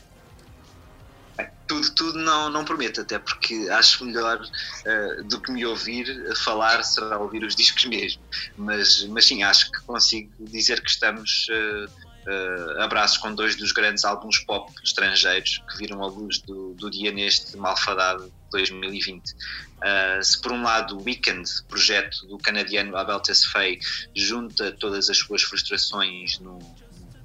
Tudo, 1.67 1.91
tudo 1.91 2.19
não, 2.19 2.49
não 2.49 2.65
prometo, 2.65 3.03
até 3.03 3.19
porque 3.19 3.69
acho 3.71 4.05
melhor 4.05 4.41
uh, 4.41 5.25
do 5.25 5.41
que 5.41 5.53
me 5.53 5.67
ouvir 5.67 6.07
falar 6.37 6.83
será 6.83 7.19
ouvir 7.19 7.45
os 7.45 7.55
discos 7.55 7.85
mesmo. 7.85 8.23
Mas, 8.57 9.05
mas 9.05 9.27
sim, 9.27 9.43
acho 9.43 9.71
que 9.71 9.81
consigo 9.83 10.31
dizer 10.39 10.81
que 10.81 10.89
estamos 10.89 11.47
uh, 11.51 12.08
uh, 12.29 12.83
abraços 12.83 13.17
com 13.17 13.35
dois 13.35 13.57
dos 13.57 13.73
grandes 13.73 14.05
álbuns 14.05 14.39
pop 14.41 14.73
estrangeiros 14.85 15.63
que 15.69 15.79
viram 15.79 16.03
a 16.03 16.07
luz 16.07 16.39
do, 16.39 16.75
do 16.75 16.91
dia 16.91 17.11
neste 17.11 17.57
malfadado 17.57 18.33
2020. 18.51 19.31
Uh, 19.31 19.35
eh, 19.83 20.23
se 20.23 20.41
por 20.41 20.53
um 20.53 20.63
lado 20.63 20.99
o 20.99 21.03
Weekend, 21.03 21.49
projeto 21.69 22.27
do 22.27 22.39
canadiano 22.39 22.97
Abel 22.97 23.21
Tesfaye, 23.21 23.79
junta 24.15 24.73
todas 24.73 25.09
as 25.09 25.19
suas 25.19 25.43
frustrações 25.43 26.39
no, 26.41 26.59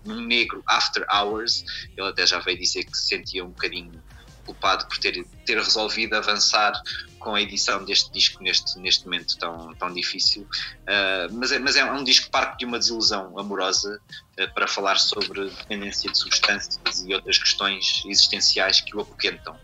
no 0.06 0.22
negro 0.22 0.64
After 0.68 1.06
Hours, 1.12 1.66
ele 1.98 2.08
até 2.08 2.26
já 2.26 2.40
veio 2.40 2.58
dizer 2.58 2.84
que 2.84 2.98
se 2.98 3.08
sentia 3.08 3.44
um 3.44 3.50
bocadinho 3.50 4.02
culpado 4.46 4.88
por 4.88 4.98
ter, 4.98 5.26
ter 5.46 5.58
resolvido 5.58 6.16
avançar 6.16 6.74
com 7.20 7.36
a 7.36 7.42
edição 7.42 7.84
deste 7.86 8.12
disco 8.12 8.44
neste, 8.44 8.78
neste 8.80 9.06
momento 9.06 9.38
tão, 9.38 9.74
tão 9.76 9.94
difícil. 9.94 10.44
Uh, 10.44 11.34
mas, 11.34 11.52
é, 11.52 11.60
mas 11.60 11.76
é 11.76 11.86
um 11.86 12.04
disco 12.04 12.30
parque 12.30 12.60
de 12.60 12.66
uma 12.66 12.78
desilusão 12.78 13.40
amorosa 13.40 14.00
uh, 14.40 14.54
para 14.54 14.68
falar 14.68 14.98
sobre 14.98 15.50
dependência 15.50 16.12
de 16.12 16.18
substâncias 16.18 17.04
e 17.06 17.14
outras 17.14 17.38
questões 17.38 18.04
existenciais 18.06 18.82
que 18.82 18.96
o 18.96 19.02
apoquentam. 19.02 19.58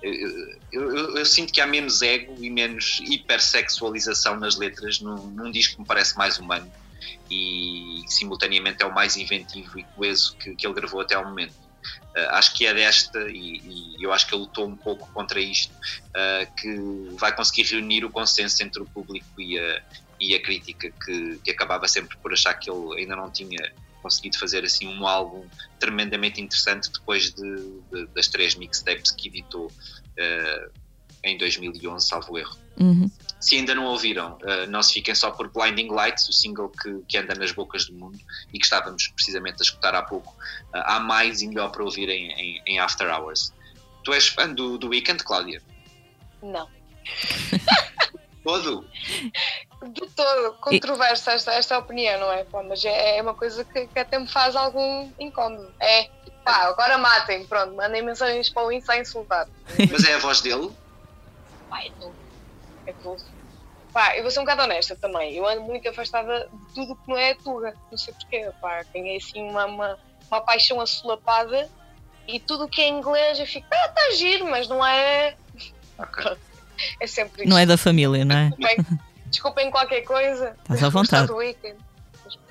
Eu, 0.00 0.12
eu, 0.70 1.16
eu, 1.16 1.26
sinto 1.26 1.52
que 1.52 1.60
há 1.60 1.66
menos 1.66 2.02
ego 2.02 2.36
e 2.38 2.48
menos 2.48 3.00
hipersexualização 3.00 4.38
nas 4.38 4.56
letras 4.56 5.00
num, 5.00 5.16
num 5.16 5.50
disco 5.50 5.74
que 5.74 5.80
me 5.80 5.86
parece 5.86 6.16
mais 6.16 6.38
humano 6.38 6.70
e 7.30 8.04
simultaneamente 8.06 8.82
é 8.82 8.86
o 8.86 8.94
mais 8.94 9.16
inventivo 9.16 9.78
e 9.78 9.84
coeso 9.96 10.36
que, 10.36 10.54
que 10.54 10.66
ele 10.66 10.74
gravou 10.74 11.00
até 11.00 11.14
ao 11.14 11.24
momento. 11.24 11.67
Uh, 12.18 12.30
acho 12.30 12.54
que 12.54 12.66
é 12.66 12.74
desta, 12.74 13.20
e, 13.28 13.60
e, 13.96 14.02
eu 14.02 14.12
acho 14.12 14.26
que 14.26 14.34
ele 14.34 14.42
lutou 14.42 14.66
um 14.66 14.76
pouco 14.76 15.08
contra 15.12 15.40
isto, 15.40 15.72
uh, 15.72 16.54
que 16.56 17.16
vai 17.16 17.34
conseguir 17.34 17.64
reunir 17.64 18.04
o 18.04 18.10
consenso 18.10 18.62
entre 18.62 18.82
o 18.82 18.86
público 18.86 19.40
e 19.40 19.58
a, 19.58 19.82
e 20.18 20.34
a 20.34 20.42
crítica, 20.42 20.90
que, 21.04 21.38
que 21.44 21.50
acabava 21.50 21.86
sempre 21.86 22.16
por 22.18 22.32
achar 22.32 22.54
que 22.54 22.70
ele 22.70 23.00
ainda 23.00 23.14
não 23.14 23.30
tinha 23.30 23.72
conseguido 24.02 24.38
fazer 24.38 24.64
assim 24.64 24.88
um 24.88 25.06
álbum 25.06 25.44
tremendamente 25.78 26.40
interessante 26.40 26.90
depois 26.90 27.32
de, 27.34 27.80
de, 27.92 28.06
das 28.14 28.28
três 28.28 28.54
mixtapes 28.54 29.10
que 29.10 29.28
editou 29.28 29.66
uh, 29.66 30.70
em 31.22 31.36
2011, 31.36 32.06
salvo 32.06 32.38
erro. 32.38 32.56
Uhum. 32.80 33.10
Se 33.40 33.56
ainda 33.56 33.74
não 33.74 33.84
ouviram, 33.84 34.36
uh, 34.42 34.68
não 34.68 34.82
se 34.82 34.94
fiquem 34.94 35.14
só 35.14 35.30
por 35.30 35.48
Blinding 35.48 35.88
Lights, 35.88 36.28
o 36.28 36.32
single 36.32 36.70
que, 36.70 37.02
que 37.08 37.18
anda 37.18 37.34
nas 37.34 37.52
bocas 37.52 37.86
do 37.86 37.94
mundo 37.94 38.18
e 38.52 38.58
que 38.58 38.64
estávamos 38.64 39.06
precisamente 39.08 39.56
a 39.60 39.62
escutar 39.62 39.94
há 39.94 40.02
pouco. 40.02 40.32
Uh, 40.74 40.82
há 40.84 40.98
mais 40.98 41.40
e 41.40 41.46
melhor 41.46 41.70
para 41.70 41.84
ouvir 41.84 42.08
em, 42.08 42.32
em, 42.32 42.62
em, 42.66 42.78
After 42.80 43.08
Hours. 43.08 43.52
Tu 44.02 44.12
és 44.12 44.28
fã 44.28 44.52
do, 44.52 44.76
do 44.76 44.88
Weekend, 44.88 45.22
Cláudia? 45.22 45.62
Não. 46.42 46.68
todo? 48.42 48.84
De 49.82 50.06
todo. 50.10 50.54
Controversa 50.54 51.32
esta, 51.32 51.52
esta 51.52 51.78
opinião, 51.78 52.18
não 52.18 52.32
é? 52.32 52.44
Pô, 52.44 52.62
mas 52.64 52.84
é, 52.84 53.18
é 53.18 53.22
uma 53.22 53.34
coisa 53.34 53.64
que, 53.64 53.86
que, 53.86 53.98
até 53.98 54.18
me 54.18 54.26
faz 54.26 54.56
algum 54.56 55.12
incómodo. 55.18 55.72
É, 55.78 56.10
pá, 56.44 56.64
agora 56.64 56.98
matem, 56.98 57.46
pronto, 57.46 57.74
mandem 57.74 58.02
mensagens 58.02 58.50
para 58.50 58.66
o 58.66 58.72
Insta 58.72 58.94
a 58.94 58.98
insultar. 58.98 59.48
Mas 59.90 60.04
é 60.04 60.14
a 60.14 60.18
voz 60.18 60.40
dele? 60.40 60.70
Pá, 61.68 61.84
é 61.84 61.90
tudo. 62.00 62.17
É 62.88 62.92
tudo. 63.02 63.22
Pá, 63.92 64.16
eu 64.16 64.22
vou 64.22 64.30
ser 64.30 64.40
um 64.40 64.44
bocado 64.44 64.62
honesta 64.62 64.96
também. 64.96 65.34
Eu 65.34 65.46
ando 65.46 65.62
muito 65.62 65.86
afastada 65.88 66.48
de 66.50 66.74
tudo 66.74 66.96
que 66.96 67.08
não 67.08 67.18
é 67.18 67.34
Tuga. 67.34 67.74
Não 67.90 67.98
sei 67.98 68.14
porquê. 68.14 68.50
Pá, 68.60 68.82
tenho 68.92 69.14
assim 69.16 69.42
uma, 69.42 69.66
uma, 69.66 69.98
uma 70.30 70.40
paixão 70.40 70.80
assolapada 70.80 71.68
e 72.26 72.40
tudo 72.40 72.68
que 72.68 72.80
é 72.80 72.88
inglês 72.88 73.38
eu 73.38 73.46
fico, 73.46 73.66
ah, 73.70 73.86
está 73.86 74.10
giro, 74.16 74.46
mas 74.50 74.68
não 74.68 74.84
é. 74.84 75.36
Okay. 75.98 76.36
É 77.00 77.08
sempre 77.08 77.42
isso. 77.42 77.50
Não 77.50 77.58
é 77.58 77.66
da 77.66 77.76
família, 77.76 78.24
não 78.24 78.36
é? 78.36 78.50
Desculpem, 78.50 79.00
desculpem 79.26 79.70
qualquer 79.72 80.02
coisa. 80.02 80.54
Estás 80.62 80.84
à 80.84 80.88
vontade. 80.88 81.26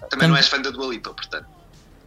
Também 0.09 0.27
não 0.27 0.35
és 0.35 0.49
fã 0.49 0.61
da 0.61 0.69
Dua 0.69 0.87
Lipa, 0.87 1.13
portanto. 1.13 1.47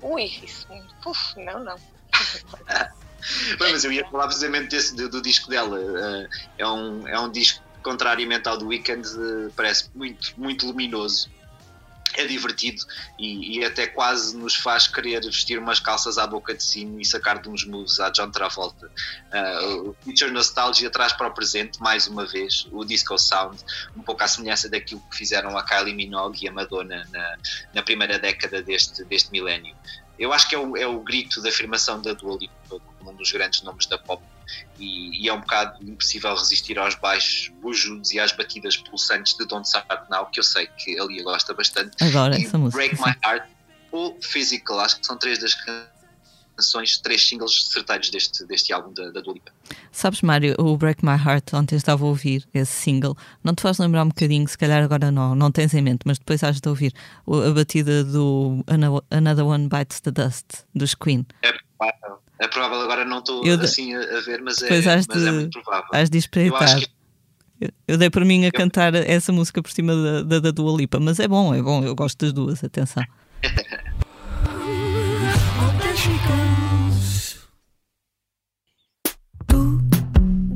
Ui, 0.03 0.25
isso. 0.25 0.67
Uf, 1.07 1.41
não, 1.41 1.65
não. 1.65 1.77
Bem, 3.59 3.73
mas 3.73 3.85
eu 3.85 3.93
ia 3.93 4.07
falar 4.09 4.27
precisamente 4.27 4.69
desse, 4.69 4.95
do, 4.95 5.09
do 5.09 5.23
disco 5.23 5.49
dela. 5.49 5.79
Uh, 5.79 6.29
é, 6.59 6.67
um, 6.67 7.09
é 7.09 7.19
um 7.19 7.31
disco, 7.31 7.65
contrariamente 7.83 8.49
ao 8.49 8.57
do 8.57 8.69
Weekend, 8.69 9.07
uh, 9.09 9.53
parece 9.57 9.91
muito, 9.95 10.33
muito 10.39 10.67
luminoso. 10.67 11.29
é 12.15 12.25
divertido 12.27 12.83
e, 13.19 13.59
e, 13.59 13.65
até 13.65 13.87
quase 13.87 14.37
nos 14.37 14.57
faz 14.57 14.89
querer 14.89 15.21
vestir 15.25 15.59
umas 15.61 15.79
calças 15.79 16.19
à 16.19 16.27
boca 16.27 16.53
de 16.53 16.63
sino 16.63 17.01
e 17.01 17.05
sacar 17.05 17.41
de 17.41 17.49
uns 17.49 17.65
moves 17.65 18.01
à 18.01 18.11
John 18.11 18.31
Travolta. 18.31 18.91
Uh, 19.33 19.91
o 19.91 19.97
Future 20.03 20.31
Nostalgia 20.31 20.91
traz 20.91 21.13
para 21.13 21.29
o 21.29 21.31
presente, 21.33 21.81
mais 21.81 22.09
uma 22.09 22.27
vez, 22.27 22.67
o 22.73 22.85
Disco 22.85 23.17
Sound, 23.17 23.57
um 23.97 24.03
pouco 24.03 24.25
à 24.25 24.29
semelhança 24.29 24.69
daquilo 24.69 25.01
que 25.09 25.17
fizeram 25.17 25.57
a 25.57 25.63
Kylie 25.63 25.95
Minogue 25.95 26.45
e 26.45 26.49
a 26.49 26.53
Madonna 26.53 27.07
na, 27.13 27.37
na 27.75 27.83
primeira 27.83 28.19
década 28.19 28.61
deste, 28.61 29.05
deste 29.05 29.31
milénio. 29.31 29.77
Eu 30.21 30.35
acho 30.35 30.47
que 30.49 30.55
é 30.55 30.59
o, 30.59 30.77
é 30.77 30.87
o 30.87 31.01
grito 31.01 31.41
de 31.41 31.49
afirmação 31.49 32.01
da 32.03 32.13
Dua 32.13 32.37
Lipa 32.39 32.79
como 32.99 33.11
um 33.11 33.15
dos 33.15 33.33
grandes 33.33 33.63
nomes 33.63 33.87
da 33.87 33.97
pop 33.97 34.23
e, 34.79 35.25
e, 35.25 35.29
é 35.29 35.33
um 35.33 35.41
bocado 35.41 35.83
impossível 35.83 36.35
resistir 36.35 36.79
aos 36.79 36.95
baixos 36.95 37.49
bujudos 37.61 38.13
e 38.13 38.21
às 38.21 38.33
batidas 38.33 38.77
pulsantes 38.77 39.35
de 39.35 39.47
Don't 39.47 39.67
Start 39.67 40.11
Now, 40.11 40.27
que 40.27 40.39
eu 40.39 40.45
sei 40.45 40.67
que 40.67 40.99
a 40.99 41.05
Lia 41.05 41.23
gosta 41.23 41.55
bastante. 41.55 41.97
Agora 42.03 42.37
essa 42.37 42.59
música. 42.59 42.77
Break 42.77 43.01
My 43.01 43.15
Heart 43.25 43.49
ou 43.91 44.19
Physical, 44.21 44.81
acho 44.81 45.01
que 45.01 45.07
são 45.07 45.17
três 45.17 45.39
das 45.39 45.55
canções, 45.55 45.89
três 47.03 47.29
singles 47.29 47.71
certeiros 47.71 48.11
deste, 48.11 48.45
deste 48.45 48.73
álbum 48.73 48.93
da, 48.93 49.11
da 49.11 49.21
Dua 49.21 49.35
Lipa. 49.35 49.53
Sabes, 49.93 50.23
Mário, 50.23 50.55
o 50.59 50.77
Break 50.77 51.05
My 51.05 51.13
Heart, 51.13 51.55
ontem 51.55 51.77
estava 51.77 52.05
a 52.05 52.09
ouvir 52.09 52.47
esse 52.53 52.73
single, 52.73 53.17
não 53.43 53.55
te 53.55 53.63
faz 53.63 53.79
lembrar 53.79 54.05
um 54.05 54.09
bocadinho, 54.09 54.47
se 54.49 54.57
calhar 54.57 54.83
agora 54.83 55.11
não, 55.11 55.35
não 55.35 55.51
tens 55.51 55.75
em 55.75 55.83
mente, 55.83 56.01
mas 56.05 56.19
depois 56.19 56.43
has 56.45 56.61
de 56.61 56.69
ouvir 56.69 56.93
a 57.27 57.51
batida 57.53 58.05
do 58.05 58.65
Another 59.11 59.47
One 59.47 59.69
Bites 59.69 60.01
the 60.01 60.11
Dust, 60.11 60.65
dos 60.75 60.95
Queen. 60.95 61.27
É, 61.43 61.53
é 62.39 62.49
provável, 62.49 62.81
agora 62.81 63.05
não 63.05 63.19
estou 63.19 63.43
assim 63.61 63.95
a, 63.95 64.21
ver, 64.21 64.41
mas, 64.43 64.63
é, 64.63 64.71
mas 64.71 65.07
de, 65.07 65.29
é 65.29 65.33
muito 65.33 65.63
provável. 65.63 65.89
Has 65.93 66.09
de 66.09 66.19
espreitar. 66.19 66.81
Eu, 67.87 67.99
dei 67.99 68.09
por 68.09 68.25
mim 68.25 68.45
a 68.45 68.49
eu... 68.49 68.53
cantar 68.53 68.95
essa 68.95 69.31
música 69.33 69.63
por 69.63 69.71
cima 69.71 69.95
da, 69.95 70.23
da, 70.23 70.41
da 70.41 70.51
Dua 70.51 70.75
Lipa, 70.77 70.99
mas 70.99 71.21
é 71.21 71.29
bom, 71.29 71.55
é 71.55 71.61
bom, 71.61 71.85
eu 71.85 71.95
gosto 71.95 72.19
das 72.25 72.33
duas, 72.33 72.65
atenção. 72.65 73.05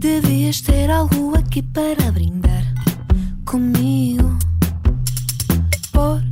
devias 0.04 0.60
ter 0.60 0.90
algo 0.90 1.34
aqui 1.34 1.62
para 1.62 2.12
brindar 2.12 2.62
comigo. 3.46 4.38
Por 5.90 6.22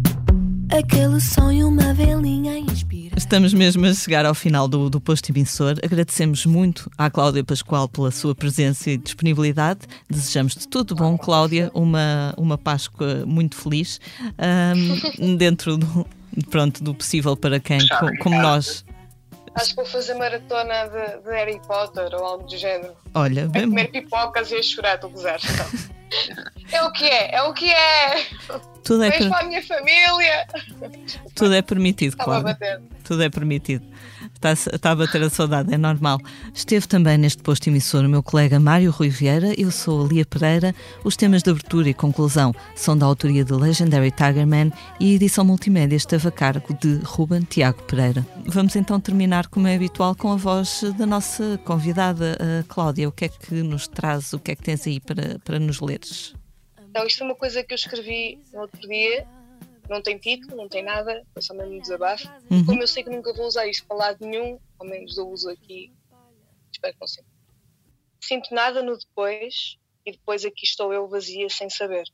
aquele 0.77 1.19
sonho, 1.19 1.69
uma 1.69 1.95
velinha 1.95 2.59
inspira. 2.59 3.17
Estamos 3.17 3.55
mesmo 3.55 3.87
a 3.87 3.95
chegar 3.95 4.27
ao 4.27 4.35
final 4.35 4.69
do, 4.69 4.91
do 4.91 5.01
posto 5.01 5.31
emissor. 5.31 5.77
Agradecemos 5.83 6.45
muito 6.45 6.91
à 6.99 7.09
Cláudia 7.09 7.43
Pascoal 7.43 7.89
pela 7.89 8.11
sua 8.11 8.35
presença 8.35 8.91
e 8.91 8.99
disponibilidade. 8.99 9.81
Desejamos 10.07 10.55
de 10.55 10.69
tudo 10.69 10.95
bom, 10.95 11.17
Cláudia, 11.17 11.71
uma, 11.73 12.35
uma 12.37 12.59
Páscoa 12.59 13.25
muito 13.25 13.57
feliz, 13.57 13.99
um, 15.19 15.35
dentro 15.39 15.79
do, 15.79 16.07
pronto, 16.51 16.85
do 16.85 16.95
possível 16.95 17.35
para 17.35 17.59
quem, 17.59 17.81
como, 17.89 18.19
como 18.19 18.43
nós. 18.43 18.85
Acho 19.55 19.71
que 19.71 19.77
vou 19.77 19.87
fazer 19.87 20.15
maratona 20.15 20.89
de, 20.89 21.23
de, 21.23 21.31
Harry 21.31 21.61
Potter 21.67 22.15
ou 22.15 22.25
algo 22.25 22.45
do 22.47 22.57
género. 22.57 22.95
Olha, 23.15 23.47
bem... 23.49 23.65
A 23.65 23.67
comer 23.67 23.91
pipocas 23.91 24.51
e 24.51 24.57
a 24.57 24.63
chorar, 24.63 24.95
estou 24.95 25.11
a 25.11 25.13
gozar. 25.13 25.41
É 26.71 26.83
o 26.83 26.93
que 26.93 27.05
é, 27.05 27.35
é 27.37 27.43
o 27.43 27.53
que 27.53 27.71
é. 27.71 28.27
Tudo 28.85 29.05
é 29.05 29.11
Beijo 29.11 29.25
per... 29.25 29.31
para 29.31 29.45
a 29.45 29.49
minha 29.49 29.63
família. 29.63 30.47
Tudo 31.35 31.55
é 31.55 31.63
permitido, 31.63 32.17
claro. 32.17 32.45
Tudo 33.05 33.23
é 33.23 33.31
permitido. 33.31 33.87
Está, 34.45 34.91
a 34.91 34.95
bater 34.97 35.23
a 35.23 35.31
saudade, 35.31 35.73
é 35.73 35.79
normal. 35.79 36.19
Esteve 36.53 36.89
também 36.89 37.17
neste 37.17 37.43
posto 37.43 37.69
emissor 37.69 38.05
o 38.05 38.09
meu 38.09 38.23
colega 38.23 38.59
Mário 38.59 38.91
Rui 38.91 39.09
Vieira, 39.09 39.55
eu 39.57 39.71
sou 39.71 40.05
a 40.05 40.09
Lia 40.09 40.27
Pereira. 40.27 40.75
Os 41.05 41.17
temas 41.17 41.43
de 41.43 41.51
abertura 41.51 41.89
e 41.89 41.95
conclusão 41.95 42.53
são 42.75 42.99
da 42.99 43.07
autoria 43.07 43.45
de 43.45 43.53
Legendary 43.53 44.11
Tigerman 44.11 44.73
e 44.99 45.13
a 45.13 45.15
edição 45.15 45.45
multimédia 45.45 45.95
esteve 45.95 46.27
a 46.27 46.31
cargo 46.33 46.75
de 46.75 46.97
Ruben 47.05 47.43
Tiago 47.43 47.83
Pereira. 47.85 48.27
Vamos 48.47 48.75
então 48.75 48.99
terminar, 48.99 49.47
como 49.47 49.69
é 49.69 49.77
habitual, 49.77 50.17
com 50.17 50.33
a 50.33 50.37
voz 50.37 50.83
da 50.99 51.07
nossa 51.07 51.61
convidada, 51.65 52.37
Cláudia. 52.67 53.09
O 53.09 53.13
que 53.13 53.27
é 53.27 53.29
que 53.29 53.55
nos 53.55 53.87
traz, 53.87 54.33
o 54.33 54.41
que 54.41 54.51
é 54.51 54.57
que 54.57 54.63
tens 54.63 54.85
aí 54.87 54.99
para, 54.99 55.39
para 55.45 55.61
nos 55.61 55.81
leres? 55.81 56.35
Então, 56.91 57.07
isto 57.07 57.23
é 57.23 57.27
uma 57.27 57.37
coisa 57.37 57.63
que 57.63 57.73
eu 57.73 57.77
escrevi 57.77 58.39
no 58.53 58.61
outro 58.61 58.81
dia, 58.89 59.25
não 59.89 60.03
tem 60.03 60.19
título, 60.19 60.57
não 60.57 60.69
tem 60.69 60.83
nada, 60.83 61.25
é 61.35 61.41
só 61.41 61.55
mesmo 61.55 61.81
desabafo. 61.81 62.27
Uhum. 62.51 62.65
Como 62.65 62.83
eu 62.83 62.87
sei 62.87 63.03
que 63.03 63.11
nunca 63.11 63.33
vou 63.33 63.47
usar 63.47 63.67
isto 63.67 63.87
para 63.87 63.97
lado 63.97 64.27
nenhum, 64.27 64.59
ao 64.79 64.87
menos 64.87 65.17
eu 65.17 65.29
uso 65.29 65.51
aqui, 65.51 65.93
espero 66.73 66.95
que 66.95 67.01
não 67.01 67.09
sinta. 67.09 67.29
Sinto 68.21 68.55
nada 68.55 68.83
no 68.83 68.97
depois 68.97 69.77
e 70.07 70.13
depois 70.13 70.45
aqui 70.45 70.65
estou 70.65 70.93
eu 70.93 71.09
vazia 71.09 71.49
sem 71.49 71.69
saber. 71.69 72.05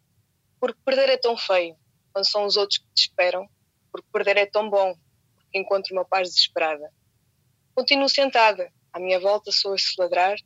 Porque 0.60 0.78
perder 0.84 1.08
é 1.10 1.16
tão 1.16 1.36
feio, 1.36 1.76
quando 2.12 2.28
são 2.28 2.44
os 2.44 2.56
outros 2.56 2.78
que 2.78 2.86
te 2.94 3.02
esperam, 3.02 3.48
porque 3.92 4.08
perder 4.12 4.36
é 4.36 4.46
tão 4.46 4.68
bom, 4.68 4.94
porque 5.34 5.58
encontro 5.58 5.94
uma 5.94 6.04
paz 6.04 6.28
desesperada. 6.28 6.90
Continuo 7.74 8.08
sentada, 8.08 8.72
à 8.92 8.98
minha 8.98 9.20
volta 9.20 9.52
sou 9.52 9.74
a 9.74 9.78
se 9.78 9.94
ladrar, 9.98 10.36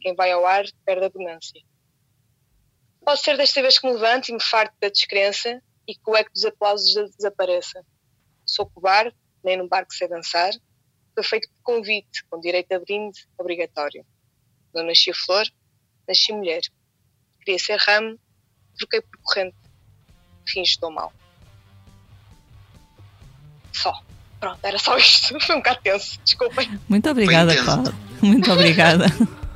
quem 0.00 0.14
vai 0.14 0.32
ao 0.32 0.44
ar 0.46 0.64
perde 0.84 1.06
a 1.06 1.10
bonância. 1.10 1.62
Pode 3.04 3.20
ser 3.20 3.36
desta 3.36 3.62
vez 3.62 3.78
que 3.78 3.86
me 3.86 3.94
levante 3.94 4.30
e 4.30 4.34
me 4.34 4.42
farte 4.42 4.74
da 4.80 4.88
descrença 4.88 5.62
e 5.90 5.94
que 5.94 6.08
o 6.08 6.16
eco 6.16 6.32
dos 6.32 6.44
aplausos 6.44 6.94
desapareça. 7.16 7.84
Sou 8.46 8.64
cobarde, 8.66 9.14
nem 9.42 9.56
num 9.56 9.66
barco 9.66 9.92
sei 9.92 10.08
dançar, 10.08 10.52
foi 11.14 11.24
feito 11.24 11.48
por 11.48 11.74
convite, 11.74 12.24
com 12.30 12.40
direito 12.40 12.72
a 12.72 12.78
brinde 12.78 13.26
obrigatório. 13.36 14.06
Não 14.72 14.84
nasci 14.84 15.12
flor, 15.12 15.44
nasci 16.06 16.32
mulher. 16.32 16.62
Queria 17.40 17.58
ser 17.58 17.76
ramo, 17.80 18.18
troquei 18.78 19.00
por 19.00 19.18
corrente. 19.22 19.56
Fins 20.48 20.68
estou 20.70 20.92
mal. 20.92 21.12
Só. 23.72 23.92
Pronto, 24.38 24.64
era 24.64 24.78
só 24.78 24.96
isto. 24.96 25.38
Foi 25.42 25.56
um 25.56 25.58
bocado 25.58 25.80
tenso, 25.82 26.20
desculpem. 26.22 26.80
Muito 26.88 27.10
obrigada, 27.10 27.56
Cláudia. 27.56 27.92
Muito 28.22 28.52
obrigada. 28.52 29.06